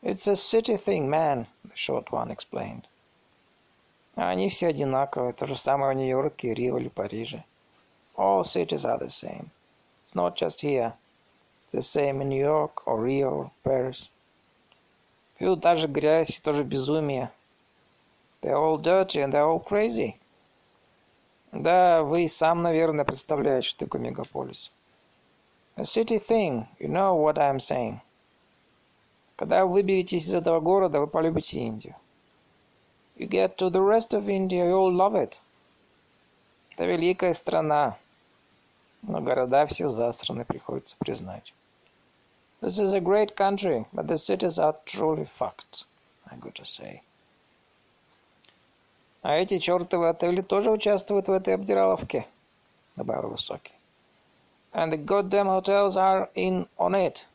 It's 0.02 0.26
a 0.26 0.34
city 0.34 0.76
thing, 0.76 1.08
man, 1.08 1.46
the 1.62 1.76
short 1.76 2.10
one 2.10 2.36
explained. 2.36 2.86
Они 4.16 4.48
все 4.48 4.66
одинаковые, 4.66 5.32
то 5.32 5.46
же 5.46 5.56
самое 5.56 5.94
в 5.94 5.96
Нью-Йорке, 5.96 6.52
Рио 6.52 6.76
или 6.76 6.88
Париже. 6.88 7.44
All 8.17 8.43
cities 8.43 8.85
are 8.85 8.97
the 8.97 9.09
same. 9.09 9.51
It's 10.03 10.15
not 10.15 10.35
just 10.35 10.61
here. 10.61 10.93
It's 11.63 11.73
the 11.73 11.81
same 11.81 12.21
in 12.21 12.29
New 12.29 12.39
York 12.39 12.87
or 12.87 13.01
Rio 13.01 13.29
or 13.29 13.51
Paris. 13.63 14.09
Всюду 15.37 15.57
та 15.57 15.75
же 15.75 15.87
грязь 15.87 16.29
и 16.29 16.41
тоже 16.41 16.63
безумие. 16.63 17.29
They're 18.41 18.57
all 18.57 18.77
dirty 18.77 19.21
and 19.21 19.33
they're 19.33 19.45
all 19.45 19.59
crazy. 19.59 20.15
Да, 21.51 22.03
вы 22.03 22.27
сам, 22.27 22.61
наверное, 22.61 23.05
представляете, 23.05 23.67
что 23.67 23.85
такое 23.85 24.01
мегаполис. 24.01 24.71
A 25.77 25.83
city 25.83 26.17
thing, 26.17 26.67
you 26.79 26.87
know 26.87 27.15
what 27.15 27.37
I'm 27.37 27.59
saying. 27.59 27.99
Когда 29.35 29.65
вы 29.65 29.73
выберетесь 29.73 30.27
из 30.27 30.33
этого 30.33 30.61
города, 30.61 30.99
вы 30.99 31.07
полюбите 31.07 31.59
Индию. 31.59 31.95
You 33.17 33.27
get 33.27 33.57
to 33.57 33.69
the 33.69 33.81
rest 33.81 34.13
of 34.13 34.29
India, 34.29 34.65
you'll 34.65 34.91
love 34.91 35.15
it. 35.15 35.37
Это 36.80 36.88
великая 36.88 37.34
страна, 37.34 37.98
но 39.02 39.20
города 39.20 39.66
все 39.66 39.90
засраны, 39.90 40.46
приходится 40.46 40.96
признать. 40.98 41.52
This 42.62 42.78
is 42.78 42.94
a 42.94 43.00
great 43.00 43.36
country, 43.36 43.84
but 43.92 44.06
the 44.06 44.16
cities 44.16 44.58
are 44.58 44.74
truly 44.86 45.28
fucked, 45.38 45.84
I 46.30 46.38
got 46.38 46.54
to 46.54 46.64
say. 46.64 47.02
А 49.20 49.36
эти 49.36 49.58
чертовы 49.58 50.08
отели 50.08 50.40
тоже 50.40 50.70
участвуют 50.70 51.28
в 51.28 51.32
этой 51.32 51.52
обдираловке, 51.52 52.26
добавил 52.96 53.28
Высокий. 53.28 53.74
And 54.72 54.90
the 54.90 55.04
goddamn 55.04 55.48
hotels 55.48 55.98
are 55.98 56.30
in 56.34 56.66
on 56.78 56.94
it. 56.94 57.26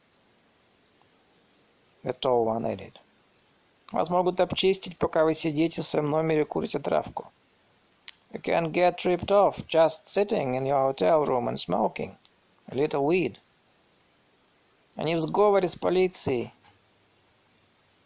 Tall 2.19 2.45
one 2.45 2.65
added. 2.65 2.93
Вас 3.91 4.09
могут 4.09 4.39
обчистить, 4.39 4.97
пока 4.97 5.23
вы 5.23 5.35
сидите 5.35 5.83
в 5.83 5.85
своем 5.85 6.09
номере 6.09 6.45
курите 6.45 6.79
травку. 6.79 7.27
You 8.34 8.40
can 8.40 8.70
get 8.70 8.98
tripped 8.98 9.32
off 9.32 9.66
just 9.66 10.06
sitting 10.06 10.54
in 10.54 10.64
your 10.64 10.82
hotel 10.82 11.26
room 11.26 11.48
and 11.48 11.58
smoking 11.58 12.16
a 12.70 12.74
little 12.74 13.04
weed. 13.04 13.38
Они 14.96 15.14
в 15.16 15.20
сговоре 15.20 15.68
с 15.68 15.74
полицией. 15.74 16.52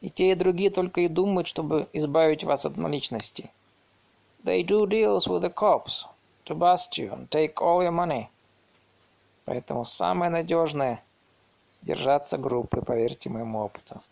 И 0.01 0.11
те, 0.11 0.33
и 0.33 0.35
другие 0.35 0.71
только 0.71 1.03
и 1.03 1.09
думают, 1.09 1.47
чтобы 1.47 1.89
избавить 1.93 2.45
вас 2.45 2.65
от 2.65 2.77
наличности. 2.77 3.51
They 4.45 4.63
do 4.63 4.87
deals 4.87 5.27
with 5.27 5.43
the 5.43 5.53
cops 5.53 6.05
to 6.47 6.55
bust 6.55 6.99
you 6.99 7.13
and 7.13 7.31
take 7.31 7.61
all 7.61 7.83
your 7.83 7.93
money. 7.93 8.29
Поэтому 9.45 9.85
самое 9.85 10.31
надежное — 10.31 11.83
держаться 11.83 12.39
группы, 12.39 12.81
поверьте 12.81 13.29
моему 13.29 13.61
опыту. 13.61 14.03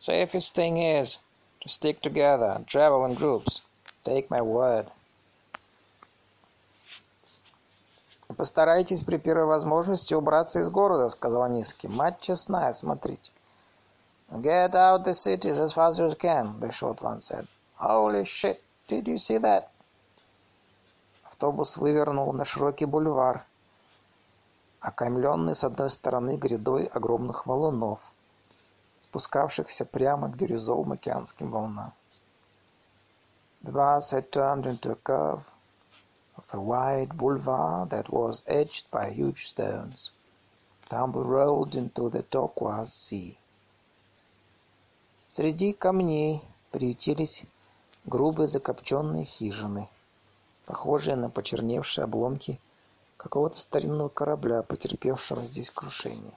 Safest 0.00 0.54
thing 0.54 0.78
is 0.78 1.20
to 1.60 1.68
stick 1.68 2.00
together 2.00 2.54
and 2.54 2.66
travel 2.66 3.04
in 3.06 3.14
groups. 3.14 3.66
Take 4.04 4.30
my 4.30 4.40
word. 4.40 4.86
«Постарайтесь 8.37 9.01
при 9.03 9.17
первой 9.17 9.45
возможности 9.45 10.13
убраться 10.13 10.59
из 10.59 10.69
города»,— 10.69 11.09
сказал 11.09 11.47
Низкий. 11.49 11.87
«Мать 11.87 12.19
честная, 12.21 12.71
смотрите». 12.73 13.31
«Get 14.29 14.71
out 14.73 15.03
the 15.03 15.13
cities 15.13 15.59
as 15.59 15.73
fast 15.73 15.99
as 15.99 16.11
you 16.11 16.17
can»,— 16.17 16.59
the 16.59 16.69
short 16.69 17.01
one 17.01 17.19
said. 17.19 17.47
«Holy 17.79 18.23
shit, 18.23 18.59
did 18.87 19.05
you 19.05 19.15
see 19.15 19.37
that?» 19.39 19.65
Автобус 21.23 21.75
вывернул 21.77 22.31
на 22.33 22.45
широкий 22.45 22.85
бульвар, 22.85 23.43
окаймленный 24.79 25.55
с 25.55 25.63
одной 25.63 25.89
стороны 25.89 26.37
грядой 26.37 26.85
огромных 26.85 27.45
валунов, 27.45 27.99
спускавшихся 29.01 29.85
прямо 29.85 30.31
к 30.31 30.35
бирюзовым 30.35 30.93
океанским 30.93 31.51
волнам. 31.51 31.93
The 33.63 33.71
bus 33.71 34.11
had 34.11 34.31
turned 34.31 34.65
into 34.65 34.91
a 34.91 34.95
curve 34.95 35.43
a 36.53 36.59
wide 36.59 37.17
boulevard 37.17 37.89
that 37.89 38.09
was 38.09 38.43
edged 38.45 38.89
by 38.91 39.09
huge 39.09 39.47
stones. 39.47 40.11
Tumble 40.89 41.23
rolled 41.23 41.75
into 41.75 42.09
the 42.09 42.23
turquoise 42.23 42.93
sea. 42.93 43.37
Среди 45.29 45.71
камней 45.71 46.43
приютились 46.71 47.45
грубые 48.05 48.47
закопченные 48.47 49.23
хижины, 49.23 49.87
похожие 50.65 51.15
на 51.15 51.29
почерневшие 51.29 52.03
обломки 52.03 52.59
какого-то 53.15 53.55
старинного 53.55 54.09
корабля, 54.09 54.61
потерпевшего 54.61 55.41
здесь 55.41 55.69
крушение. 55.69 56.33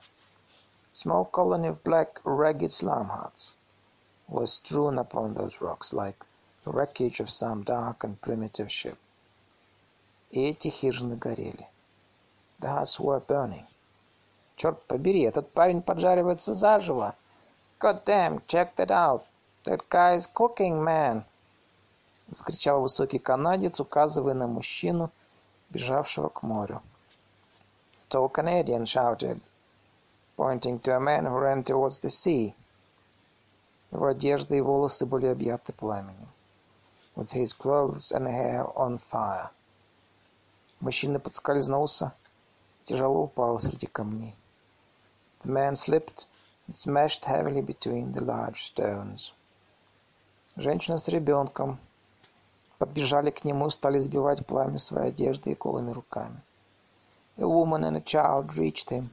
Small 0.93 1.29
colony 1.29 1.67
of 1.67 1.83
black, 1.83 2.21
ragged 2.25 2.71
slum 2.71 3.09
huts 3.09 3.55
was 4.29 4.53
strewn 4.53 4.99
upon 4.99 5.35
those 5.35 5.61
rocks 5.61 5.93
like 5.93 6.25
the 6.65 6.71
wreckage 6.71 7.19
of 7.19 7.31
some 7.31 7.65
dark 7.65 8.05
and 8.05 8.21
primitive 8.21 8.71
ship. 8.71 8.97
И 10.35 10.49
эти 10.49 10.67
хижины 10.67 11.15
горели. 11.15 11.69
The 12.59 12.67
huts 12.67 12.99
were 12.99 13.25
burning. 13.25 13.69
Черт 14.57 14.83
побери, 14.87 15.23
этот 15.23 15.53
парень 15.53 15.81
поджаривается 15.81 16.57
заживо. 16.57 17.15
God 17.79 18.05
damn, 18.05 18.45
check 18.49 18.75
that 18.75 18.91
out. 18.91 19.23
That 19.65 19.89
guy 19.89 20.17
is 20.17 20.27
cooking, 20.27 20.83
man. 20.83 21.23
Закричал 22.33 22.81
высокий 22.81 23.21
канадец, 23.21 23.79
указывая 23.79 24.35
на 24.35 24.49
мужчину, 24.49 25.13
бежавшего 25.71 26.31
к 26.31 26.43
морю. 26.43 26.83
Tall 28.11 28.29
Canadian 28.29 28.87
shouted, 28.87 29.41
pointing 30.37 30.81
to 30.81 30.97
a 30.97 30.99
man 30.99 31.27
who 31.27 31.39
ran 31.39 31.63
towards 31.63 32.01
the 32.01 32.11
sea. 32.11 32.57
Его 33.93 34.07
одежда 34.07 34.57
и 34.57 34.61
волосы 34.61 35.07
были 35.07 35.27
объяты 35.27 35.73
пламенем. 35.73 36.27
With 37.15 37.31
his 37.31 37.53
clothes 37.53 38.11
and 38.11 38.27
hair 38.27 38.67
on 38.77 38.99
fire. 38.99 39.51
Мужчина 40.85 41.19
подскользнулся, 41.19 42.13
тяжело 42.85 43.23
упал 43.23 43.59
среди 43.59 43.87
камней. 43.87 44.37
The 45.43 45.51
man 45.51 45.77
slipped 45.77 46.27
and 46.69 46.77
smashed 46.77 47.25
heavily 47.25 47.63
between 47.63 48.13
the 48.13 48.23
large 48.23 48.71
stones. 48.71 49.33
Женщина 50.57 50.99
с 50.99 51.09
ребенком 51.09 51.79
подбежали 52.77 53.31
к 53.31 53.45
нему 53.45 53.69
и 53.69 53.71
стали 53.71 53.99
сбивать 53.99 54.45
пламя 54.45 54.79
своей 54.79 55.09
одежды 55.09 55.53
и 55.53 55.55
голыми 55.55 55.91
руками. 55.91 56.43
A 57.39 57.45
woman 57.45 57.83
and 57.83 57.97
a 57.97 58.03
child 58.03 58.55
reached 58.59 58.91
him, 58.91 59.09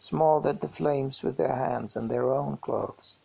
smothered 0.00 0.58
the 0.58 0.68
flames 0.68 1.22
with 1.22 1.36
their 1.36 1.54
hands 1.54 1.94
and 1.94 2.10
their 2.10 2.24
own 2.24 2.56
clothes. 2.56 3.18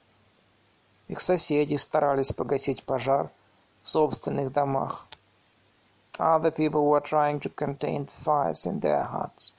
Их 1.08 1.22
соседи 1.22 1.76
старались 1.78 2.32
погасить 2.32 2.84
пожар 2.84 3.32
в 3.82 3.90
собственных 3.90 4.54
домах. 4.54 5.08
Other 6.19 6.51
people 6.51 6.87
were 6.87 7.01
trying 7.01 7.41
to 7.41 7.49
contain 7.49 8.07
the 8.07 8.13
fires 8.13 8.67
in 8.67 8.81
their 8.81 9.05
huts. 9.05 9.53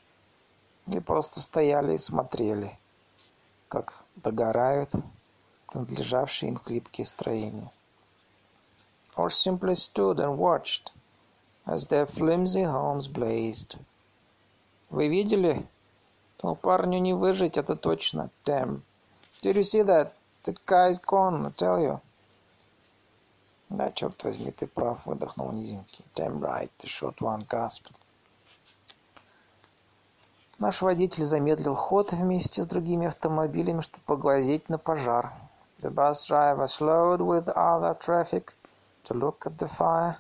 И 0.87 0.99
просто 0.99 1.41
стояли 1.41 1.95
и 1.95 1.97
смотрели, 1.97 2.77
как 3.67 3.93
догорают 4.15 4.91
принадлежавшие 5.67 6.49
им 6.49 6.57
хлипкие 6.57 7.05
строения. 7.05 7.71
Or 9.17 9.29
simply 9.29 9.75
stood 9.75 10.19
and 10.19 10.37
watched 10.37 10.91
as 11.65 11.87
their 11.87 12.05
flimsy 12.05 12.63
homes 12.63 13.07
blazed. 13.07 13.77
Вы 14.89 15.09
видели? 15.09 15.67
Ну, 16.41 16.55
парню 16.55 16.99
не 16.99 17.13
выжить, 17.13 17.57
это 17.57 17.75
точно. 17.75 18.29
Damn. 18.45 18.83
Did 19.41 19.55
you 19.55 19.63
see 19.63 19.81
that? 19.81 20.13
That 20.43 20.63
guy's 20.65 20.99
gone, 20.99 21.45
I 21.45 21.49
tell 21.57 21.81
you. 21.81 21.99
Да, 23.70 23.92
черт 23.92 24.24
возьми, 24.24 24.50
ты 24.50 24.66
прав, 24.66 25.06
выдохнул 25.06 25.52
низенький. 25.52 26.04
Damn 26.16 26.40
right, 26.40 26.70
the 26.80 26.88
short 26.88 27.18
one 27.20 27.46
gasped. 27.48 27.92
Наш 30.58 30.82
водитель 30.82 31.24
замедлил 31.24 31.76
ход 31.76 32.12
вместе 32.12 32.64
с 32.64 32.66
другими 32.66 33.06
автомобилями, 33.06 33.80
чтобы 33.80 34.02
поглазеть 34.04 34.68
на 34.68 34.76
пожар. 34.76 35.32
The 35.80 35.90
bus 35.90 36.26
driver 36.28 36.66
slowed 36.66 37.20
with 37.20 37.48
other 37.48 37.96
traffic 37.98 38.52
to 39.04 39.14
look 39.14 39.46
at 39.46 39.56
the 39.56 39.70
fire. 39.78 40.16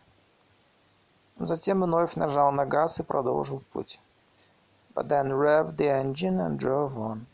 Затем 1.40 1.82
вновь 1.82 2.14
нажал 2.14 2.52
на 2.52 2.64
газ 2.64 3.00
и 3.00 3.02
продолжил 3.02 3.64
путь. 3.72 4.00
But 4.94 5.08
then 5.08 5.32
revved 5.32 5.76
the 5.76 5.88
engine 5.88 6.38
and 6.38 6.56
drove 6.56 6.96
on. 6.96 7.26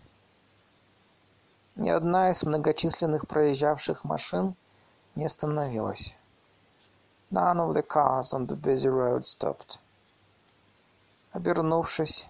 Ни 1.77 1.91
одна 1.91 2.31
из 2.31 2.43
многочисленных 2.43 3.29
проезжавших 3.29 4.03
машин 4.05 4.55
не 5.17 5.25
остановилась. 5.25 6.14
None 7.33 7.59
of 7.59 7.75
the 7.75 7.83
cars 7.83 8.33
on 8.33 8.47
the 8.47 8.55
busy 8.55 8.89
road 8.89 9.25
stopped. 9.25 9.79
Обернувшись, 11.33 12.27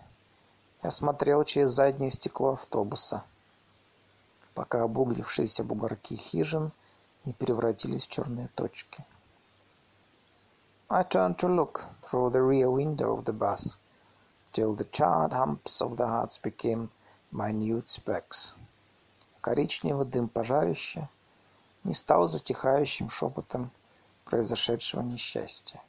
я 0.83 0.91
смотрел 0.91 1.45
через 1.45 1.71
заднее 1.71 2.11
стекло 2.11 2.53
автобуса, 2.53 3.25
пока 4.55 4.83
обуглившиеся 4.85 5.65
бугорки 5.65 6.17
хижин 6.17 6.73
не 7.25 7.33
превратились 7.33 8.07
в 8.07 8.09
черные 8.09 8.49
точки. 8.55 9.05
I 10.89 11.03
turned 11.03 11.37
to 11.39 11.49
look 11.49 11.85
through 12.03 12.31
the 12.31 12.41
rear 12.41 12.71
window 12.71 13.19
of 13.19 13.25
the 13.25 13.33
bus 13.33 13.77
till 14.53 14.75
the 14.75 14.85
charred 14.93 15.33
humps 15.33 15.83
of 15.83 15.97
the 15.97 16.07
huts 16.07 16.39
became 16.39 16.89
minute 17.33 17.89
specks. 17.89 18.55
Коричневый 19.41 20.07
дым 20.07 20.29
пожарища 20.29 21.09
не 21.87 21.95
стал 21.95 22.27
затихающим 22.27 23.11
шепотом 23.11 23.71
произошедшего 24.25 25.03
несчастья. 25.03 25.81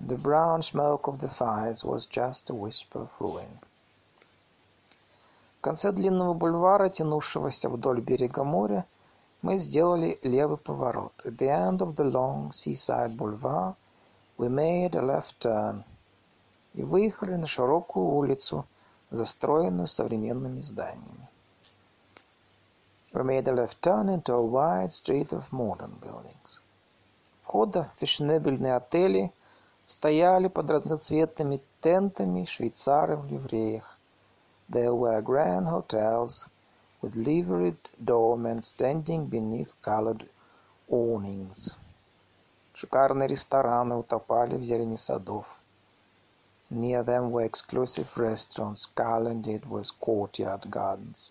The 0.00 0.16
brown 0.16 0.62
smoke 0.62 1.04
of 1.04 1.20
the 1.20 1.28
fires 1.28 1.84
was 1.84 2.06
just 2.06 2.50
a 2.50 2.54
whisper 2.54 3.02
of 3.02 3.10
ruin. 3.20 3.60
В 5.58 5.60
конце 5.60 5.92
длинного 5.92 6.34
бульвара, 6.34 6.88
тянувшегося 6.88 7.68
вдоль 7.68 8.00
берега 8.00 8.44
моря, 8.44 8.86
мы 9.42 9.58
сделали 9.58 10.18
левый 10.22 10.58
поворот. 10.58 11.12
At 11.24 11.36
the 11.36 11.48
end 11.48 11.78
of 11.78 11.94
the 11.94 12.04
long 12.04 12.50
seaside 12.52 13.16
boulevard, 13.16 13.74
we 14.36 14.48
made 14.48 14.94
a 14.96 15.02
left 15.02 15.38
turn 15.40 15.84
и 16.74 16.82
выехали 16.82 17.36
на 17.36 17.46
широкую 17.46 18.06
улицу, 18.06 18.66
застроенную 19.10 19.88
современными 19.88 20.60
зданиями. 20.60 21.27
We 23.13 23.23
made 23.23 23.47
a 23.47 23.53
left 23.53 23.81
turn 23.81 24.09
into 24.09 24.33
a 24.33 24.45
wide 24.45 24.91
street 24.91 25.31
of 25.31 25.51
modern 25.51 25.99
buildings. 26.01 26.59
Входа 27.43 27.91
в 27.95 27.99
фешенебельные 27.99 28.75
отели 28.75 29.31
стояли 29.85 30.47
под 30.47 30.69
разноцветными 30.69 31.61
тентами 31.81 32.45
швейцары 32.45 33.15
в 33.15 33.27
ливреях. 33.31 33.99
There 34.67 34.95
were 34.95 35.21
grand 35.21 35.67
hotels 35.67 36.47
with 37.01 37.15
liveried 37.15 37.77
doormen 38.03 38.63
standing 38.63 39.27
beneath 39.27 39.73
colored 39.81 40.27
awnings. 40.89 41.75
Шикарные 42.73 43.27
рестораны 43.27 43.95
утопали 43.95 44.57
в 44.57 44.63
зелени 44.63 44.95
садов. 44.95 45.45
Near 46.71 47.03
them 47.03 47.29
were 47.31 47.45
exclusive 47.45 48.17
restaurants 48.17 48.87
garlanded 48.95 49.69
with 49.69 49.89
courtyard 49.99 50.71
gardens. 50.71 51.29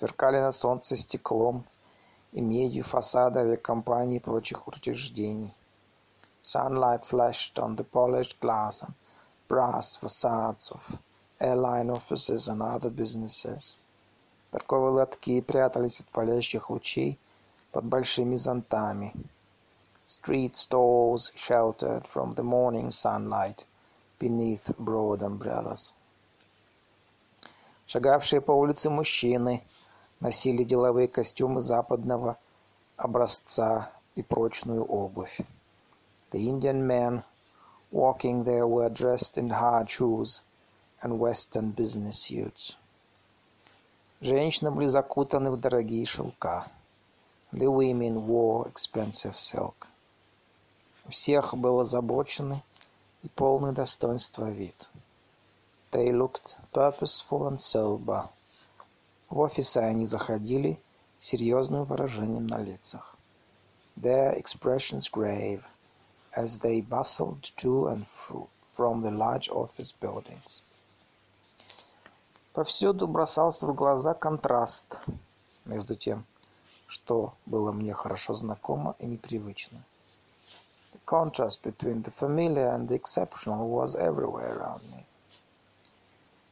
Сверкали 0.00 0.40
на 0.40 0.50
солнце 0.50 0.96
стеклом 0.96 1.62
и 2.32 2.40
медью 2.40 2.84
фасады 2.84 3.40
авиакомпаний 3.40 4.16
и 4.16 4.18
прочих 4.18 4.66
учреждений. 4.66 5.52
Sunlight 6.42 7.04
flashed 7.04 7.58
on 7.58 7.76
the 7.76 7.84
polished 7.84 8.40
glass 8.40 8.80
and 8.80 8.94
brass 9.46 9.96
facades 9.96 10.70
of 10.70 10.80
airline 11.38 11.90
offices 11.90 12.48
and 12.48 12.62
other 12.62 12.88
businesses. 12.88 13.74
Торговые 14.50 14.92
лотки 14.92 15.38
прятались 15.42 16.00
от 16.00 16.06
палящих 16.06 16.70
лучей 16.70 17.18
под 17.70 17.84
большими 17.84 18.36
зонтами. 18.36 19.12
Street 20.06 20.54
stalls 20.54 21.30
sheltered 21.34 22.06
from 22.06 22.32
the 22.36 22.42
morning 22.42 22.90
sunlight 22.90 23.66
beneath 24.18 24.74
broad 24.78 25.20
umbrellas. 25.22 25.92
Шагавшие 27.86 28.40
по 28.40 28.52
улице 28.52 28.88
мужчины 28.88 29.62
носили 30.20 30.64
деловые 30.64 31.08
костюмы 31.08 31.62
западного 31.62 32.38
образца 32.96 33.90
и 34.14 34.22
прочную 34.22 34.84
обувь. 34.84 35.40
The 36.30 36.38
Indian 36.38 36.86
men 36.86 37.22
walking 37.90 38.44
there 38.44 38.66
were 38.66 38.88
dressed 38.88 39.36
in 39.36 39.50
hard 39.50 39.88
shoes 39.88 40.42
and 41.02 41.18
western 41.18 41.72
business 41.74 42.20
suits. 42.20 42.76
Женщины 44.20 44.70
были 44.70 44.86
закутаны 44.86 45.50
в 45.50 45.58
дорогие 45.58 46.04
шелка. 46.04 46.70
The 47.52 47.66
women 47.66 48.26
wore 48.26 48.70
expensive 48.70 49.36
silk. 49.36 49.88
У 51.06 51.10
всех 51.10 51.56
был 51.56 51.80
озабоченный 51.80 52.62
и 53.22 53.28
полный 53.28 53.72
достоинства 53.72 54.50
вид. 54.50 54.88
They 55.90 56.12
looked 56.12 56.54
purposeful 56.72 57.48
and 57.48 57.58
sober. 57.58 58.28
В 59.30 59.38
офисы 59.38 59.78
они 59.78 60.06
заходили 60.06 60.80
с 61.20 61.28
серьезным 61.28 61.84
выражением 61.84 62.48
на 62.48 62.58
лицах. 62.58 63.14
Their 63.96 64.36
expressions 64.36 65.08
grave 65.08 65.62
as 66.36 66.58
they 66.60 66.80
bustled 66.80 67.42
to 67.58 67.86
and 67.86 68.06
fro 68.06 68.48
from 68.76 69.02
the 69.02 69.10
large 69.12 69.48
office 69.50 69.94
buildings. 70.00 70.62
Повсюду 72.52 73.06
бросался 73.06 73.68
в 73.68 73.74
глаза 73.74 74.14
контраст 74.14 74.98
между 75.64 75.94
тем, 75.94 76.24
что 76.88 77.34
было 77.46 77.70
мне 77.70 77.94
хорошо 77.94 78.34
знакомо 78.34 78.96
и 78.98 79.06
непривычно. 79.06 79.84
The 80.92 81.00
contrast 81.06 81.62
between 81.62 82.02
the 82.02 82.12
familiar 82.18 82.74
and 82.74 82.88
the 82.88 82.96
exceptional 82.96 83.68
was 83.68 83.94
everywhere 83.94 84.58
around 84.58 84.82
me. 84.90 85.04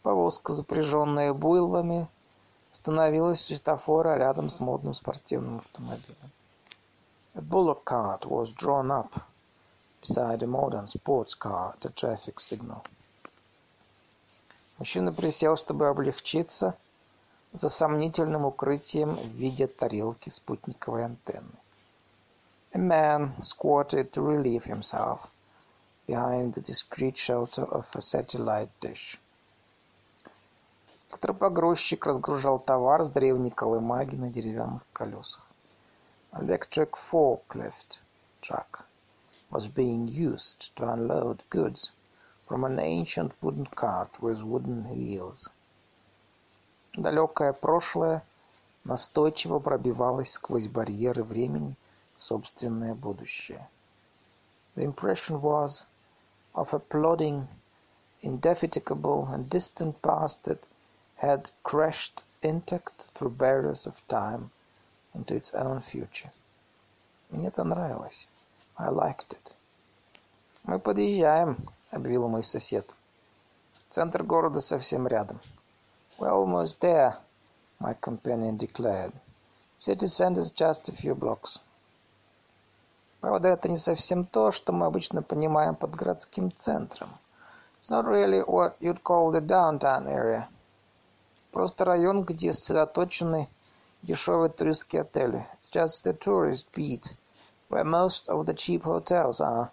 Повозка, 0.03 0.53
запряженная 0.53 1.35
буйлами, 1.35 2.09
остановилась 2.73 3.45
светофора 3.45 4.17
рядом 4.17 4.51
с 4.51 4.61
модным 4.61 4.95
спортивным 4.95 5.59
автомобилем. 5.59 6.31
A 7.35 7.41
bullock 7.41 7.85
cart 7.85 8.27
was 8.27 8.53
drawn 8.55 8.91
up 8.91 9.23
beside 10.01 10.43
a 10.43 10.47
modern 10.47 10.87
sports 10.87 11.35
car 11.35 11.75
at 11.75 11.85
a 11.85 11.91
traffic 11.91 12.41
signal. 12.41 12.83
Мужчина 14.79 15.13
присел, 15.13 15.57
чтобы 15.57 15.89
облегчиться 15.89 16.77
за 17.53 17.69
сомнительным 17.69 18.45
укрытием 18.45 19.15
в 19.15 19.29
виде 19.31 19.67
тарелки 19.67 20.29
спутниковой 20.29 21.05
антенны. 21.05 21.59
A 22.73 22.79
man 22.79 23.33
squatted 23.41 24.13
to 24.13 24.23
relieve 24.23 24.65
himself 24.65 25.31
behind 26.07 26.55
the 26.55 26.61
discreet 26.61 27.17
shelter 27.17 27.65
of 27.65 27.87
a 27.95 28.01
satellite 28.01 28.71
dish. 28.81 29.19
Электропогрузчик 31.11 32.05
разгружал 32.05 32.59
товар 32.59 33.03
с 33.03 33.09
древней 33.09 33.51
колымаги 33.51 34.15
на 34.17 34.29
деревянных 34.29 34.83
колесах. 34.93 35.47
Electric 36.33 36.91
forklift 37.11 38.01
truck 38.43 38.85
was 39.51 39.67
being 39.67 40.07
used 40.07 40.71
to 40.77 40.87
unload 40.87 41.43
goods 41.49 41.93
from 42.47 42.63
an 42.63 42.79
ancient 42.79 43.33
wooden 43.41 43.65
cart 43.65 44.21
with 44.21 44.43
wooden 44.43 44.85
wheels. 44.91 45.49
Далекое 46.93 47.55
прошлое 47.55 48.23
настойчиво 48.85 49.61
пробивалось 49.61 50.33
сквозь 50.33 50.69
барьеры 50.69 51.25
времени 51.25 51.75
в 52.19 52.23
собственное 52.23 52.95
будущее. 52.95 53.67
The 54.77 54.85
impression 54.85 55.41
was 55.41 55.85
of 56.55 56.75
a 56.75 56.79
plodding, 56.79 57.49
indefatigable 58.23 59.27
and 59.33 59.49
distant 59.49 60.03
past 60.03 60.45
that 60.45 60.67
had 61.19 61.51
crashed 61.63 62.23
intact 62.43 63.07
through 63.15 63.31
barriers 63.31 63.87
of 63.87 64.07
time 64.09 64.51
into 65.15 65.35
its 65.35 65.53
own 65.55 65.81
future. 65.81 66.31
Мне 67.31 67.49
это 67.49 67.65
нравилось. 67.65 68.29
I 68.77 68.89
liked 68.89 69.33
it. 69.33 69.53
Мы 70.65 70.79
подъезжаем, 70.79 71.69
объявил 71.91 72.29
мой 72.29 72.45
сосед. 72.45 72.89
Центр 73.91 74.23
города 74.23 74.61
совсем 74.61 75.07
рядом. 75.07 75.41
We're 76.19 76.31
almost 76.31 76.81
there, 76.81 77.17
my 77.81 77.95
companion 78.01 78.57
declared. 78.57 79.13
City 79.79 80.07
center's 80.07 80.51
just 80.51 80.89
a 80.89 80.93
few 80.93 81.15
blocks. 81.15 81.59
Правда, 83.21 83.49
это 83.49 83.69
не 83.69 83.79
совсем 83.79 84.25
то, 84.25 84.53
что 84.53 84.73
мы 84.73 84.87
обычно 84.87 85.23
понимаем 85.23 85.75
под 85.75 85.97
городским 85.97 86.53
центром. 86.55 87.09
It's 87.81 87.91
not 87.91 88.05
really 88.05 88.43
what 88.45 88.77
you'd 88.81 89.03
call 89.03 89.33
the 89.33 89.41
downtown 89.41 90.07
area. 90.07 90.49
Просто 91.53 91.87
район, 91.87 92.25
где 92.25 92.53
сосредоточены 92.53 93.49
дешевые 94.03 94.51
туристские 94.51 95.03
отели. 95.03 95.47
It's 95.59 95.71
just 95.71 96.05
the 96.05 96.13
tourist 96.13 96.69
beat, 96.75 97.15
where 97.71 97.85
most 97.85 98.29
of 98.29 98.45
the 98.45 98.55
cheap 98.55 98.85
hotels 98.85 99.41
are. 99.41 99.71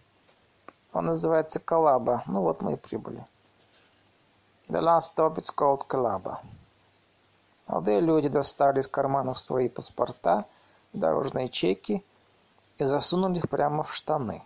Он 0.93 1.07
называется 1.07 1.59
Калаба. 1.59 2.23
Ну 2.28 2.41
вот 2.41 2.61
мы 2.61 2.73
и 2.73 2.76
прибыли. 2.78 3.26
The 4.69 4.80
last 4.80 5.15
stop 5.15 5.38
is 5.38 5.53
called 5.53 5.86
Калаба. 5.86 6.39
Молодые 7.67 7.99
люди 7.99 8.30
достали 8.30 8.80
из 8.80 8.88
карманов 8.88 9.39
свои 9.39 9.67
паспорта, 9.67 10.45
дорожные 10.93 11.49
чеки 11.49 12.05
и 12.78 12.86
засунули 12.86 13.39
их 13.39 13.49
прямо 13.49 13.84
в 13.84 13.93
штаны. 13.93 14.41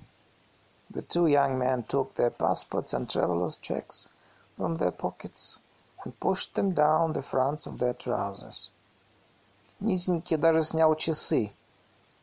The 0.92 1.06
two 1.06 1.28
young 1.28 1.60
men 1.60 1.84
took 1.84 2.16
their 2.16 2.32
passports 2.32 2.94
and 2.94 3.08
travelers' 3.08 3.58
checks 3.58 4.10
from 4.58 4.78
their 4.78 4.92
pockets 4.92 5.60
and 6.05 6.19
pushed 6.21 6.55
them 6.55 6.73
down 6.73 7.13
the 7.13 7.23
fronts 7.23 7.67
of 7.67 7.79
their 7.79 7.95
trousers. 7.95 8.71
Низенький 9.81 10.37
даже 10.37 10.63
снял 10.63 10.95
часы 10.95 11.53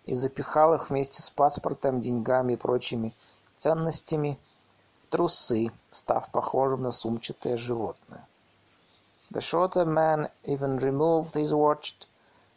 и 0.05 0.13
запихал 0.13 0.73
их 0.73 0.89
вместе 0.89 1.21
с 1.21 1.29
паспортом, 1.29 1.99
деньгами 1.99 2.53
и 2.53 2.55
прочими 2.55 3.13
ценностями 3.57 4.39
в 5.03 5.07
трусы, 5.07 5.71
став 5.89 6.29
похожим 6.31 6.83
на 6.83 6.91
сумчатое 6.91 7.57
животное. 7.57 8.27
The 9.31 9.41
shorter 9.41 9.85
man 9.85 10.29
even 10.43 10.77
removed 10.79 11.35
his 11.35 11.53
watch, 11.53 11.95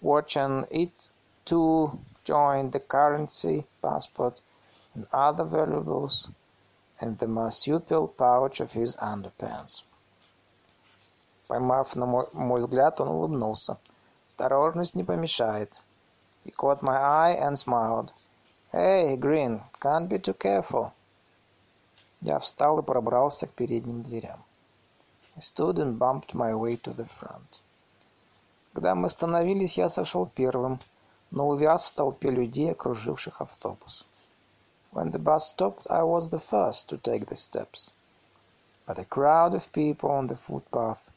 watch 0.01 0.37
and 0.37 0.67
it 0.71 1.11
too 1.45 1.99
joined 2.25 2.73
the 2.73 2.81
currency, 2.81 3.67
passport, 3.83 4.41
and 4.95 5.07
other 5.13 5.45
valuables 5.45 6.29
in 7.01 7.17
the 7.17 7.27
marsupial 7.27 8.09
pouch 8.09 8.61
of 8.61 8.73
his 8.73 8.97
underpants. 8.97 9.83
Поймав 11.50 11.96
на 11.96 12.06
мой, 12.06 12.28
мой 12.34 12.62
взгляд, 12.62 13.02
он 13.02 13.08
улыбнулся. 13.08 13.78
Осторожность 14.28 14.94
не 14.94 15.04
помешает. 15.04 15.82
He 16.46 16.54
caught 16.56 16.84
my 16.84 16.96
eye 16.96 17.40
and 17.42 17.58
smiled. 17.58 18.14
Hey, 18.72 19.18
Green, 19.18 19.64
can't 19.82 20.08
be 20.08 20.20
too 20.20 20.38
careful. 20.38 20.92
Я 22.22 22.38
встал 22.38 22.78
и 22.78 22.84
пробрался 22.84 23.48
к 23.48 23.54
передним 23.54 24.04
дверям. 24.04 24.44
I 25.36 25.40
stood 25.40 25.80
and 25.80 25.98
bumped 25.98 26.36
my 26.36 26.54
way 26.54 26.76
to 26.84 26.94
the 26.94 27.08
front. 27.20 27.62
Когда 28.74 28.94
мы 28.94 29.08
остановились, 29.08 29.80
я 29.80 29.90
сошел 29.90 30.28
первым, 30.28 30.80
но 31.32 31.48
увяз 31.48 31.86
в 31.86 31.96
толпе 31.96 32.30
людей, 32.30 32.72
окруживших 32.72 33.42
автобус. 33.42 34.06
When 34.92 35.10
the 35.12 35.18
bus 35.18 35.48
stopped, 35.48 35.88
I 35.90 36.04
was 36.04 36.30
the 36.30 36.40
first 36.40 36.90
to 36.90 37.00
take 37.00 37.26
the 37.26 37.36
steps. 37.36 37.92
But 38.86 39.00
a 39.00 39.06
crowd 39.06 39.56
of 39.56 39.72
people 39.72 40.12
on 40.12 40.28
the 40.28 40.36
footpath 40.36 41.10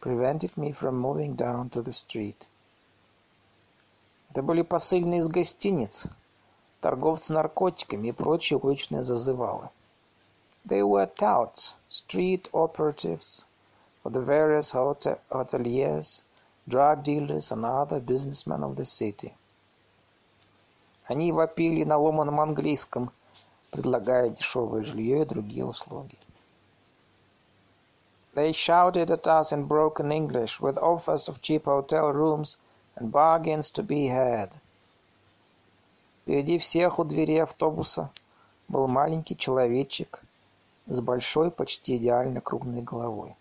prevented 0.00 0.56
me 0.56 0.72
from 0.72 0.98
moving 0.98 1.34
down 1.34 1.68
to 1.70 1.82
the 1.82 1.92
street. 1.92 2.46
Это 4.30 4.42
были 4.42 4.62
посыльные 4.62 5.20
из 5.20 5.28
гостиниц, 5.28 6.06
торговцы 6.80 7.32
наркотиками 7.32 8.08
и 8.08 8.12
прочие 8.12 8.58
уличные 8.58 9.02
зазывалы. 9.02 9.68
They 10.64 10.82
were 10.82 11.06
touts, 11.06 11.74
street 11.88 12.48
operatives 12.52 13.44
for 14.02 14.10
the 14.10 14.20
various 14.20 14.72
hotel 14.72 15.18
hoteliers, 15.30 16.22
drug 16.66 17.02
dealers 17.02 17.50
and 17.50 17.64
other 17.64 18.00
businessmen 18.00 18.62
of 18.62 18.76
the 18.76 18.84
city. 18.84 19.32
Они 21.06 21.32
вопили 21.32 21.82
на 21.84 21.98
ломаном 21.98 22.40
английском, 22.40 23.10
предлагая 23.70 24.30
дешевое 24.30 24.84
жилье 24.84 25.22
и 25.22 25.26
другие 25.26 25.64
услуги. 25.64 26.16
They 28.35 28.51
shouted 28.51 29.09
at 29.09 29.25
us 29.27 29.51
in 29.51 29.65
broken 29.65 30.11
English 30.11 30.59
with 30.59 30.77
offers 30.77 31.27
of 31.27 31.41
cheap 31.41 31.65
hotel 31.65 32.11
rooms 32.11 32.57
and 32.95 33.11
bargains 33.11 33.71
to 33.71 33.81
be 33.81 34.07
had. 34.07 34.49
Впереди 36.21 36.57
всех 36.57 36.99
у 36.99 37.03
двери 37.03 37.37
автобуса 37.37 38.09
был 38.67 38.87
маленький 38.87 39.37
человечек 39.37 40.21
с 40.87 40.99
большой, 40.99 41.49
почти 41.49 41.97
идеально 41.97 42.41
круглой 42.41 42.81
головой. 42.81 43.35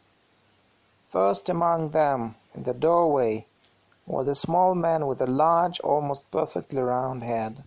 First 1.12 1.48
among 1.48 1.90
them, 1.90 2.34
in 2.54 2.64
the 2.64 2.72
doorway, 2.74 3.46
was 4.06 4.28
a 4.28 4.34
small 4.34 4.74
man 4.74 5.06
with 5.06 5.20
a 5.20 5.26
large, 5.26 5.80
almost 5.80 6.30
perfectly 6.30 6.80
round 6.80 7.22
head, 7.22 7.62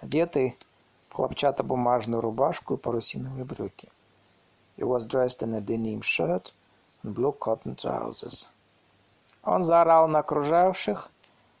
одетый 0.00 0.56
в 1.10 1.14
хлопчатобумажную 1.14 2.20
рубашку 2.20 2.74
и 2.74 2.76
парусиновые 2.76 3.44
брюки. 3.44 3.88
He 4.75 4.83
was 4.83 5.05
dressed 5.05 5.43
in 5.43 5.53
a 5.53 5.61
denim 5.61 6.01
shirt 6.01 6.51
and 7.03 7.13
blue 7.13 7.33
cotton 7.39 7.75
trousers. 7.75 8.47
Он 9.43 9.63
заорал 9.63 10.07
на 10.07 10.19
окружающих, 10.19 11.09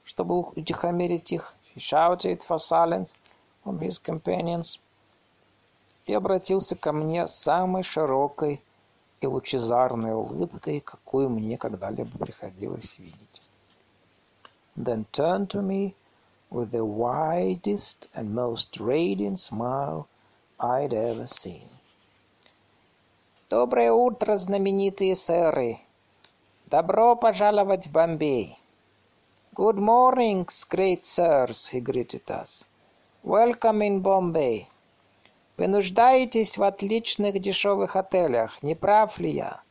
чтобы 0.03 0.39
утихомирить 0.39 1.31
их. 1.31 1.53
He 1.75 1.79
shouted 1.79 2.41
for 2.41 2.59
silence 2.59 3.13
from 3.63 3.79
his 3.79 3.99
companions 3.99 4.79
и 6.05 6.13
обратился 6.13 6.75
ко 6.75 6.91
мне 6.91 7.27
с 7.27 7.35
самой 7.35 7.83
широкой 7.83 8.61
и 9.21 9.27
лучезарной 9.27 10.13
улыбкой, 10.13 10.81
какую 10.81 11.29
мне 11.29 11.57
когда-либо 11.57 12.17
приходилось 12.17 12.97
видеть. 12.99 13.41
Then 14.75 15.05
turned 15.11 15.49
to 15.49 15.61
me 15.61 15.95
with 16.49 16.71
the 16.71 16.83
widest 16.83 18.07
and 18.13 18.33
most 18.33 18.79
radiant 18.79 19.39
smile 19.39 20.07
I'd 20.59 20.93
ever 20.93 21.27
seen. 21.27 21.69
Доброе 23.59 23.91
утро, 23.91 24.37
знаменитые 24.37 25.15
сэры! 25.15 25.77
Добро 26.65 27.15
пожаловать 27.15 27.85
в 27.85 27.91
Бомбей! 27.91 28.57
Good 29.53 29.75
morning, 29.75 30.47
great 30.71 31.03
sirs, 31.03 31.69
he 31.71 31.79
greeted 31.79 32.25
us. 32.29 32.65
Welcome 33.23 33.81
in 33.81 34.01
Bombay. 34.01 34.65
Вы 35.57 35.67
нуждаетесь 35.67 36.57
в 36.57 36.63
отличных 36.63 37.39
дешевых 37.39 37.95
отелях, 37.95 38.63
не 38.63 38.73
прав 38.73 39.19
ли 39.19 39.29
я? 39.29 39.61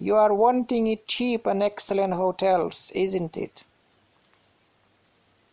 You 0.00 0.16
are 0.16 0.36
wanting 0.36 0.88
it 0.92 1.06
cheap 1.06 1.42
and 1.44 1.62
excellent 1.62 2.14
hotels, 2.14 2.90
isn't 2.92 3.36
it? 3.36 3.62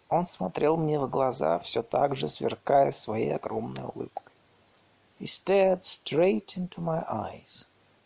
Он 0.10 0.26
смотрел 0.26 0.76
мне 0.76 1.00
в 1.00 1.08
глаза, 1.08 1.60
все 1.60 1.84
так 1.84 2.16
же 2.16 2.30
сверкая 2.30 2.92
своей 2.92 3.36
огромной 3.36 3.84
улыбкой. 3.84 4.27
He 5.20 5.26
stared 5.26 5.84
straight 5.84 6.58
into 6.58 6.80
my 6.80 7.04
eyes, 7.10 7.66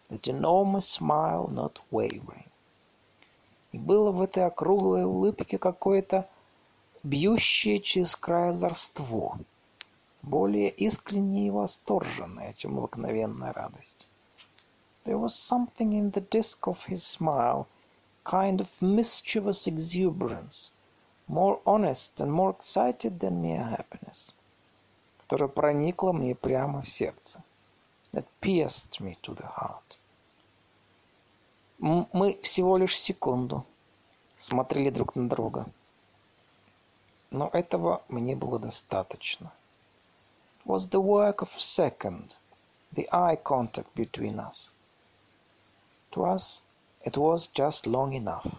that 0.09 0.27
enormous 0.27 0.87
smile 0.87 1.49
not 1.51 1.79
wavering. 1.91 2.49
И 3.73 3.77
было 3.77 4.11
в 4.11 4.21
этой 4.21 4.45
округлой 4.45 5.03
улыбке 5.03 5.57
какое-то 5.57 6.29
бьющее 7.03 7.81
через 7.81 8.15
край 8.15 8.51
озорство, 8.51 9.39
более 10.21 10.69
искреннее 10.69 11.47
и 11.47 11.49
восторженное, 11.49 12.53
чем 12.53 12.77
обыкновенная 12.77 13.51
радость. 13.51 14.07
There 15.03 15.17
was 15.17 15.35
something 15.35 15.93
in 15.93 16.11
the 16.11 16.21
disk 16.21 16.67
of 16.67 16.85
his 16.85 17.03
smile, 17.03 17.67
kind 18.23 18.61
of 18.61 18.69
mischievous 18.81 19.67
exuberance, 19.67 20.69
more 21.27 21.59
honest 21.65 22.21
and 22.21 22.31
more 22.31 22.51
excited 22.51 23.19
than 23.19 23.41
mere 23.41 23.63
happiness. 23.63 24.31
Которая 25.31 25.47
проникла 25.47 26.11
мне 26.11 26.35
прямо 26.35 26.81
в 26.81 26.89
сердце. 26.89 27.41
That 28.11 28.25
pierced 28.41 28.99
me 28.99 29.17
to 29.21 29.33
the 29.33 29.47
heart. 29.55 29.97
Мы 31.79 32.37
всего 32.43 32.75
лишь 32.75 32.99
секунду 32.99 33.65
смотрели 34.37 34.89
друг 34.89 35.15
на 35.15 35.29
друга. 35.29 35.67
Но 37.29 37.49
этого 37.53 38.03
мне 38.09 38.35
было 38.35 38.59
достаточно. 38.59 39.53
It 40.65 40.69
was 40.69 40.89
the 40.89 41.01
work 41.01 41.37
of 41.37 41.49
a 41.55 41.61
second, 41.61 42.35
the 42.93 43.07
eye 43.09 43.41
contact 43.41 43.87
between 43.95 44.37
us. 44.37 44.69
To 46.11 46.25
us, 46.25 46.61
it 47.05 47.15
was 47.15 47.47
just 47.53 47.85
long 47.85 48.11
enough. 48.11 48.51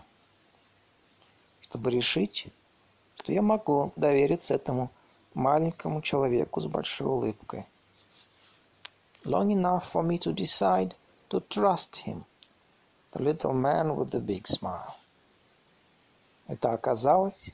Чтобы 1.68 1.90
решить, 1.90 2.46
что 3.18 3.30
я 3.30 3.42
могу 3.42 3.92
довериться 3.96 4.54
этому 4.54 4.90
маленькому 5.34 6.02
человеку 6.02 6.60
с 6.60 6.66
большой 6.66 7.06
улыбкой. 7.06 7.66
Long 9.24 9.48
enough 9.48 9.84
for 9.92 10.02
me 10.02 10.18
to 10.18 10.32
decide 10.34 10.94
to 11.30 11.40
trust 11.48 12.04
him, 12.04 12.24
the 13.12 13.22
little 13.22 13.52
man 13.52 13.96
with 13.96 14.10
the 14.10 14.20
big 14.20 14.46
smile. 14.46 14.92
Это 16.48 16.70
оказалось 16.70 17.50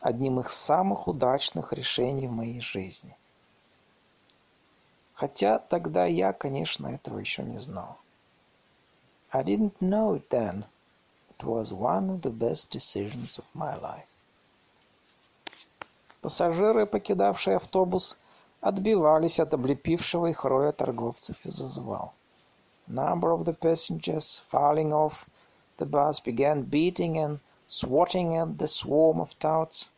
одним 0.00 0.40
из 0.40 0.52
самых 0.52 1.08
удачных 1.08 1.72
решений 1.72 2.26
в 2.26 2.32
моей 2.32 2.60
жизни. 2.60 3.16
Хотя 5.14 5.58
тогда 5.58 6.06
я, 6.06 6.32
конечно, 6.32 6.88
этого 6.88 7.18
еще 7.18 7.42
не 7.42 7.58
знал. 7.58 7.98
I 9.30 9.42
didn't 9.42 9.78
know 9.80 10.14
it 10.14 10.28
then. 10.28 10.64
It 11.38 11.44
was 11.44 11.72
one 11.72 12.10
of 12.10 12.22
the 12.22 12.30
best 12.30 12.70
decisions 12.70 13.38
of 13.38 13.44
my 13.54 13.74
life. 13.80 14.11
Пассажиры, 16.22 16.86
покидавшие 16.86 17.56
автобус, 17.56 18.16
отбивались 18.60 19.40
от 19.40 19.54
облепившего 19.54 20.26
их 20.26 20.44
роя 20.44 20.70
торговцев 20.70 21.44
и 21.44 21.50
зазывал. 21.50 22.12
Number 22.86 23.36
of 23.36 23.44
the 23.44 23.58
passengers, 23.58 24.40
filing 24.52 24.92
off 24.92 25.26
the 25.78 25.84
bus, 25.84 26.20
began 26.20 26.62
beating 26.62 27.18
and 27.18 27.40
swatting 27.68 28.36
at 28.36 28.56
the 28.56 28.68
swarm 28.68 29.20
of 29.20 29.30
touts. 29.40 29.90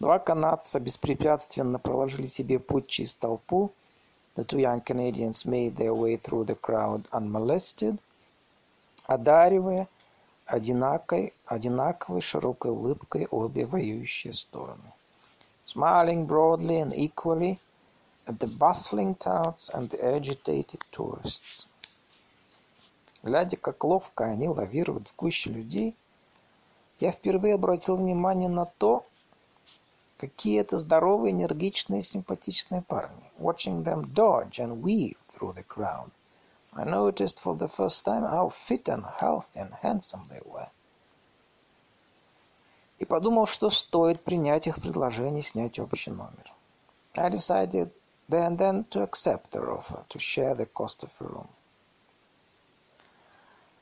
Два 0.00 0.18
канадца 0.18 0.80
беспрепятственно 0.80 1.78
проложили 1.78 2.28
себе 2.28 2.58
путь 2.58 2.86
через 2.86 3.12
толпу. 3.12 3.72
The 4.36 4.46
two 4.46 4.58
young 4.58 4.82
Canadians 4.82 5.44
made 5.44 5.76
their 5.76 5.92
way 5.92 6.16
through 6.16 6.46
the 6.46 6.58
crowd 6.58 7.04
unmolested, 7.10 7.98
одаривая 9.06 9.86
одинаковой, 10.46 11.34
одинаковой 11.44 12.22
широкой 12.22 12.70
улыбкой 12.70 13.26
обе 13.30 13.66
воюющие 13.66 14.32
стороны 14.32 14.94
smiling 15.65 16.25
broadly 16.25 16.79
and 16.79 16.93
equally 16.93 17.59
at 18.27 18.39
the 18.39 18.47
bustling 18.47 19.15
touts 19.15 19.69
and 19.69 19.89
the 19.89 20.03
agitated 20.03 20.81
tourists. 20.91 21.67
Глядя, 23.23 23.57
как 23.57 23.83
ловко 23.83 24.25
они 24.25 24.49
лавируют 24.49 25.07
в 25.07 25.15
гуще 25.15 25.49
людей, 25.49 25.95
я 26.99 27.11
впервые 27.11 27.55
обратил 27.55 27.95
внимание 27.95 28.49
на 28.49 28.65
то, 28.65 29.05
какие 30.17 30.59
это 30.59 30.77
здоровые, 30.77 31.31
энергичные, 31.31 32.01
симпатичные 32.01 32.81
парни. 32.81 33.31
Watching 33.39 33.83
them 33.83 34.13
dodge 34.13 34.59
and 34.59 34.81
weave 34.81 35.17
through 35.27 35.53
the 35.53 35.63
crowd, 35.63 36.11
I 36.73 36.83
noticed 36.85 37.39
for 37.39 37.55
the 37.55 37.67
first 37.67 38.05
time 38.05 38.23
how 38.23 38.49
fit 38.49 38.87
and 38.87 39.05
healthy 39.19 39.59
and 39.59 39.73
handsome 39.81 40.27
they 40.29 40.41
were 40.45 40.69
И 42.98 43.04
подумал, 43.04 43.46
что 43.46 43.70
стоит 43.70 44.22
принять 44.22 44.66
их 44.66 44.80
предложение 44.80 45.42
снять 45.42 45.78
общий 45.78 46.10
номер. 46.10 46.52
I 47.14 47.30
decided 47.30 47.90
then 48.28 48.56
then 48.56 48.84
to 48.90 49.02
accept 49.02 49.50
their 49.50 49.70
offer 49.70 50.04
to 50.08 50.18
share 50.18 50.54
the 50.54 50.66
cost 50.66 51.02
of 51.02 51.12
a 51.20 51.24
room. 51.24 51.48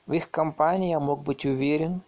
В 0.07 0.13
их 0.13 0.31
компании 0.31 0.91
я 0.91 1.01
мог 1.01 1.23
быть 1.23 1.47
уверен, 1.47 2.03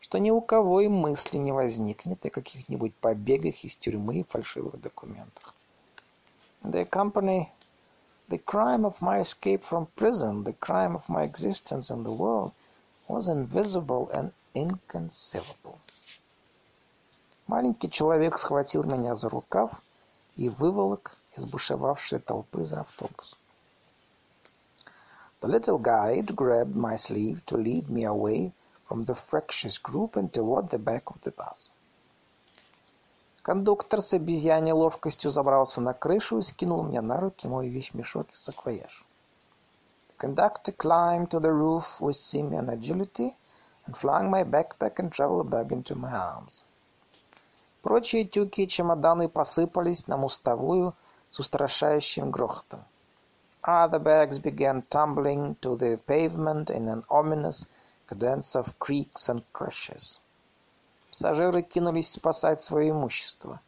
что 0.00 0.18
ни 0.18 0.30
у 0.30 0.40
кого 0.40 0.80
и 0.80 0.88
мысли 0.88 1.36
не 1.36 1.52
возникнет 1.52 2.24
о 2.24 2.30
каких-нибудь 2.30 2.94
побегах 2.94 3.64
из 3.64 3.76
тюрьмы 3.76 4.20
и 4.20 4.22
фальшивых 4.22 4.80
документах. 4.80 5.54
The 6.62 6.88
company, 6.88 7.50
the 8.28 8.42
crime 8.42 8.84
of 8.84 9.00
my 9.00 9.20
escape 9.20 9.62
from 9.62 9.86
prison, 9.94 10.44
the 10.44 10.54
crime 10.54 10.94
of 10.96 11.08
my 11.08 11.24
existence 11.24 11.90
in 11.90 12.02
the 12.02 12.10
world 12.10 12.52
was 13.08 13.28
invisible 13.28 14.08
and 14.12 14.32
inconceivable. 14.54 15.78
Маленький 17.48 17.90
человек 17.90 18.36
схватил 18.36 18.84
меня 18.84 19.14
за 19.14 19.30
рукав 19.30 19.72
и 20.36 20.50
выволок 20.50 21.16
из 21.34 21.46
бушевавшей 21.46 22.18
толпы 22.18 22.66
за 22.66 22.82
автобус. 22.82 23.38
The 25.40 25.48
little 25.48 25.78
guide 25.78 26.34
grabbed 26.34 26.76
my 26.76 26.96
sleeve 26.96 27.42
to 27.46 27.56
lead 27.56 27.88
me 27.88 28.04
away 28.04 28.52
from 28.86 29.06
the 29.06 29.14
fractious 29.14 29.78
group 29.78 30.14
and 30.16 30.30
toward 30.30 30.68
the 30.68 30.78
back 30.78 31.04
of 31.06 31.22
the 31.22 31.34
bus. 31.34 31.70
Кондуктор 33.40 34.02
с 34.02 34.12
обезьяней 34.12 34.72
ловкостью 34.72 35.30
забрался 35.30 35.80
на 35.80 35.94
крышу 35.94 36.40
и 36.40 36.42
скинул 36.42 36.82
мне 36.82 37.00
на 37.00 37.18
руки 37.18 37.48
мой 37.48 37.68
вещмешок 37.68 38.30
и 38.30 38.36
саквояж. 38.36 39.06
The 40.10 40.18
conductor 40.18 40.76
climbed 40.76 41.30
to 41.30 41.40
the 41.40 41.54
roof 41.54 41.98
with 41.98 42.16
simian 42.16 42.68
agility 42.68 43.34
and 43.86 43.96
flung 43.96 44.28
my 44.28 44.44
backpack 44.44 44.98
and 44.98 45.10
travel 45.10 45.42
bag 45.44 45.72
into 45.72 45.94
my 45.94 46.12
arms. 46.12 46.64
Прочие 47.88 48.26
тюки 48.26 48.60
и 48.60 48.68
чемоданы 48.68 49.30
посыпались 49.30 50.08
на 50.08 50.18
мостовую 50.18 50.94
с 51.30 51.40
устрашающим 51.40 52.30
грохотом. 52.30 52.84
Other 53.62 53.98
bags 53.98 54.38
began 54.38 54.82
tumbling 54.90 55.56
to 55.62 55.74
the 55.74 55.96
pavement 55.96 56.68
in 56.68 56.86
an 56.86 57.02
ominous 57.08 57.64
cadence 58.06 58.54
of 58.54 58.78
creaks 58.78 59.30
and 59.30 59.42
crashes. 59.54 60.20
Пассажиры 61.08 61.62
кинулись 61.62 62.10
спасать 62.10 62.60
свое 62.60 62.90
имущество. 62.90 63.58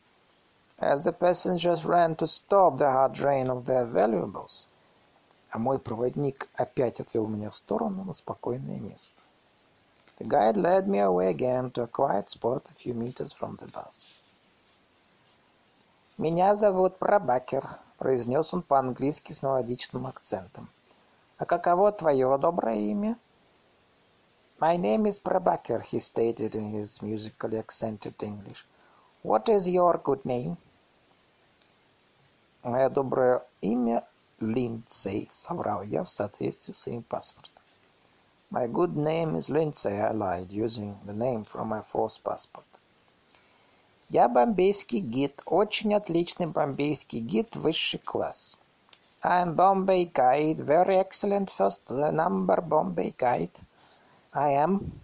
As 0.79 1.03
the 1.03 1.19
passengers 1.19 1.87
ran 1.87 2.15
to 2.17 2.27
stop 2.27 2.77
the 2.77 2.93
hard 2.93 3.15
drain 3.15 3.49
of 3.49 3.65
their 3.65 3.87
valuables, 3.87 4.69
а 5.49 5.59
мой 5.59 5.79
проводник 5.79 6.47
опять 6.57 7.01
отвел 7.01 7.27
меня 7.27 7.49
в 7.49 7.57
сторону 7.57 8.05
на 8.05 8.13
спокойное 8.13 8.81
место. 8.81 9.20
The 10.21 10.29
guide 10.29 10.59
led 10.59 10.87
me 10.87 10.99
away 10.99 11.31
again 11.31 11.71
to 11.71 11.85
a 11.85 11.87
quiet 11.87 12.29
spot 12.29 12.69
a 12.69 12.75
few 12.75 12.93
meters 12.93 13.33
from 13.33 13.57
the 13.57 13.65
bus. 13.65 14.05
«Меня 16.19 16.55
зовут 16.55 16.99
Прабакер»,— 16.99 17.79
произнес 17.99 18.53
он 18.53 18.61
по-английски 18.61 19.33
с 19.33 19.43
мелодичным 19.43 20.07
акцентом. 20.07 20.69
«А 21.39 21.47
каково 21.47 21.91
твое 21.93 22.37
доброе 22.37 22.77
имя?» 22.77 23.17
My 24.61 24.77
name 24.77 25.07
is 25.07 25.19
Prabhakar, 25.19 25.81
he 25.81 25.99
stated 25.99 26.55
in 26.55 26.71
his 26.71 27.01
musically 27.01 27.57
accented 27.57 28.23
English. 28.23 28.67
What 29.23 29.49
is 29.49 29.67
your 29.67 30.03
good 30.05 30.27
name? 30.27 30.59
Мое 32.63 32.91
доброе 32.91 33.43
имя 33.63 34.05
Линдсей, 34.39 35.31
соврал 35.33 35.83
я 35.83 36.05
в 36.05 36.11
соответствии 36.11 36.75
с 36.75 36.81
своим 36.81 37.03
паспортом. 37.03 37.60
My 38.53 38.67
good 38.67 38.97
name 38.97 39.37
is 39.37 39.49
Lindsay, 39.49 39.93
I 39.93 40.11
lied, 40.11 40.51
using 40.51 40.99
the 41.07 41.13
name 41.13 41.45
from 41.45 41.69
my 41.69 41.83
false 41.83 42.19
passport. 42.19 42.65
Я 44.09 44.29
бомбейский 44.29 44.99
гид, 44.99 45.41
очень 45.47 45.95
отличный 45.95 46.49
бомбейский 46.49 47.21
гид, 47.21 47.55
высший 47.55 48.01
класс. 48.01 48.57
I'm 49.23 49.55
Bombay 49.55 50.07
guide, 50.13 50.59
very 50.59 50.97
excellent 50.97 51.49
first 51.49 51.89
number 51.91 52.61
Bombay 52.61 53.15
guide. 53.17 53.53
I 54.33 54.55
am. 54.55 55.01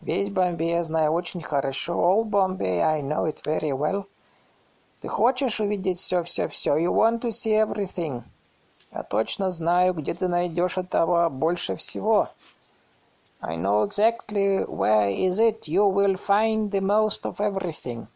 Весь 0.00 0.30
Бомбей 0.30 0.70
я 0.70 0.82
знаю 0.82 1.12
очень 1.12 1.42
хорошо. 1.42 1.94
All 1.94 2.24
Bombay, 2.24 2.80
I 2.80 3.02
know 3.02 3.24
it 3.26 3.40
very 3.44 3.70
well. 3.70 4.06
Ты 5.00 5.06
хочешь 5.06 5.60
увидеть 5.60 6.00
все-все-все? 6.00 6.76
You 6.76 6.92
want 6.92 7.20
to 7.20 7.28
see 7.28 7.52
everything? 7.52 8.24
Я 8.90 9.04
точно 9.04 9.50
знаю, 9.50 9.94
где 9.94 10.12
ты 10.14 10.26
найдешь 10.26 10.76
этого 10.76 11.28
больше 11.28 11.76
всего. 11.76 12.30
I 13.46 13.56
know 13.56 13.82
exactly 13.82 14.64
where 14.64 15.10
is 15.10 15.38
it 15.38 15.68
you 15.68 15.84
will 15.84 16.16
find 16.16 16.70
the 16.70 16.80
most 16.80 17.26
of 17.26 17.40
everything. 17.40 18.06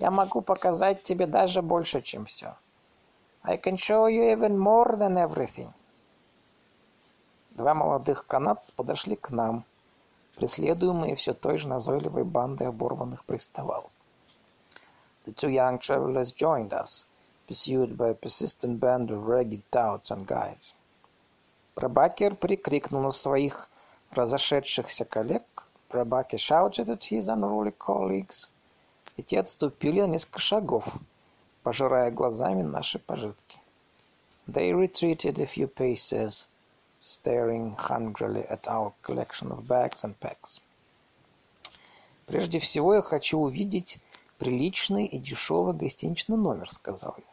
Я 0.00 0.10
могу 0.10 0.40
показать 0.42 1.04
тебе 1.04 1.28
даже 1.28 1.62
больше, 1.62 2.02
чем 2.02 2.24
все. 2.24 2.56
I 3.44 3.56
can 3.56 3.76
show 3.76 4.08
you 4.08 4.24
even 4.32 4.58
more 4.58 4.96
than 4.96 5.16
everything. 5.16 5.72
Два 7.52 7.72
молодых 7.72 8.26
канадцев 8.26 8.74
подошли 8.74 9.14
к 9.14 9.30
нам, 9.30 9.64
преследуемые 10.34 11.14
все 11.14 11.34
той 11.34 11.56
же 11.56 11.68
назойливой 11.68 12.24
бандой 12.24 12.66
оборванных 12.66 13.24
приставал. 13.24 13.90
The 15.24 15.34
two 15.34 15.50
young 15.50 15.78
travelers 15.78 16.32
joined 16.32 16.72
us, 16.72 17.06
pursued 17.46 17.96
by 17.96 18.10
a 18.10 18.14
persistent 18.14 18.80
band 18.80 19.12
of 19.12 19.28
ragged 19.28 19.62
touts 19.70 20.10
and 20.10 20.26
guides. 20.26 20.74
Прабакер 21.76 22.34
прикрикнул 22.34 23.02
на 23.02 23.12
своих 23.12 23.68
разошедшихся 24.12 25.04
коллег. 25.04 25.44
Прабакер 25.88 26.38
shouted 26.38 26.88
at 26.88 27.04
his 27.04 27.28
unruly 27.28 27.74
colleagues— 27.76 28.48
и 29.16 29.22
те 29.22 29.40
отступили 29.40 30.00
на 30.00 30.06
несколько 30.06 30.40
шагов, 30.40 30.96
пожирая 31.62 32.10
глазами 32.10 32.62
наши 32.62 32.98
пожитки. 32.98 33.58
They 34.48 34.72
retreated 34.72 35.38
a 35.38 35.46
few 35.46 35.68
paces, 35.68 36.46
staring 37.00 37.76
hungrily 37.76 38.44
at 38.48 38.66
our 38.66 38.92
collection 39.02 39.52
of 39.52 39.66
bags 39.66 40.02
and 40.02 40.16
packs. 40.18 40.60
«Прежде 42.26 42.58
всего 42.58 42.94
я 42.94 43.02
хочу 43.02 43.38
увидеть 43.38 43.98
приличный 44.38 45.06
и 45.06 45.18
дешевый 45.18 45.74
гостиничный 45.74 46.36
номер»,— 46.36 46.70
сказал 46.72 47.14
я. 47.18 47.24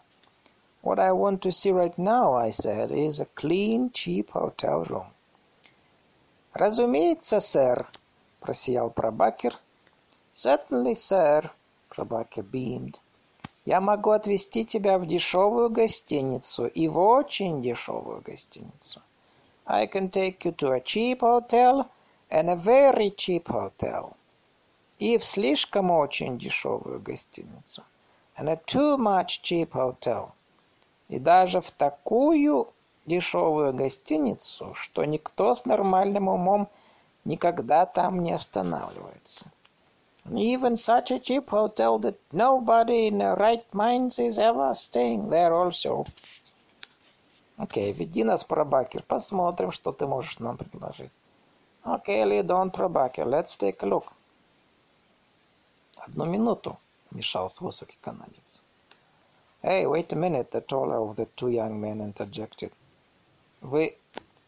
What 0.81 0.99
I 0.99 1.11
want 1.11 1.41
to 1.41 1.51
see 1.51 1.71
right 1.71 1.97
now, 1.97 2.33
I 2.33 2.51
said, 2.51 2.91
is 2.91 3.19
a 3.19 3.27
clean, 3.35 3.91
cheap 3.91 4.29
hotel 4.31 4.83
room. 4.85 5.07
«Разумеется, 6.53 7.39
сэр»,— 7.39 7.87
просиял 8.39 8.89
Прабакер. 8.89 9.55
«Certainly, 10.33 10.93
sir», 10.93 11.51
Прабакер 11.89 12.43
beamed. 12.43 12.95
«Я 13.65 13.81
могу 13.81 14.11
отвезти 14.11 14.65
тебя 14.65 14.97
в 14.97 15.05
дешевую 15.05 15.69
гостиницу 15.69 16.65
и 16.65 16.87
в 16.87 16.97
очень 16.97 17.61
дешевую 17.61 18.21
гостиницу. 18.21 19.01
I 19.65 19.85
can 19.85 20.09
take 20.09 20.39
you 20.43 20.55
to 20.55 20.71
a 20.71 20.81
cheap 20.81 21.19
hotel 21.19 21.87
and 22.31 22.49
a 22.49 22.55
very 22.55 23.15
cheap 23.15 23.45
hotel. 23.45 24.15
И 24.97 25.17
в 25.17 25.25
слишком 25.25 25.91
очень 25.91 26.39
дешевую 26.39 26.99
гостиницу. 26.99 27.83
And 28.37 28.49
a 28.49 28.55
too 28.65 28.97
much 28.97 29.41
cheap 29.43 29.71
hotel. 29.73 30.31
И 31.09 31.19
даже 31.19 31.61
в 31.61 31.69
такую 31.71 32.73
дешевую 33.09 33.73
гостиницу, 33.73 34.73
что 34.75 35.03
никто 35.03 35.55
с 35.55 35.65
нормальным 35.65 36.29
умом 36.29 36.69
никогда 37.25 37.85
там 37.85 38.21
не 38.23 38.31
останавливается. 38.31 39.51
Even 40.25 40.75
such 40.75 41.11
a 41.11 41.19
cheap 41.19 41.49
hotel 41.49 41.97
that 41.99 42.17
nobody 42.31 43.07
in 43.07 43.17
their 43.17 43.35
right 43.35 43.65
minds 43.73 44.19
is 44.19 44.37
ever 44.37 44.73
staying 44.73 45.27
there 45.29 45.51
also. 45.51 46.05
Окей, 47.57 47.91
веди 47.91 48.23
нас, 48.23 48.43
Прабакер, 48.43 49.03
посмотрим, 49.03 49.71
что 49.71 49.91
ты 49.91 50.05
можешь 50.07 50.39
нам 50.39 50.55
предложить. 50.55 51.11
Окей, 51.83 52.23
okay, 52.23 52.29
lead 52.29 52.47
on, 52.47 52.71
Прабакер, 52.71 53.27
let's 53.27 53.57
take 53.57 53.77
a 53.81 53.87
look. 53.87 54.05
Одну 55.97 56.25
минуту, 56.25 56.77
вмешался 57.11 57.63
высокий 57.63 57.97
канадец. 58.01 58.61
Hey, 59.61 59.85
wait 59.85 60.13
a 60.13 60.15
minute, 60.15 60.51
the 60.51 60.61
taller 60.61 60.99
of 61.01 61.17
the 61.17 61.27
two 61.35 61.49
young 61.49 61.81
men 61.81 61.99
interjected. 61.99 62.71
Вы 63.61 63.97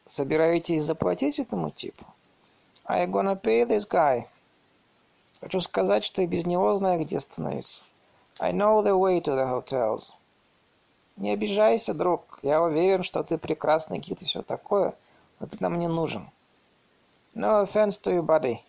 собираетесь 0.08 0.84
заплатить 0.84 1.40
этому 1.40 1.72
типу? 1.72 2.06
You 2.88 3.08
gonna 3.10 3.40
pay 3.40 3.66
this 3.66 3.88
guy? 3.90 4.26
Хочу 5.40 5.62
сказать, 5.62 6.04
что 6.04 6.22
и 6.22 6.28
без 6.28 6.46
него 6.46 6.78
знаю, 6.78 7.04
где 7.04 7.18
остановиться. 7.18 7.84
I 8.40 8.54
know 8.54 8.84
the 8.84 8.98
way 8.98 9.22
to 9.22 9.36
the 9.36 9.48
hotels. 9.48 10.12
Не 11.18 11.32
обижайся, 11.32 11.94
друг. 11.94 12.40
Я 12.42 12.62
уверен, 12.62 13.04
что 13.04 13.24
ты 13.24 13.38
прекрасный 13.38 14.00
гид 14.00 14.22
и 14.22 14.26
все 14.26 14.42
такое, 14.42 14.94
но 15.40 15.48
ты 15.48 15.58
нам 15.60 15.80
не 15.80 15.88
нужен. 15.88 16.30
No 17.34 17.64
offense 17.64 18.02
to 18.02 18.12
you, 18.12 18.22
buddy. 18.22 18.62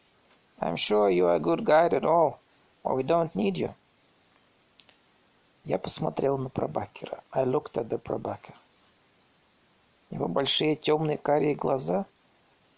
I'm 0.61 0.77
sure 0.77 1.11
you 1.11 1.27
are 1.27 1.37
a 1.37 1.41
good 1.41 1.65
guide 1.65 1.93
at 1.93 2.05
all, 2.05 2.39
but 2.85 2.95
we 2.95 3.03
don't 3.03 3.35
need 3.35 3.55
you. 3.55 3.75
Я 5.65 5.79
посмотрел 5.79 6.39
на 6.39 6.49
Прабакера. 6.49 7.23
I 7.33 7.45
looked 7.45 7.75
at 7.75 7.89
the 7.89 7.99
Прабакер. 7.99 8.55
Его 10.13 10.29
большие 10.29 10.77
темные 10.77 11.17
карие 11.17 11.55
глаза 11.55 12.05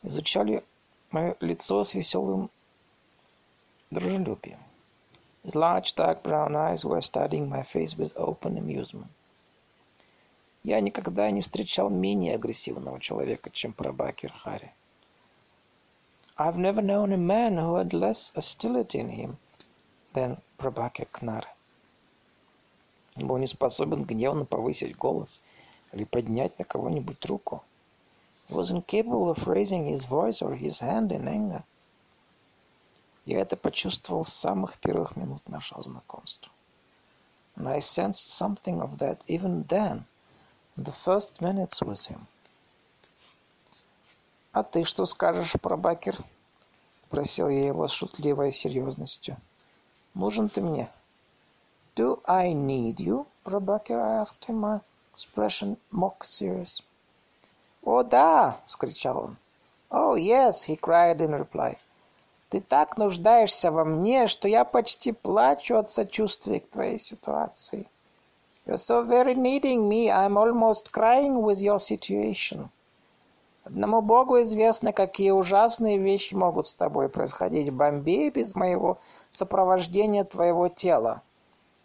изучали 0.04 0.62
мое 1.10 1.36
лицо 1.40 1.82
с 1.82 1.92
веселым 1.92 2.48
дружелюбием. 3.90 4.60
His 5.42 5.56
large 5.56 5.96
dark 5.96 6.22
brown 6.22 6.54
eyes 6.54 6.84
were 6.84 7.02
studying 7.02 7.48
my 7.48 7.64
face 7.64 7.96
with 7.96 8.14
open 8.16 8.56
amusement. 8.56 9.08
Я 10.62 10.80
никогда 10.80 11.28
не 11.32 11.42
встречал 11.42 11.90
менее 11.90 12.36
агрессивного 12.36 13.00
человека, 13.00 13.50
чем 13.50 13.72
Прабакер 13.72 14.32
Хари. 14.32 14.72
I've 16.38 16.56
never 16.56 16.80
known 16.80 17.12
a 17.12 17.16
man 17.16 17.58
who 17.58 17.74
had 17.74 17.92
less 17.92 18.32
hostility 18.36 19.00
in 19.00 19.10
him 19.10 19.36
than 20.14 20.38
Prabhakar 20.56 21.08
Knara. 21.10 21.48
Он 23.16 23.26
был 23.26 23.38
не 23.38 23.48
способен 23.48 24.04
гневно 24.04 24.44
повысить 24.44 24.96
голос 24.96 25.40
или 25.94 26.04
поднять 26.04 26.58
на 26.58 26.64
кого-нибудь 26.64 27.24
руку. 27.26 27.62
He 28.48 28.54
was 28.54 28.70
incapable 28.70 29.30
of 29.30 29.46
raising 29.46 29.86
his 29.86 30.04
voice 30.04 30.42
or 30.42 30.54
his 30.54 30.80
hand 30.80 31.12
in 31.12 31.28
anger. 31.28 31.62
Я 33.24 33.40
это 33.40 33.56
почувствовал 33.56 34.24
с 34.24 34.34
самых 34.34 34.76
первых 34.78 35.16
минут 35.16 35.48
нашего 35.48 35.82
знакомства. 35.82 36.50
And 37.56 37.68
I 37.68 37.78
sensed 37.78 38.26
something 38.26 38.82
of 38.82 38.98
that 38.98 39.20
even 39.28 39.66
then, 39.68 40.04
in 40.76 40.84
the 40.84 40.92
first 40.92 41.40
minutes 41.40 41.80
with 41.80 42.08
him. 42.08 42.26
«А 44.52 44.62
ты 44.62 44.84
что 44.84 45.06
скажешь, 45.06 45.52
Прабакер?»— 45.60 46.22
спросил 47.06 47.48
я 47.48 47.66
его 47.66 47.88
с 47.88 47.92
шутливой 47.92 48.52
серьезностью. 48.52 49.36
«Нужен 50.14 50.48
ты 50.48 50.60
мне?» 50.60 50.90
«Do 51.94 52.20
I 52.26 52.52
need 52.52 52.96
you, 52.96 53.26
Прабакер?» 53.44 53.98
I 53.98 54.22
asked 54.22 54.44
him, 54.48 54.60
my 54.60 54.80
expression 55.14 55.76
mock 55.92 56.24
serious. 56.24 56.82
«О, 57.84 58.02
да!»— 58.02 58.60
вскричал 58.66 59.18
он. 59.18 59.36
«Oh, 59.90 60.16
yes!»— 60.16 60.66
he 60.68 60.76
cried 60.76 61.18
in 61.18 61.30
reply. 61.30 61.76
Ты 62.54 62.60
так 62.60 62.98
нуждаешься 62.98 63.72
во 63.72 63.84
мне, 63.84 64.28
что 64.28 64.46
я 64.46 64.64
почти 64.64 65.10
плачу 65.10 65.76
от 65.76 65.90
сочувствия 65.90 66.60
к 66.60 66.70
твоей 66.70 67.00
ситуации. 67.00 67.88
You're 68.64 68.76
so 68.76 69.04
very 69.04 69.34
needing 69.34 69.88
me, 69.88 70.08
I'm 70.08 70.36
almost 70.36 70.92
crying 70.92 71.42
with 71.42 71.58
your 71.58 71.80
situation. 71.80 72.68
Одному 73.64 74.02
Богу 74.02 74.40
известно, 74.42 74.92
какие 74.92 75.32
ужасные 75.32 75.98
вещи 75.98 76.34
могут 76.34 76.68
с 76.68 76.74
тобой 76.74 77.08
происходить 77.08 77.70
в 77.70 77.76
Бомбее 77.76 78.30
без 78.30 78.54
моего 78.54 78.98
сопровождения 79.32 80.22
твоего 80.22 80.68
тела. 80.68 81.22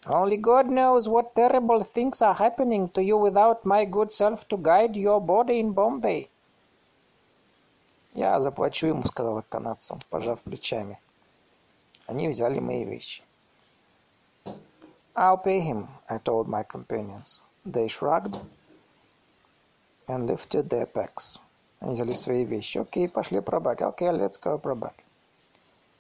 Only 0.05 0.37
God 0.37 0.67
knows 0.67 1.09
what 1.09 1.35
terrible 1.35 1.83
things 1.83 2.21
are 2.21 2.33
happening 2.33 2.89
to 2.89 3.03
you 3.03 3.17
without 3.17 3.65
my 3.65 3.83
good 3.85 4.11
self 4.11 4.47
to 4.47 4.57
guide 4.57 4.95
your 4.95 5.19
body 5.19 5.59
in 5.59 5.73
Bombay. 5.73 6.29
«Я 8.13 8.39
заплачу 8.39 8.87
ему»,— 8.87 9.03
сказал 9.05 9.37
я 9.37 9.43
канадцам, 9.43 9.99
пожав 10.09 10.39
плечами. 10.41 10.99
Они 12.07 12.27
взяли 12.27 12.59
мои 12.59 12.83
вещи. 12.85 13.23
«I'll 15.15 15.43
pay 15.43 15.61
him», 15.61 15.87
I 16.07 16.17
told 16.17 16.47
my 16.47 16.63
companions. 16.63 17.41
They 17.65 17.87
shrugged 17.87 18.37
and 20.07 20.27
lifted 20.27 20.69
their 20.69 20.85
packs. 20.85 21.37
Они 21.81 21.93
взяли 21.93 22.13
свои 22.13 22.45
вещи. 22.45 22.77
«Окей, 22.77 23.09
пошли 23.09 23.41
пробаки. 23.41 23.83
Окей, 23.83 24.09
let's 24.09 24.41
go 24.41 24.57
пробаки». 24.57 25.03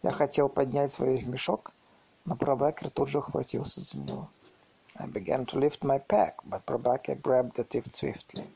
Я 0.01 0.11
хотел 0.11 0.47
поднять 0.47 0.93
свой 0.93 1.21
мешок, 1.21 1.71
но 2.29 2.35
пробакер 2.35 2.91
тут 2.91 3.09
же 3.09 3.17
ухватился 3.17 3.81
за 3.81 3.97
него. 3.97 4.29
I 4.95 5.07
began 5.07 5.45
to 5.47 5.57
lift 5.57 5.81
my 5.81 5.97
pack, 5.97 6.35
but 6.45 6.63
Prabhakya 6.65 7.19
grabbed 7.21 7.57
at 7.57 7.73
it 7.73 7.95
swiftly. 7.95 8.47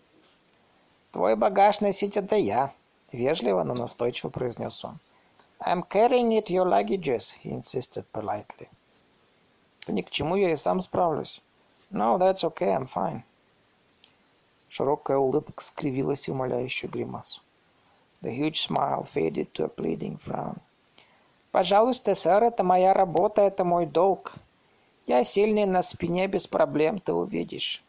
«Твой 1.11 1.35
багаж 1.35 1.81
носить 1.81 2.15
это 2.15 2.35
я», 2.35 2.71
Вежливо, 3.11 3.63
но 3.63 3.73
настойчиво 3.73 4.29
произнес 4.29 4.85
он. 4.85 4.99
I'm 5.59 5.83
carrying 5.87 6.31
it 6.31 6.49
your 6.49 6.65
luggages, 6.65 7.33
he 7.43 7.51
insisted 7.51 8.05
politely. 8.11 8.69
Да 9.87 9.93
ни 9.93 10.01
к 10.01 10.11
чему, 10.11 10.35
я 10.35 10.51
и 10.51 10.55
сам 10.55 10.81
справлюсь. 10.81 11.41
No, 11.91 12.17
that's 12.19 12.43
okay, 12.43 12.75
I'm 12.75 12.87
fine. 12.87 13.23
Широкая 14.69 15.17
улыбка 15.17 15.63
скривилась 15.63 16.27
в 16.27 16.31
умоляющую 16.31 16.91
гримасу. 16.91 17.41
The 18.21 18.31
huge 18.31 18.67
smile 18.67 19.03
faded 19.03 19.51
to 19.53 19.65
a 19.65 19.69
pleading 19.69 20.19
frown. 20.19 20.59
«Пожалуйста, 21.53 22.15
сэр, 22.15 22.45
это 22.45 22.63
моя 22.63 22.93
работа, 22.95 23.43
это 23.43 23.63
мой 23.63 23.85
долг. 23.85 24.33
Я 25.05 25.23
сильный 25.23 25.67
на 25.67 25.83
спине, 25.83 26.25
без 26.25 26.47
проблем, 26.47 26.99
ты 26.99 27.13
увидишь». 27.13 27.83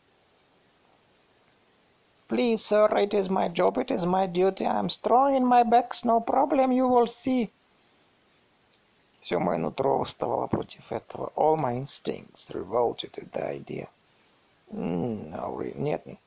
Please, 2.28 2.56
sir, 2.56 2.88
it 2.98 3.14
is 3.14 3.30
my 3.30 3.48
job, 3.48 3.78
it 3.78 3.90
is 3.90 4.04
my 4.04 4.26
duty. 4.26 4.66
I 4.66 4.78
am 4.78 4.90
strong 4.90 5.34
in 5.34 5.46
my 5.46 5.62
backs, 5.62 6.04
no 6.04 6.20
problem, 6.20 6.72
you 6.72 6.86
will 6.86 7.06
see. 7.06 7.50
Все 9.22 9.38
мое 9.38 9.56
нутро 9.56 9.96
восставало 9.96 10.46
против 10.46 10.92
этого. 10.92 11.32
All 11.34 11.56
my 11.56 11.78
instincts 11.78 12.50
revolted 12.50 13.16
at 13.16 13.32
the 13.32 13.48
idea. 13.48 13.88
Mm, 14.70 15.30
no, 15.30 15.58
нет, 15.74 16.04
нет. 16.04 16.18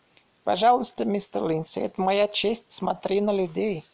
Пожалуйста, 0.43 1.05
мистер 1.05 1.43
Линдси, 1.45 1.81
это 1.81 2.01
моя 2.01 2.27
честь, 2.27 2.72
смотри 2.72 3.22
на 3.22 3.31
людей. 3.31 3.85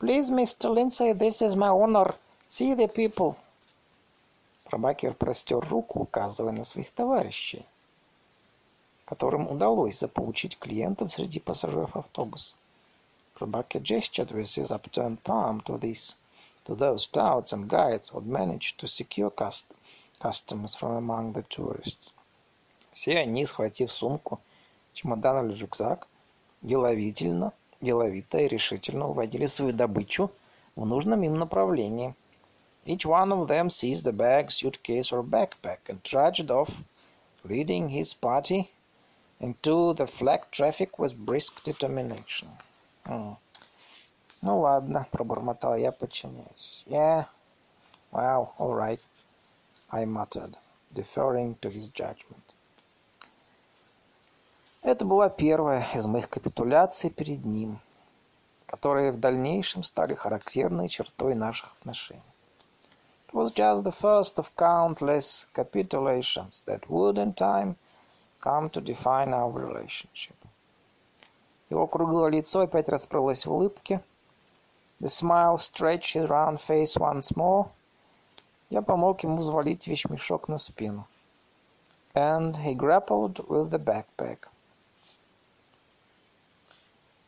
Please, 0.00 0.32
Mr. 0.32 0.74
Lindsay, 0.74 1.12
this 1.12 1.40
is 1.40 1.54
my 1.54 1.68
honor. 1.68 2.16
See 2.48 2.74
the 2.74 2.88
people. 2.94 3.36
Пробакер 4.64 5.14
простер 5.14 5.66
руку, 5.68 6.00
указывая 6.00 6.52
на 6.52 6.64
своих 6.64 6.90
товарищей 6.90 7.64
которым 9.08 9.50
удалось 9.50 9.98
заполучить 9.98 10.58
клиентов 10.58 11.14
среди 11.14 11.40
пассажиров 11.40 11.96
автобуса. 11.96 12.54
Rebecca 13.40 13.80
gestured 13.80 14.30
with 14.32 14.54
his 14.54 14.68
upturned 14.68 15.22
palm 15.24 15.62
to 15.62 15.78
these, 15.78 16.14
to 16.66 16.74
those 16.74 17.06
touts 17.06 17.52
and 17.52 17.68
guides 17.68 18.10
who 18.10 18.20
had 18.20 18.26
managed 18.26 18.78
to 18.78 18.86
secure 18.86 19.30
cust 19.30 19.64
customers 20.20 20.74
from 20.74 20.96
among 20.96 21.32
the 21.32 21.42
tourists. 21.48 22.12
Все 22.92 23.16
они, 23.18 23.46
схватив 23.46 23.90
сумку, 23.90 24.40
чемодан 24.92 25.48
или 25.48 25.56
рюкзак, 25.56 26.06
деловительно, 26.60 27.54
деловито 27.80 28.38
и 28.38 28.48
решительно 28.48 29.08
уводили 29.08 29.46
свою 29.46 29.72
добычу 29.72 30.30
в 30.76 30.84
нужном 30.84 31.22
им 31.22 31.38
направлении. 31.38 32.14
Each 32.87 33.05
one 33.05 33.31
of 33.31 33.47
them 33.47 33.69
seized 33.69 34.05
a 34.07 34.11
bag, 34.11 34.51
suitcase 34.51 35.11
or 35.13 35.23
backpack 35.23 35.87
and 35.87 36.03
trudged 36.03 36.51
off, 36.51 36.83
leading 37.45 37.89
his 37.89 38.13
party 38.13 38.71
into 39.39 39.93
the 39.93 40.05
flag 40.05 40.51
traffic 40.51 40.99
with 40.99 41.25
brisk 41.25 41.63
determination. 41.63 42.49
Mm. 43.05 43.37
Ну 44.41 44.59
ладно, 44.59 45.07
пробормотал 45.11 45.77
я, 45.77 45.91
подчиняясь. 45.93 46.83
Yeah, 46.85 47.25
well, 48.11 48.53
all 48.57 48.73
right, 48.73 48.99
I 49.89 50.03
muttered, 50.03 50.57
deferring 50.93 51.55
to 51.61 51.69
his 51.69 51.87
judgment. 51.87 52.53
Это 54.81 55.05
была 55.05 55.29
первая 55.29 55.87
из 55.95 56.05
моих 56.05 56.29
капитуляций 56.29 57.09
перед 57.09 57.45
ним, 57.45 57.79
которые 58.65 59.13
в 59.13 59.19
дальнейшем 59.19 59.83
стали 59.83 60.13
характерной 60.13 60.89
чертой 60.89 61.35
наших 61.35 61.71
отношений. 61.79 62.21
It 63.27 63.33
was 63.33 63.51
just 63.51 63.83
the 63.83 63.91
first 63.91 64.37
of 64.37 64.55
countless 64.55 65.47
capitulations 65.53 66.61
that 66.67 66.89
would, 66.89 67.17
in 67.17 67.33
time, 67.33 67.77
come 68.39 68.69
to 68.69 68.79
define 68.79 69.33
our 69.33 69.49
relationship. 69.49 70.35
Его 71.71 71.87
круглое 71.87 72.29
лицо 72.29 72.59
опять 72.59 72.89
расплылось 72.89 73.45
в 73.45 73.51
улыбке. 73.51 74.03
The 74.99 75.09
smile 75.09 75.57
stretched 75.57 76.13
his 76.13 76.29
round 76.29 76.61
face 76.61 76.95
once 76.95 77.35
more. 77.35 77.71
Я 78.69 78.83
помог 78.83 79.23
ему 79.23 79.37
взвалить 79.37 79.87
вещмешок 79.87 80.47
на 80.47 80.59
спину. 80.59 81.07
And 82.13 82.57
he 82.57 82.75
grappled 82.75 83.47
with 83.49 83.71
the 83.71 83.79
backpack. 83.79 84.47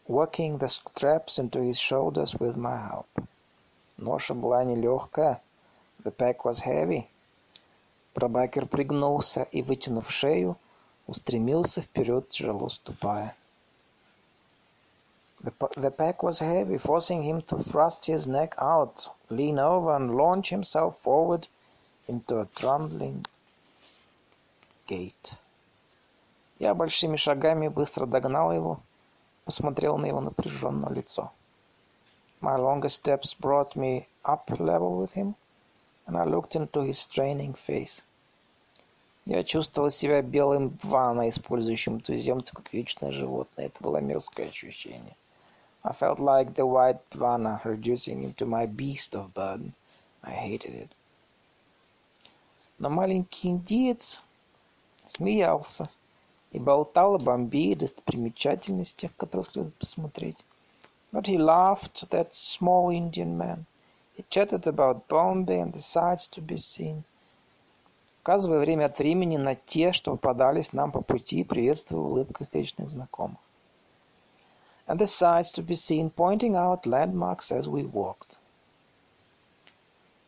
Working 0.08 0.60
the 0.60 0.70
straps 0.70 1.40
into 1.40 1.64
his 1.64 1.80
shoulders 1.80 2.36
with 2.36 2.56
my 2.56 2.78
help. 2.78 3.08
Ноша 3.98 4.36
была 4.36 4.64
нелегкая. 4.64 5.42
The 6.03 6.11
pack 6.11 6.45
was 6.45 6.61
heavy. 6.61 7.09
Пробакер 8.15 8.67
пригнулся 8.67 9.43
и, 9.53 9.63
вытянув 9.63 10.11
шею, 10.11 10.57
устремился 11.07 11.83
вперед, 11.83 12.31
тяжело 12.31 12.71
ступая. 12.71 13.35
The, 15.43 15.53
the 15.77 15.91
pack 15.91 16.23
was 16.23 16.39
heavy, 16.39 16.79
forcing 16.79 17.23
him 17.23 17.43
to 17.43 17.63
thrust 17.63 18.07
his 18.07 18.27
neck 18.27 18.55
out, 18.59 19.09
lean 19.29 19.59
over, 19.59 19.95
and 19.95 20.15
launch 20.15 20.51
himself 20.51 20.99
forward 20.99 21.49
into 22.09 22.41
a 22.41 22.47
trundling 22.55 23.25
gait. 24.87 25.37
Я 26.59 26.75
большими 26.75 27.17
шагами 27.17 27.69
быстро 27.69 28.07
догнал 28.07 28.53
его, 28.53 28.81
посмотрел 29.45 29.97
на 29.99 30.07
его 30.07 30.21
напряженное 30.21 30.91
лицо. 30.91 31.33
My 32.41 32.57
longer 32.57 32.89
steps 32.89 33.35
brought 33.35 33.77
me 33.77 34.07
up 34.25 34.49
level 34.59 34.97
with 34.97 35.13
him, 35.13 35.35
I 36.17 36.25
looked 36.25 36.55
into 36.55 36.83
his 36.83 36.99
straining 36.99 37.55
face. 37.67 38.03
Я 39.27 39.45
чувствовал 39.45 39.91
себя 39.91 40.23
белым 40.23 40.71
Бвана, 40.83 41.29
использующим 41.29 42.01
туземца 42.01 42.55
как 42.55 42.73
вечное 42.73 43.13
животное. 43.13 43.67
Это 43.67 43.83
было 43.83 43.99
мерзкое 43.99 44.49
ощущение. 44.49 45.15
I 45.83 45.93
felt 45.93 46.19
like 46.19 46.55
the 46.55 46.67
white 46.67 47.01
Bvana, 47.11 47.61
reducing 47.65 48.23
him 48.23 48.35
to 48.35 48.47
my 48.47 48.67
beast 48.67 49.15
of 49.15 49.33
burden. 49.35 49.73
I 50.23 50.33
hated 50.33 50.75
it. 50.75 50.91
Но 52.79 52.91
маленький 52.91 53.49
индиец 53.49 54.23
смеялся 55.09 55.89
и 56.53 56.59
болтал 56.59 57.15
о 57.15 57.19
Бомбее, 57.19 57.77
достопримечательностях, 57.77 59.15
которые 59.17 59.47
следует 59.47 59.75
посмотреть. 59.77 60.37
But 61.13 61.27
he 61.27 61.39
laughed, 61.39 62.09
that 62.11 62.33
small 62.33 62.91
Indian 62.91 63.37
man, 63.37 63.67
He 64.21 64.27
chatted 64.29 64.67
about 64.67 65.09
Bombay 65.09 65.61
and 65.61 65.73
the 65.73 65.81
sights 65.81 66.27
to 66.33 66.43
be 66.43 66.59
seen. 66.59 67.05
Указывая 68.23 68.59
время 68.59 68.85
от 68.85 68.99
времени 68.99 69.39
на 69.39 69.55
те, 69.55 69.93
что 69.93 70.15
попадались 70.15 70.75
нам 70.75 70.93
по 70.93 71.01
пути, 71.01 71.43
приветствуя 71.43 72.03
улыбкой 72.03 72.45
встречных 72.45 72.91
знакомых. 72.91 73.39
And 74.87 74.99
the 74.99 75.07
sights 75.07 75.51
to 75.53 75.63
be 75.63 75.75
seen, 75.75 76.11
pointing 76.11 76.55
out 76.55 76.85
landmarks 76.85 77.51
as 77.51 77.67
we 77.67 77.91
walked. 77.91 78.37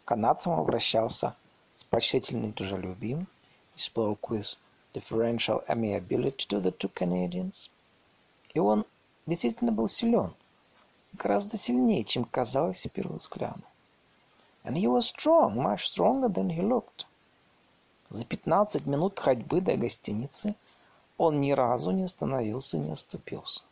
Канадцам 0.07 0.59
обращался 0.59 1.37
с 1.77 1.85
почтительным 1.85 2.53
дружелюбием. 2.53 3.27
He 3.77 3.93
spoke 3.93 4.31
with 4.31 4.57
differential 4.95 5.63
amiability 5.69 6.47
to 6.49 6.63
the 6.63 6.75
two 6.75 6.91
Canadians. 6.95 7.69
И 8.55 8.59
он 8.59 8.87
действительно 9.27 9.71
был 9.71 9.87
силен, 9.87 10.33
гораздо 11.13 11.59
сильнее, 11.59 12.05
чем 12.05 12.25
казалось 12.25 12.81
с 12.81 12.89
первого 12.89 13.19
взгляда. 13.19 13.61
And 14.65 14.77
he 14.77 14.87
was 14.87 15.09
strong, 15.09 15.61
much 15.63 15.89
stronger 15.89 16.29
than 16.29 16.51
he 16.51 16.63
looked. 16.63 17.07
За 18.11 18.25
пятнадцать 18.25 18.87
минут 18.87 19.19
ходьбы 19.19 19.61
до 19.61 19.77
гостиницы 19.77 20.55
он 21.19 21.41
ни 21.41 21.53
разу 21.53 21.91
не 21.91 22.05
остановился 22.05 22.77
и 22.77 22.81
не 22.81 22.93
оступился. 22.93 23.63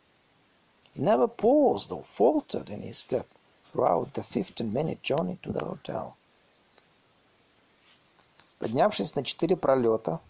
He 0.95 1.03
never 1.03 1.29
paused 1.29 1.91
or 1.91 2.05
faltered 2.05 2.69
in 2.69 2.83
his 2.83 2.99
step 2.99 3.27
throughout 3.73 4.13
the 4.15 4.23
fifteen-minute 4.23 5.03
journey 5.03 5.39
to 5.43 5.53
the 5.53 5.65
hotel. 5.65 6.15
Поднявшись 8.59 9.15
на 9.15 9.23
четыре 9.25 9.57
пролета 9.57 10.21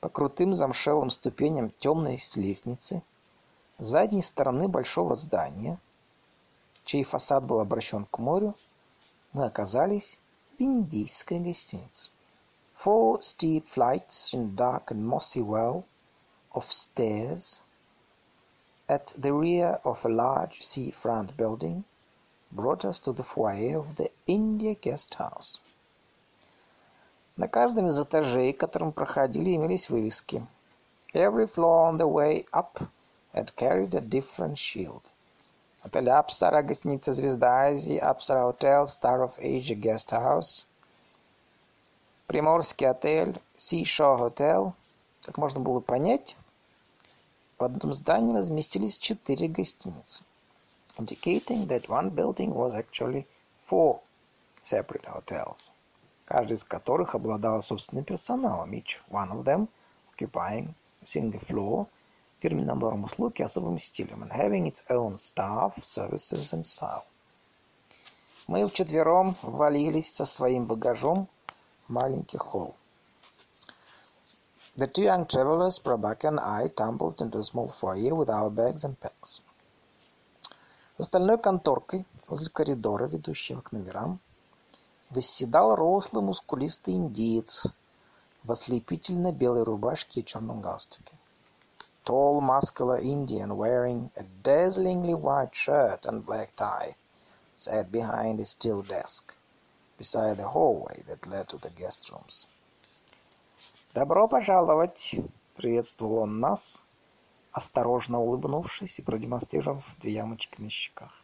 по 0.00 0.08
крутым 0.08 0.54
замшелым 0.54 1.10
ступеням 1.10 1.70
темной 1.80 2.20
лестницы, 2.36 3.02
с 3.78 3.86
задней 3.86 4.22
стороны 4.22 4.68
большого 4.68 5.16
здания, 5.16 5.78
чей 6.84 7.02
фасад 7.02 7.44
был 7.44 7.60
обращен 7.60 8.06
к 8.06 8.18
морю, 8.18 8.54
мы 9.33 9.45
оказались 9.45 10.17
в 10.57 10.61
индийской 10.61 11.39
гостинице. 11.39 12.09
Four 12.75 13.21
steep 13.21 13.65
flights 13.65 14.33
in 14.33 14.55
dark 14.55 14.91
and 14.91 15.05
mossy 15.07 15.41
well 15.41 15.83
of 16.53 16.71
stairs 16.71 17.61
at 18.87 19.13
the 19.17 19.31
rear 19.33 19.79
of 19.83 20.05
a 20.05 20.09
large 20.09 20.61
sea-front 20.61 21.35
building 21.37 21.83
brought 22.51 22.85
us 22.85 22.99
to 22.99 23.13
the 23.13 23.23
foyer 23.23 23.77
of 23.77 23.95
the 23.95 24.11
India 24.27 24.75
Guest 24.75 25.15
House. 25.15 25.59
На 27.35 27.47
каждом 27.47 27.87
из 27.87 27.97
этажей, 27.97 28.53
которым 28.53 28.91
проходили, 28.91 29.55
имелись 29.55 29.89
вывески. 29.89 30.45
Every 31.13 31.47
floor 31.47 31.89
on 31.89 31.97
the 31.97 32.07
way 32.07 32.45
up 32.51 32.79
had 33.33 33.55
carried 33.55 33.95
a 33.95 34.01
different 34.01 34.57
shield. 34.57 35.09
Отель 35.88 36.10
Апсара, 36.10 36.62
гостиница 36.62 37.14
«Звезда 37.14 37.68
Азии», 37.68 37.96
Апсара 37.96 38.42
Hotel, 38.42 38.84
Star 38.84 39.24
of 39.24 39.38
Asia 39.38 39.74
Guest 39.74 40.10
House, 40.10 40.66
Приморский 42.26 42.86
отель, 42.86 43.40
Seashore 43.56 44.18
Hotel. 44.18 44.74
Как 45.22 45.38
можно 45.38 45.60
было 45.60 45.80
понять, 45.80 46.36
в 47.58 47.64
одном 47.64 47.94
здании 47.94 48.36
разместились 48.36 48.98
четыре 48.98 49.48
гостиницы, 49.48 50.24
indicating 50.98 51.66
that 51.66 51.88
one 51.88 52.14
building 52.14 52.52
was 52.52 52.74
actually 52.74 53.26
four 53.58 54.00
separate 54.60 55.06
hotels, 55.06 55.70
каждый 56.26 56.54
из 56.54 56.64
которых 56.64 57.14
обладал 57.14 57.62
собственным 57.62 58.04
персоналом, 58.04 58.72
each 58.72 58.98
one 59.08 59.30
of 59.30 59.44
them 59.44 59.68
occupying 60.12 60.74
a 61.00 61.06
single 61.06 61.40
floor– 61.40 61.86
фирменным 62.40 62.66
набором 62.66 63.04
услуг 63.04 63.40
и 63.40 63.42
особым 63.42 63.78
стилем, 63.78 64.22
and 64.22 64.30
having 64.30 64.66
its 64.66 64.84
own 64.88 65.16
staff, 65.16 65.74
services 65.82 66.52
and 66.52 66.62
style. 66.62 67.04
Мы 68.46 68.66
вчетвером 68.66 69.36
ввалились 69.42 70.14
со 70.14 70.24
своим 70.24 70.66
багажом 70.66 71.28
в 71.86 71.92
маленький 71.92 72.38
холл. 72.38 72.74
The 74.76 74.86
two 74.86 75.02
young 75.02 75.26
travelers, 75.26 75.78
Prabhakar 75.82 76.30
and 76.30 76.40
I, 76.40 76.68
tumbled 76.68 77.20
into 77.20 77.40
a 77.40 77.42
small 77.42 77.68
foyer 77.68 78.14
with 78.14 78.30
our 78.30 78.48
bags 78.48 78.84
and 78.84 78.96
packs. 78.98 79.42
За 80.96 81.04
стальной 81.04 81.36
конторкой, 81.36 82.06
возле 82.26 82.48
коридора, 82.48 83.06
ведущего 83.06 83.60
к 83.60 83.72
номерам, 83.72 84.20
восседал 85.10 85.74
рослый 85.74 86.22
мускулистый 86.22 86.94
индиец 86.94 87.66
в 88.44 88.52
ослепительно 88.52 89.32
белой 89.32 89.64
рубашке 89.64 90.20
и 90.20 90.24
черном 90.24 90.60
галстуке 90.60 91.17
tall 92.05 92.41
muscular 92.41 92.99
Indian 92.99 93.55
wearing 93.57 94.11
a 94.17 94.23
dazzlingly 94.23 95.13
white 95.13 95.55
shirt 95.55 96.05
and 96.05 96.25
black 96.25 96.55
tie 96.55 96.95
sat 97.57 97.91
behind 97.91 98.39
his 98.39 98.49
steel 98.49 98.81
desk 98.81 99.33
beside 99.97 100.37
the 100.37 100.49
hallway 100.49 101.03
that 101.07 101.25
led 101.25 101.47
to 101.47 101.57
the 101.57 101.69
guest 101.69 102.11
rooms. 102.11 102.45
«Добро 103.93 104.27
пожаловать!» — 104.27 105.55
приветствовал 105.55 106.23
он 106.23 106.39
нас, 106.39 106.83
осторожно 107.51 108.19
улыбнувшись 108.19 108.99
и 108.99 109.01
продемонстрировав 109.01 109.95
две 109.99 110.13
ямочки 110.13 110.59
на 110.59 110.69
щеках. 110.69 111.23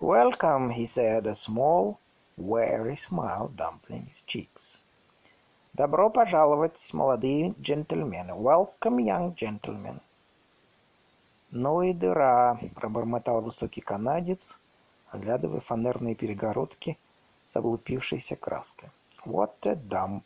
«Welcome!» — 0.00 0.76
he 0.76 0.84
said, 0.84 1.26
a 1.26 1.34
small, 1.34 1.98
wary 2.36 2.96
smile 2.96 3.48
dumpling 3.56 4.06
his 4.06 4.22
cheeks. 4.26 4.79
Добро 5.73 6.09
пожаловать, 6.09 6.89
молодые 6.91 7.55
джентльмены. 7.57 8.31
Welcome, 8.31 8.97
young 8.97 9.33
gentlemen. 9.33 10.01
Ну 11.49 11.81
и 11.81 11.93
дыра, 11.93 12.59
пробормотал 12.75 13.39
высокий 13.39 13.79
канадец, 13.79 14.59
оглядывая 15.11 15.61
фанерные 15.61 16.13
перегородки 16.13 16.97
с 17.47 17.55
облупившейся 17.55 18.35
краской. 18.35 18.89
What 19.23 19.65
a 19.65 19.75
dump, 19.75 20.23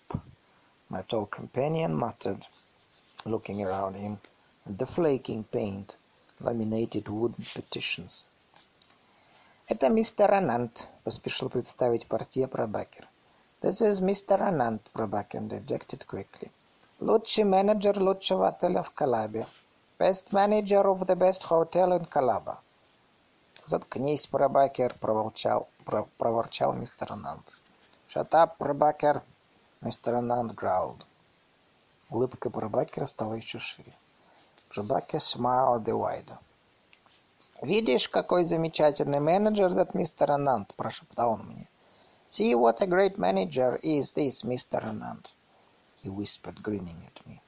my 0.90 1.06
tall 1.06 1.30
companion 1.30 1.96
muttered, 1.96 2.42
looking 3.24 3.62
around 3.62 3.96
him 3.98 4.18
at 4.66 4.78
the 4.80 4.88
flaking 4.88 5.44
paint, 5.44 5.96
laminated 6.40 7.08
wooden 7.08 7.46
petitions. 7.54 8.26
«Это 9.68 9.90
мистер 9.90 10.34
Анант»,— 10.34 10.88
поспешил 11.04 11.52
представить 11.52 12.08
партия 12.08 12.48
Пробакер. 12.48 13.08
This 13.66 13.82
is 13.82 14.00
Mr. 14.00 14.38
Anand, 14.40 14.80
Prabhakar 14.94 15.42
interjected 15.42 16.06
quickly. 16.06 16.52
Лучший 17.00 17.46
менеджер 17.46 18.00
лучшего 18.00 18.50
отеля 18.50 18.84
в 18.84 18.92
Калабе. 18.92 19.48
Best 19.98 20.32
manager 20.32 20.84
of 20.86 21.08
the 21.08 21.16
best 21.16 21.42
hotel 21.42 21.94
in 21.98 22.06
Kalaba. 22.06 22.60
Заткнись, 23.66 24.28
Прабакер, 24.28 24.94
проворчал, 25.02 25.68
про, 25.84 26.08
проворчал 26.20 26.74
мистер 26.74 27.12
Ананд. 27.12 27.58
Shut 28.14 28.30
up, 28.34 28.52
Прабакер, 28.60 29.24
мистер 29.82 30.14
Ананд 30.14 30.52
growled. 30.52 31.02
Улыбка 32.12 32.52
Прабакера 32.52 33.08
стала 33.08 33.34
еще 33.34 33.58
шире. 33.58 33.94
Прабакер 34.70 35.20
smiled 35.20 35.86
the 35.86 36.00
wider. 36.00 36.38
«Видишь, 37.64 38.10
какой 38.10 38.44
замечательный 38.44 39.20
менеджер 39.20 39.72
этот 39.72 39.96
мистер 39.96 40.30
Ананд!»– 40.30 40.72
прошептал 40.78 41.32
он 41.32 41.48
мне. 41.48 41.68
See 42.28 42.56
what 42.56 42.82
a 42.82 42.88
great 42.88 43.18
manager 43.18 43.80
is 43.84 44.14
this 44.14 44.42
Mr. 44.44 44.84
Anand, 44.84 45.32
he 46.02 46.10
whispered, 46.10 46.62
grinning 46.64 47.02
at 47.06 47.26
me. 47.28 47.40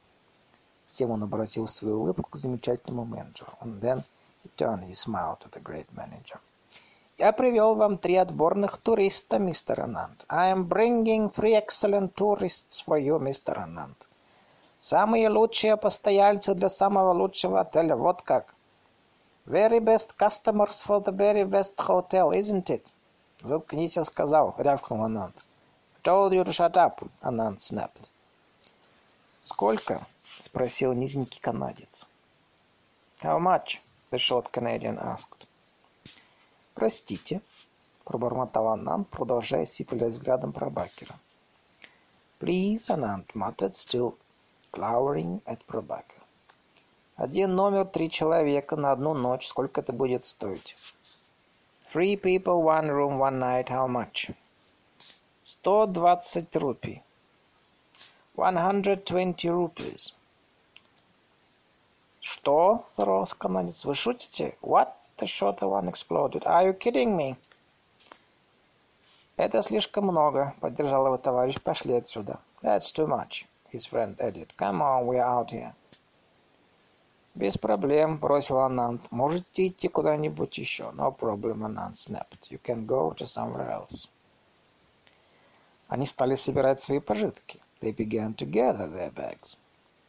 Затем 0.85 1.11
он 1.11 1.23
обратил 1.23 1.67
свою 1.67 2.01
улыбку 2.01 2.29
к 2.29 2.35
замечательному 2.37 3.05
менеджеру. 3.05 3.51
And 3.61 3.81
then 3.81 4.03
he 4.43 4.49
turned 4.55 4.83
his 4.87 4.99
smile 4.99 5.37
to 5.39 5.49
the 5.49 5.59
great 5.59 5.87
manager. 5.95 6.39
Я 7.17 7.31
привел 7.31 7.73
вам 7.73 7.97
три 7.97 8.15
отборных 8.15 8.77
туриста, 8.77 9.39
мистер 9.39 9.81
Ананд. 9.81 10.25
I 10.29 10.51
am 10.51 10.67
bringing 10.67 11.31
three 11.31 11.55
excellent 11.55 12.13
tourists 12.13 12.79
for 12.85 12.99
you, 12.99 13.19
мистер 13.19 13.57
Ананд. 13.57 14.07
Самые 14.79 15.27
лучшие 15.29 15.75
постояльцы 15.77 16.53
для 16.53 16.69
самого 16.69 17.13
лучшего 17.13 17.61
отеля. 17.61 17.95
Вот 17.95 18.21
как. 18.21 18.53
Very 19.47 19.79
best 19.79 20.15
customers 20.17 20.85
for 20.85 21.03
the 21.03 21.11
very 21.11 21.43
best 21.43 21.79
hotel, 21.79 22.31
isn't 22.31 22.69
it? 22.69 22.85
«Заткнись, 23.47 23.95
я 23.95 24.03
сказал!»— 24.03 24.55
рявкнул 24.57 25.05
Ананд. 25.05 25.45
«Told 26.03 26.33
you 26.33 26.43
to 26.43 26.51
shut 26.51 26.73
up!»— 26.73 27.09
Ананд 27.21 27.61
snapped. 27.61 28.09
«Сколько?»— 29.41 30.05
спросил 30.39 30.91
низенький 30.91 31.39
канадец. 31.39 32.05
«How 33.21 33.39
much?»— 33.39 33.79
the 34.11 34.17
short 34.17 34.51
Canadian 34.51 34.99
asked. 34.99 35.47
«Простите»,— 36.73 37.39
пробормотал 38.03 38.67
Ананд, 38.67 39.07
продолжая 39.07 39.65
свиплять 39.65 40.11
взглядом 40.11 40.51
Пробакера. 40.51 41.15
«Please»,— 42.41 42.83
Ананд 42.89 43.33
muttered, 43.33 43.75
still 43.75 44.17
glowering 44.73 45.41
at 45.45 45.63
Пробакер. 45.65 46.21
«Один 47.15 47.55
номер, 47.55 47.85
три 47.85 48.11
человека 48.11 48.75
на 48.75 48.91
одну 48.91 49.13
ночь. 49.13 49.47
Сколько 49.47 49.79
это 49.79 49.93
будет 49.93 50.25
стоить?» 50.25 50.75
Three 51.90 52.16
people, 52.16 52.62
one 52.62 52.88
room, 52.88 53.18
one 53.18 53.38
night. 53.38 53.68
How 53.68 53.86
much? 53.86 54.30
Сто 55.44 55.86
двадцать 55.86 56.54
рупий. 56.54 57.02
One 58.34 58.56
hundred 58.56 59.04
twenty 59.04 59.48
rupees. 59.48 60.12
Что? 62.20 62.86
Взорвался 62.96 63.36
канадец. 63.36 63.84
Вы 63.84 63.94
шутите? 63.94 64.56
What? 64.62 64.88
The 65.18 65.26
shorter 65.26 65.68
one 65.68 65.88
exploded. 65.88 66.44
Are 66.44 66.64
you 66.64 66.72
kidding 66.72 67.16
me? 67.16 67.36
«Это 69.38 69.62
слишком 69.62 70.04
много», — 70.04 70.60
поддержал 70.60 71.06
его 71.06 71.16
товарищ. 71.16 71.60
«Пошли 71.62 71.94
отсюда». 71.94 72.38
«That's 72.62 72.92
too 72.92 73.06
much», — 73.06 73.72
his 73.72 73.86
friend 73.86 74.14
added. 74.20 74.54
«Come 74.56 74.82
on, 74.82 75.06
we're 75.06 75.22
out 75.22 75.50
here». 75.50 75.74
«Без 77.37 77.55
проблем»,— 77.55 78.17
бросил 78.19 78.57
Ананд. 78.61 79.11
«Можете 79.11 79.67
идти 79.67 79.87
куда-нибудь 79.87 80.57
еще». 80.57 80.85
«No 80.85 81.15
problem»,— 81.15 81.63
Ананд 81.65 81.93
snapped. 81.93 82.49
«You 82.49 82.59
can 82.59 82.87
go 82.87 83.15
to 83.15 83.27
somewhere 83.27 83.69
else». 83.69 84.07
Они 85.87 86.07
стали 86.07 86.33
собирать 86.33 86.81
свои 86.81 86.99
пожитки. 86.99 87.61
They 87.79 87.95
began 87.95 88.33
to 88.37 88.49
gather 88.49 88.91
their 88.91 89.13
bags. 89.13 89.55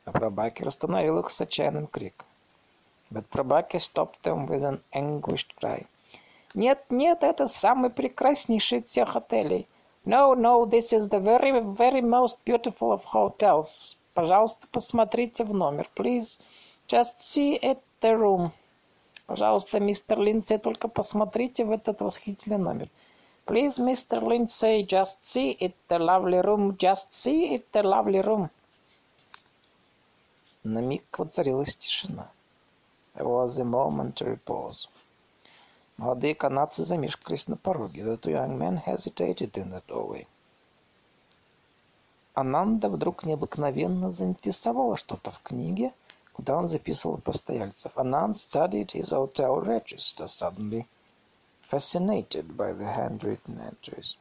А 0.07 0.13
Прабакер 0.13 0.69
остановил 0.69 1.19
их 1.19 1.29
с 1.29 1.39
отчаянным 1.39 1.87
криком. 1.87 2.27
But 3.11 3.29
Prabhakir 3.29 3.81
stopped 3.81 4.23
them 4.23 4.49
with 4.49 4.63
an 4.63 4.81
anguished 4.95 5.55
cry. 5.61 5.87
«Нет, 6.55 6.83
нет, 6.89 7.23
это 7.23 7.47
самый 7.47 7.91
прекраснейший 7.91 8.79
из 8.79 8.87
всех 8.87 9.17
отелей. 9.17 9.69
No, 10.07 10.35
no, 10.35 10.65
this 10.65 10.95
is 10.95 11.11
the 11.11 11.21
very, 11.21 11.53
very 11.77 12.01
most 12.01 12.39
beautiful 12.47 12.91
of 12.91 13.05
hotels. 13.13 13.99
Пожалуйста, 14.15 14.67
посмотрите 14.73 15.45
в 15.45 15.53
номер, 15.53 15.91
please. 15.95 16.41
Just 16.89 17.21
see 17.21 17.59
at 17.61 17.81
the 18.01 18.17
room. 18.17 18.51
Пожалуйста, 19.27 19.79
мистер 19.79 20.19
Линдсей, 20.19 20.59
только 20.59 20.89
посмотрите 20.89 21.67
в 21.67 21.71
этот 21.71 22.01
восхитительный 22.01 22.57
номер. 22.57 22.89
Please, 23.47 23.79
Mr. 23.79 24.23
Lindsay, 24.23 24.87
just 24.87 25.23
see 25.23 25.57
it, 25.59 25.75
the 25.89 25.99
lovely 25.99 26.41
room, 26.41 26.77
just 26.79 27.13
see 27.13 27.55
it, 27.55 27.71
the 27.73 27.83
lovely 27.83 28.23
room. 28.23 28.49
На 30.65 30.81
миг 30.81 31.05
воцарилась 31.19 31.77
тишина. 31.77 32.31
There 33.15 33.27
was 33.27 33.59
a 33.59 33.65
momentary 33.65 34.39
pause. 34.47 34.89
Молодые 35.99 36.35
канадцы 36.35 36.85
замешкались 36.85 37.49
на 37.49 37.57
пороге. 37.57 38.03
The 38.03 38.19
two 38.19 38.33
young 38.33 38.57
men 38.57 38.83
hesitated 38.83 39.53
in 39.53 39.71
the 39.71 39.83
doorway. 39.87 40.27
Ананда 42.35 42.89
вдруг 42.89 43.25
необыкновенно 43.25 44.11
заинтересовала 44.11 44.97
что-то 44.97 45.31
в 45.31 45.41
книге, 45.43 45.93
куда 46.39 46.57
он 46.57 46.69
записывал 46.69 47.19
постояльцев. 47.19 47.91
Anand 47.97 48.37
studied 48.37 48.93
his 48.93 49.11
hotel 49.11 49.61
register 49.61 50.29
suddenly, 50.29 50.87
fascinated 51.63 52.57
by 52.57 52.73
the 52.73 52.87
handwritten 52.87 53.61
entries. 53.61 54.17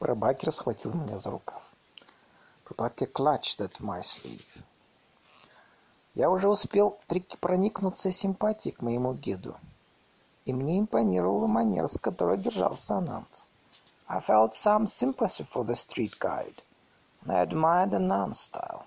Прабакер 0.00 0.50
схватил 0.50 0.92
меня 0.94 1.20
за 1.20 1.30
рукав. 1.30 1.62
Прабакер 2.64 3.06
clutched 3.06 3.60
at 3.60 3.78
my 3.78 4.02
sleeve. 4.02 4.44
Я 6.16 6.28
уже 6.28 6.48
успел 6.48 6.98
проникнуться 7.40 8.10
симпатией 8.10 8.74
к 8.74 8.82
моему 8.82 9.14
гиду, 9.14 9.56
и 10.44 10.52
мне 10.52 10.80
импонировала 10.80 11.46
манера, 11.46 11.86
с 11.86 11.96
которой 11.98 12.36
держался 12.36 12.96
Ананд. 12.96 13.45
I 14.08 14.20
felt 14.20 14.54
some 14.54 14.86
sympathy 14.86 15.42
for 15.42 15.64
the 15.64 15.74
street 15.74 16.16
guide, 16.20 16.62
and 17.22 17.32
I 17.32 17.40
admired 17.40 17.92
Anand's 17.92 18.38
style. 18.38 18.86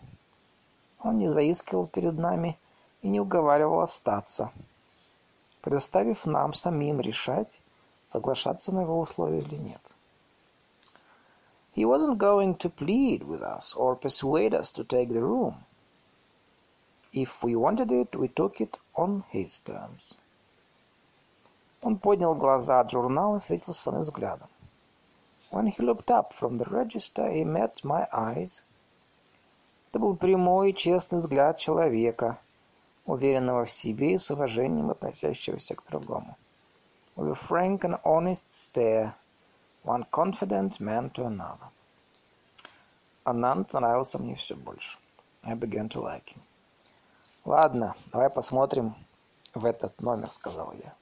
Он 1.02 1.18
не 1.18 1.28
заискивал 1.28 1.88
перед 1.88 2.18
нами 2.18 2.58
и 3.02 3.10
не 3.10 3.20
уговаривал 3.20 3.82
остаться, 3.82 4.52
предоставив 5.62 6.26
нам 6.26 6.54
самим 6.54 7.02
решать, 7.02 7.60
соглашаться 8.08 8.72
на 8.72 8.82
его 8.82 9.00
условия 9.00 9.40
или 9.40 9.56
нет. 9.56 9.94
He 11.76 11.84
wasn't 11.84 12.18
going 12.18 12.56
to 12.56 12.70
plead 12.70 13.24
with 13.24 13.42
us 13.42 13.76
or 13.76 13.96
persuade 13.96 14.54
us 14.54 14.72
to 14.72 14.86
take 14.86 15.10
the 15.10 15.22
room. 15.22 15.66
If 17.12 17.44
we 17.44 17.56
wanted 17.56 17.92
it, 17.92 18.16
we 18.16 18.30
took 18.30 18.62
it 18.62 18.78
on 18.96 19.24
his 19.34 19.60
terms. 19.66 20.14
Он 21.82 21.98
поднял 21.98 22.36
глаза 22.36 22.80
от 22.80 22.92
журнала 22.92 23.38
и 23.38 23.40
встретился 23.40 23.82
со 23.82 23.92
мной 23.92 24.04
взглядом. 24.04 24.48
When 25.52 25.66
he 25.68 25.82
looked 25.82 26.12
up 26.12 26.34
from 26.34 26.58
the 26.60 26.66
register, 26.66 27.30
he 27.30 27.44
met 27.44 27.84
my 27.84 28.08
eyes. 28.12 28.62
Это 29.90 30.00
был 30.00 30.16
прямой 30.16 30.70
и 30.70 30.76
честный 30.76 31.18
взгляд 31.18 31.58
человека, 31.58 32.38
уверенного 33.06 33.66
в 33.66 33.72
себе 33.72 34.14
и 34.14 34.18
с 34.20 34.30
уважением 34.30 34.92
относящегося 34.92 35.74
к 35.74 35.84
другому. 35.90 36.38
With 37.16 37.32
a 37.32 37.36
frank 37.36 37.84
and 37.84 38.00
honest 38.04 38.54
stare, 38.54 39.16
one 39.84 40.06
confident 40.12 40.80
man 40.80 41.10
to 41.12 41.26
another. 41.26 41.70
Ананд 43.24 43.74
нравился 43.74 44.20
мне 44.20 44.36
все 44.36 44.56
больше. 44.56 45.00
I 45.44 45.56
began 45.56 45.90
to 45.90 46.02
like 46.02 46.26
him. 46.28 46.42
«Ладно, 47.46 47.96
давай 48.12 48.30
посмотрим 48.30 48.94
в 49.56 49.66
этот 49.66 50.00
номер»,— 50.00 50.32
сказал 50.32 50.74
я. 50.74 50.94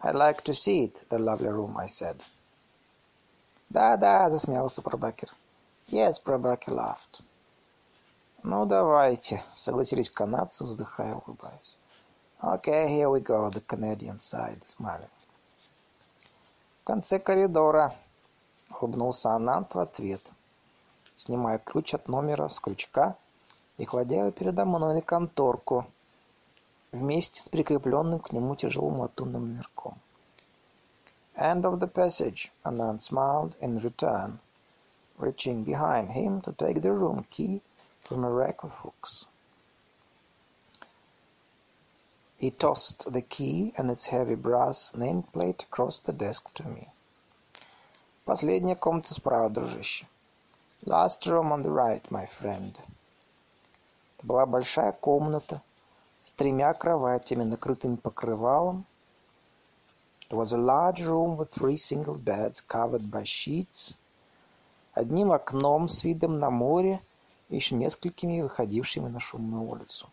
«I'd 0.00 0.16
like 0.16 0.42
to 0.42 0.54
see 0.54 0.86
it, 0.86 1.08
the 1.08 1.18
lovely 1.18 1.48
room»,— 1.48 1.76
I 1.78 1.86
said. 1.86 2.20
«Да-да»,— 3.70 4.28
засмеялся 4.30 4.82
Пробакер. 4.82 5.34
«Yes»,— 5.88 6.22
Пробакер 6.24 6.74
laughed. 6.74 7.22
«Ну, 8.42 8.66
давайте»,— 8.66 9.42
согласились 9.54 10.10
канадцы, 10.10 10.64
вздыхая, 10.64 11.14
улыбаясь. 11.14 11.76
«Okay, 12.42 12.88
here 12.88 13.10
we 13.10 13.22
go»,— 13.22 13.50
the 13.52 13.64
Canadian 13.66 14.18
side, 14.18 14.62
smiling. 14.78 15.08
«В 16.82 16.84
конце 16.84 17.18
коридора»,— 17.18 17.94
улыбнулся 18.80 19.30
Анант 19.30 19.74
в 19.74 19.78
ответ, 19.78 20.22
снимая 21.14 21.58
ключ 21.58 21.94
от 21.94 22.08
номера 22.08 22.48
с 22.48 22.60
крючка— 22.60 23.16
и 23.80 23.86
кладя 23.86 24.16
его 24.16 24.30
передо 24.30 24.66
мной 24.66 24.94
на 24.94 25.00
конторку 25.00 25.86
вместе 26.92 27.40
с 27.40 27.48
прикрепленным 27.48 28.18
к 28.20 28.30
нему 28.30 28.54
тяжелым 28.54 29.00
латунным 29.00 29.48
номерком. 29.48 29.94
End 31.37 31.65
of 31.65 31.79
the 31.79 31.87
passage, 31.87 32.51
Anand 32.65 33.01
smiled 33.01 33.55
in 33.59 33.79
return, 33.79 34.39
reaching 35.17 35.63
behind 35.63 36.11
him 36.11 36.41
to 36.41 36.51
take 36.53 36.81
the 36.81 36.93
room 36.93 37.25
key 37.29 37.61
from 38.01 38.23
a 38.23 38.29
rack 38.29 38.63
of 38.63 38.71
hooks. 38.71 39.25
He 42.37 42.51
tossed 42.51 43.11
the 43.11 43.21
key 43.21 43.73
and 43.77 43.89
its 43.89 44.07
heavy 44.07 44.35
brass 44.35 44.91
nameplate 44.93 45.63
across 45.63 45.99
the 45.99 46.13
desk 46.13 46.53
to 46.55 46.63
me. 46.67 46.89
Последняя 48.25 48.75
комната 48.75 49.13
справа, 49.13 49.49
дружище. 49.49 50.07
Last 50.85 51.25
room 51.25 51.51
on 51.51 51.63
the 51.63 51.71
right, 51.71 52.11
my 52.11 52.27
friend. 52.27 52.79
Это 54.17 54.27
была 54.27 54.45
большая 54.45 54.91
комната 54.91 55.61
с 56.23 56.31
тремя 56.31 56.73
кроватями, 56.73 57.43
накрытыми 57.43 57.95
покрывалом. 57.95 58.85
It 60.30 60.36
was 60.36 60.52
a 60.52 60.56
large 60.56 61.02
room 61.02 61.36
with 61.36 61.50
three 61.50 61.76
single 61.76 62.14
beds 62.14 62.60
covered 62.60 63.10
by 63.10 63.24
sheets, 63.24 63.94
одним 64.94 65.32
окном 65.32 65.88
с 65.88 66.04
видом 66.04 66.38
на 66.38 66.50
море 66.50 67.00
и 67.48 67.56
еще 67.56 67.74
несколькими 67.74 68.40
выходившими 68.40 69.08
на 69.08 69.18
шумную 69.18 69.64
улицу. 69.64 70.08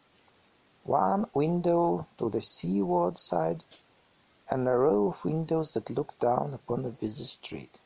One 0.86 1.30
window 1.36 2.06
to 2.18 2.32
the 2.32 2.42
seaward 2.42 3.18
side 3.18 3.62
and 4.50 4.68
a 4.68 4.76
row 4.76 5.10
of 5.10 5.24
windows 5.24 5.74
that 5.74 5.92
looked 5.92 6.20
down 6.20 6.56
upon 6.56 6.86
a 6.86 6.90
busy 6.90 7.26
street. 7.26 7.80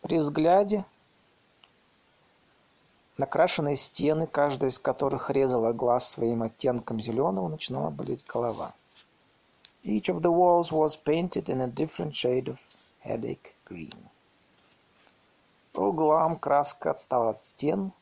При 0.00 0.18
взгляде 0.18 0.86
Накрашенные 3.18 3.76
стены, 3.76 4.26
каждая 4.26 4.70
из 4.70 4.78
которых 4.78 5.28
резала 5.28 5.74
глаз 5.74 6.08
своим 6.08 6.42
оттенком 6.42 6.98
зеленого, 6.98 7.48
начинала 7.48 7.90
болеть 7.90 8.24
голова. 8.26 8.72
Each 9.82 10.08
of 10.08 10.22
the 10.22 10.30
walls 10.30 10.70
was 10.70 10.94
painted 10.96 11.48
in 11.48 11.60
a 11.60 11.66
different 11.66 12.14
shade 12.14 12.48
of 12.48 12.60
headache 13.00 13.54
green. 13.64 14.08
По 15.72 15.80
углам 15.80 16.38
краска 16.38 16.90
отстала 16.90 17.30
от 17.30 17.44
стен 17.44 17.92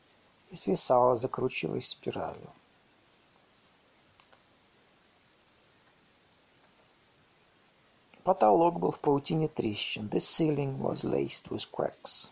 и 0.51 0.55
свисала, 0.55 1.15
закручиваясь 1.15 1.89
спиралью. 1.89 2.49
Потолок 8.23 8.79
был 8.79 8.91
в 8.91 8.99
паутине 8.99 9.47
трещин. 9.47 10.07
The 10.09 10.19
ceiling 10.19 10.79
was 10.79 11.03
laced 11.03 11.49
with 11.49 11.65
cracks. 11.71 12.29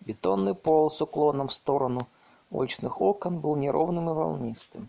Бетонный 0.00 0.54
пол 0.54 0.90
с 0.90 1.00
уклоном 1.00 1.48
в 1.48 1.54
сторону 1.54 2.08
уличных 2.50 3.00
окон 3.00 3.38
был 3.38 3.56
неровным 3.56 4.10
и 4.10 4.12
волнистым. 4.12 4.88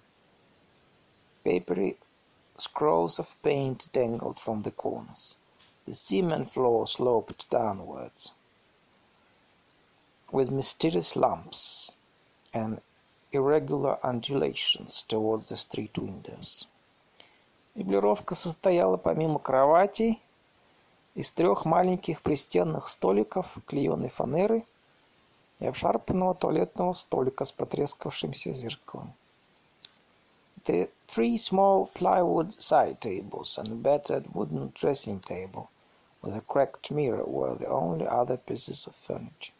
Papery 1.43 1.97
scrolls 2.57 3.19
of 3.19 3.35
paint 3.41 3.87
dangled 3.93 4.39
from 4.39 4.61
the 4.61 4.71
corners. 4.71 5.37
The 5.85 5.95
cement 5.95 6.49
floor 6.49 6.87
sloped 6.87 7.49
downwards, 7.49 8.31
with 10.31 10.51
mysterious 10.51 11.15
lumps 11.15 11.91
and 12.53 12.81
irregular 13.31 13.97
undulations 14.03 15.03
towards 15.07 15.49
the 15.49 15.57
street 15.57 15.97
windows. 15.97 16.65
Меблировка 17.75 18.35
состояла 18.35 18.97
помимо 18.97 19.39
кроватей 19.39 20.21
из 21.15 21.31
трех 21.31 21.65
маленьких 21.65 22.21
пристенных 22.21 22.87
столиков 22.87 23.57
клееной 23.65 24.09
фанеры 24.09 24.65
и 25.59 25.65
обшарпанного 25.65 26.35
туалетного 26.35 26.93
столика 26.93 27.45
с 27.45 27.51
потрескавшимся 27.51 28.53
зеркалом. 28.53 29.13
The 30.64 30.88
three 31.06 31.38
small 31.38 31.86
plywood 31.86 32.60
side 32.62 33.00
tables 33.00 33.58
and 33.58 33.68
a 33.68 33.74
battered 33.74 34.34
wooden 34.34 34.72
dressing 34.74 35.20
table 35.20 35.70
with 36.22 36.36
a 36.36 36.42
cracked 36.42 36.90
mirror 36.90 37.24
were 37.24 37.54
the 37.54 37.68
only 37.68 38.06
other 38.06 38.36
pieces 38.36 38.86
of 38.86 38.94
furniture. 38.94 39.52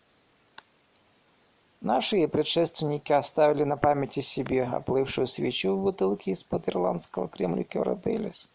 Наши 1.81 2.27
предшественники 2.27 3.13
оставили 3.13 3.63
на 3.65 3.77
памяти 3.77 4.21
себе 4.21 4.65
оплывшую 4.65 5.29
свечу 5.29 5.77
в 5.77 5.83
бутылке 5.83 6.33
из-под 6.33 6.69
ирландского 6.69 7.29
крем-ликера 7.29 7.95
Бейлис. 7.95 8.49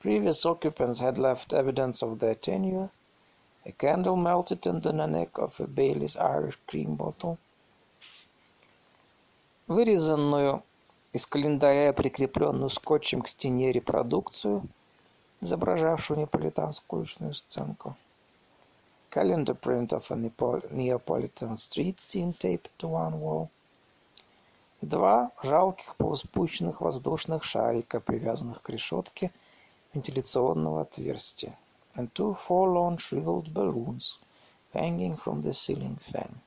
Previous 0.00 0.44
occupants 0.46 1.00
had 1.00 1.18
left 1.18 1.52
evidence 1.52 2.00
of 2.00 2.20
their 2.20 2.36
tenure, 2.36 2.90
a 3.66 3.72
candle 3.72 4.14
melted 4.16 4.64
under 4.66 4.92
the 4.92 5.06
neck 5.06 5.36
of 5.36 5.58
a 5.58 5.66
Bailey's 5.66 6.16
Irish 6.16 6.56
cream 6.68 6.94
bottle. 6.94 7.38
Вырезанную 9.66 10.62
из 11.13 11.27
календаря, 11.27 11.93
прикрепленную 11.93 12.71
скотчем 12.71 13.21
к 13.21 13.27
стене 13.27 13.71
репродукцию, 13.71 14.63
изображавшую 15.41 16.21
неаполитанскую 16.21 17.01
уличную 17.01 17.35
сценку. 17.35 17.95
Calendar 19.11 19.55
print 19.55 19.89
of 19.89 20.09
a 20.09 20.15
Neapolitan 20.15 21.55
street 21.55 21.99
scene 21.99 22.33
taped 22.33 22.71
to 22.79 22.89
one 22.89 23.19
wall. 23.21 23.49
Два 24.81 25.31
жалких 25.43 25.95
полуспущенных 25.97 26.81
воздушных 26.81 27.43
шарика, 27.43 27.99
привязанных 27.99 28.63
к 28.63 28.69
решетке 28.69 29.31
вентиляционного 29.93 30.81
отверстия. 30.81 31.55
And 31.95 32.11
two 32.13 32.35
forlorn 32.35 32.97
shriveled 32.97 33.53
balloons 33.53 34.17
hanging 34.73 35.15
from 35.15 35.43
the 35.43 35.53
ceiling 35.53 35.99
fan. 36.11 36.41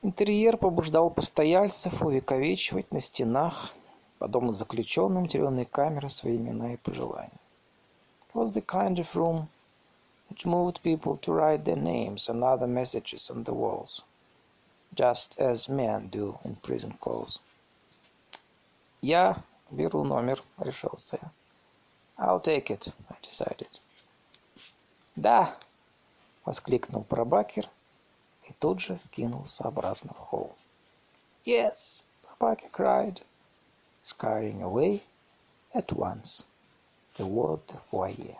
Интерьер 0.00 0.56
побуждал 0.56 1.10
постояльцев 1.10 2.00
увековечивать 2.02 2.92
на 2.92 3.00
стенах, 3.00 3.72
подобно 4.18 4.52
заключенным 4.52 5.26
тюремной 5.26 5.64
камеры, 5.64 6.08
свои 6.08 6.36
имена 6.36 6.74
и 6.74 6.76
пожелания. 6.76 7.32
It 8.32 8.34
was 8.34 8.52
the 8.52 8.64
kind 8.64 8.98
of 8.98 9.12
room 9.16 9.48
which 10.30 10.46
moved 10.46 10.82
people 10.84 11.18
to 11.20 11.32
write 11.32 11.64
their 11.64 11.76
names 11.76 12.28
and 12.28 12.44
other 12.44 12.68
messages 12.68 13.28
on 13.28 13.42
the 13.42 13.52
walls, 13.52 14.04
just 14.94 15.36
as 15.36 15.68
men 15.68 16.08
do 16.10 16.38
in 16.44 16.54
prison 16.62 16.96
calls. 17.00 17.40
«Я 19.02 19.42
беру 19.68 20.04
номер»,— 20.04 20.44
решился 20.58 21.18
я. 21.20 21.32
«I'll 22.18 22.40
take 22.40 22.68
it»,— 22.70 22.92
I 23.08 23.16
decided. 23.20 23.68
«Да»,— 25.16 25.56
воскликнул 26.44 27.02
Пробакер 27.02 27.68
тут 28.59 28.79
же 28.79 28.99
кинулся 29.11 29.65
обратно 29.65 30.13
в 30.13 30.17
холл. 30.17 30.55
«Yes!» 31.45 32.03
Papa 32.39 32.57
cried, 32.71 33.21
scurrying 34.03 34.61
away 34.61 35.01
at 35.73 35.91
once 35.93 36.43
toward 37.15 37.65
the 37.67 37.77
foyer. 37.89 38.37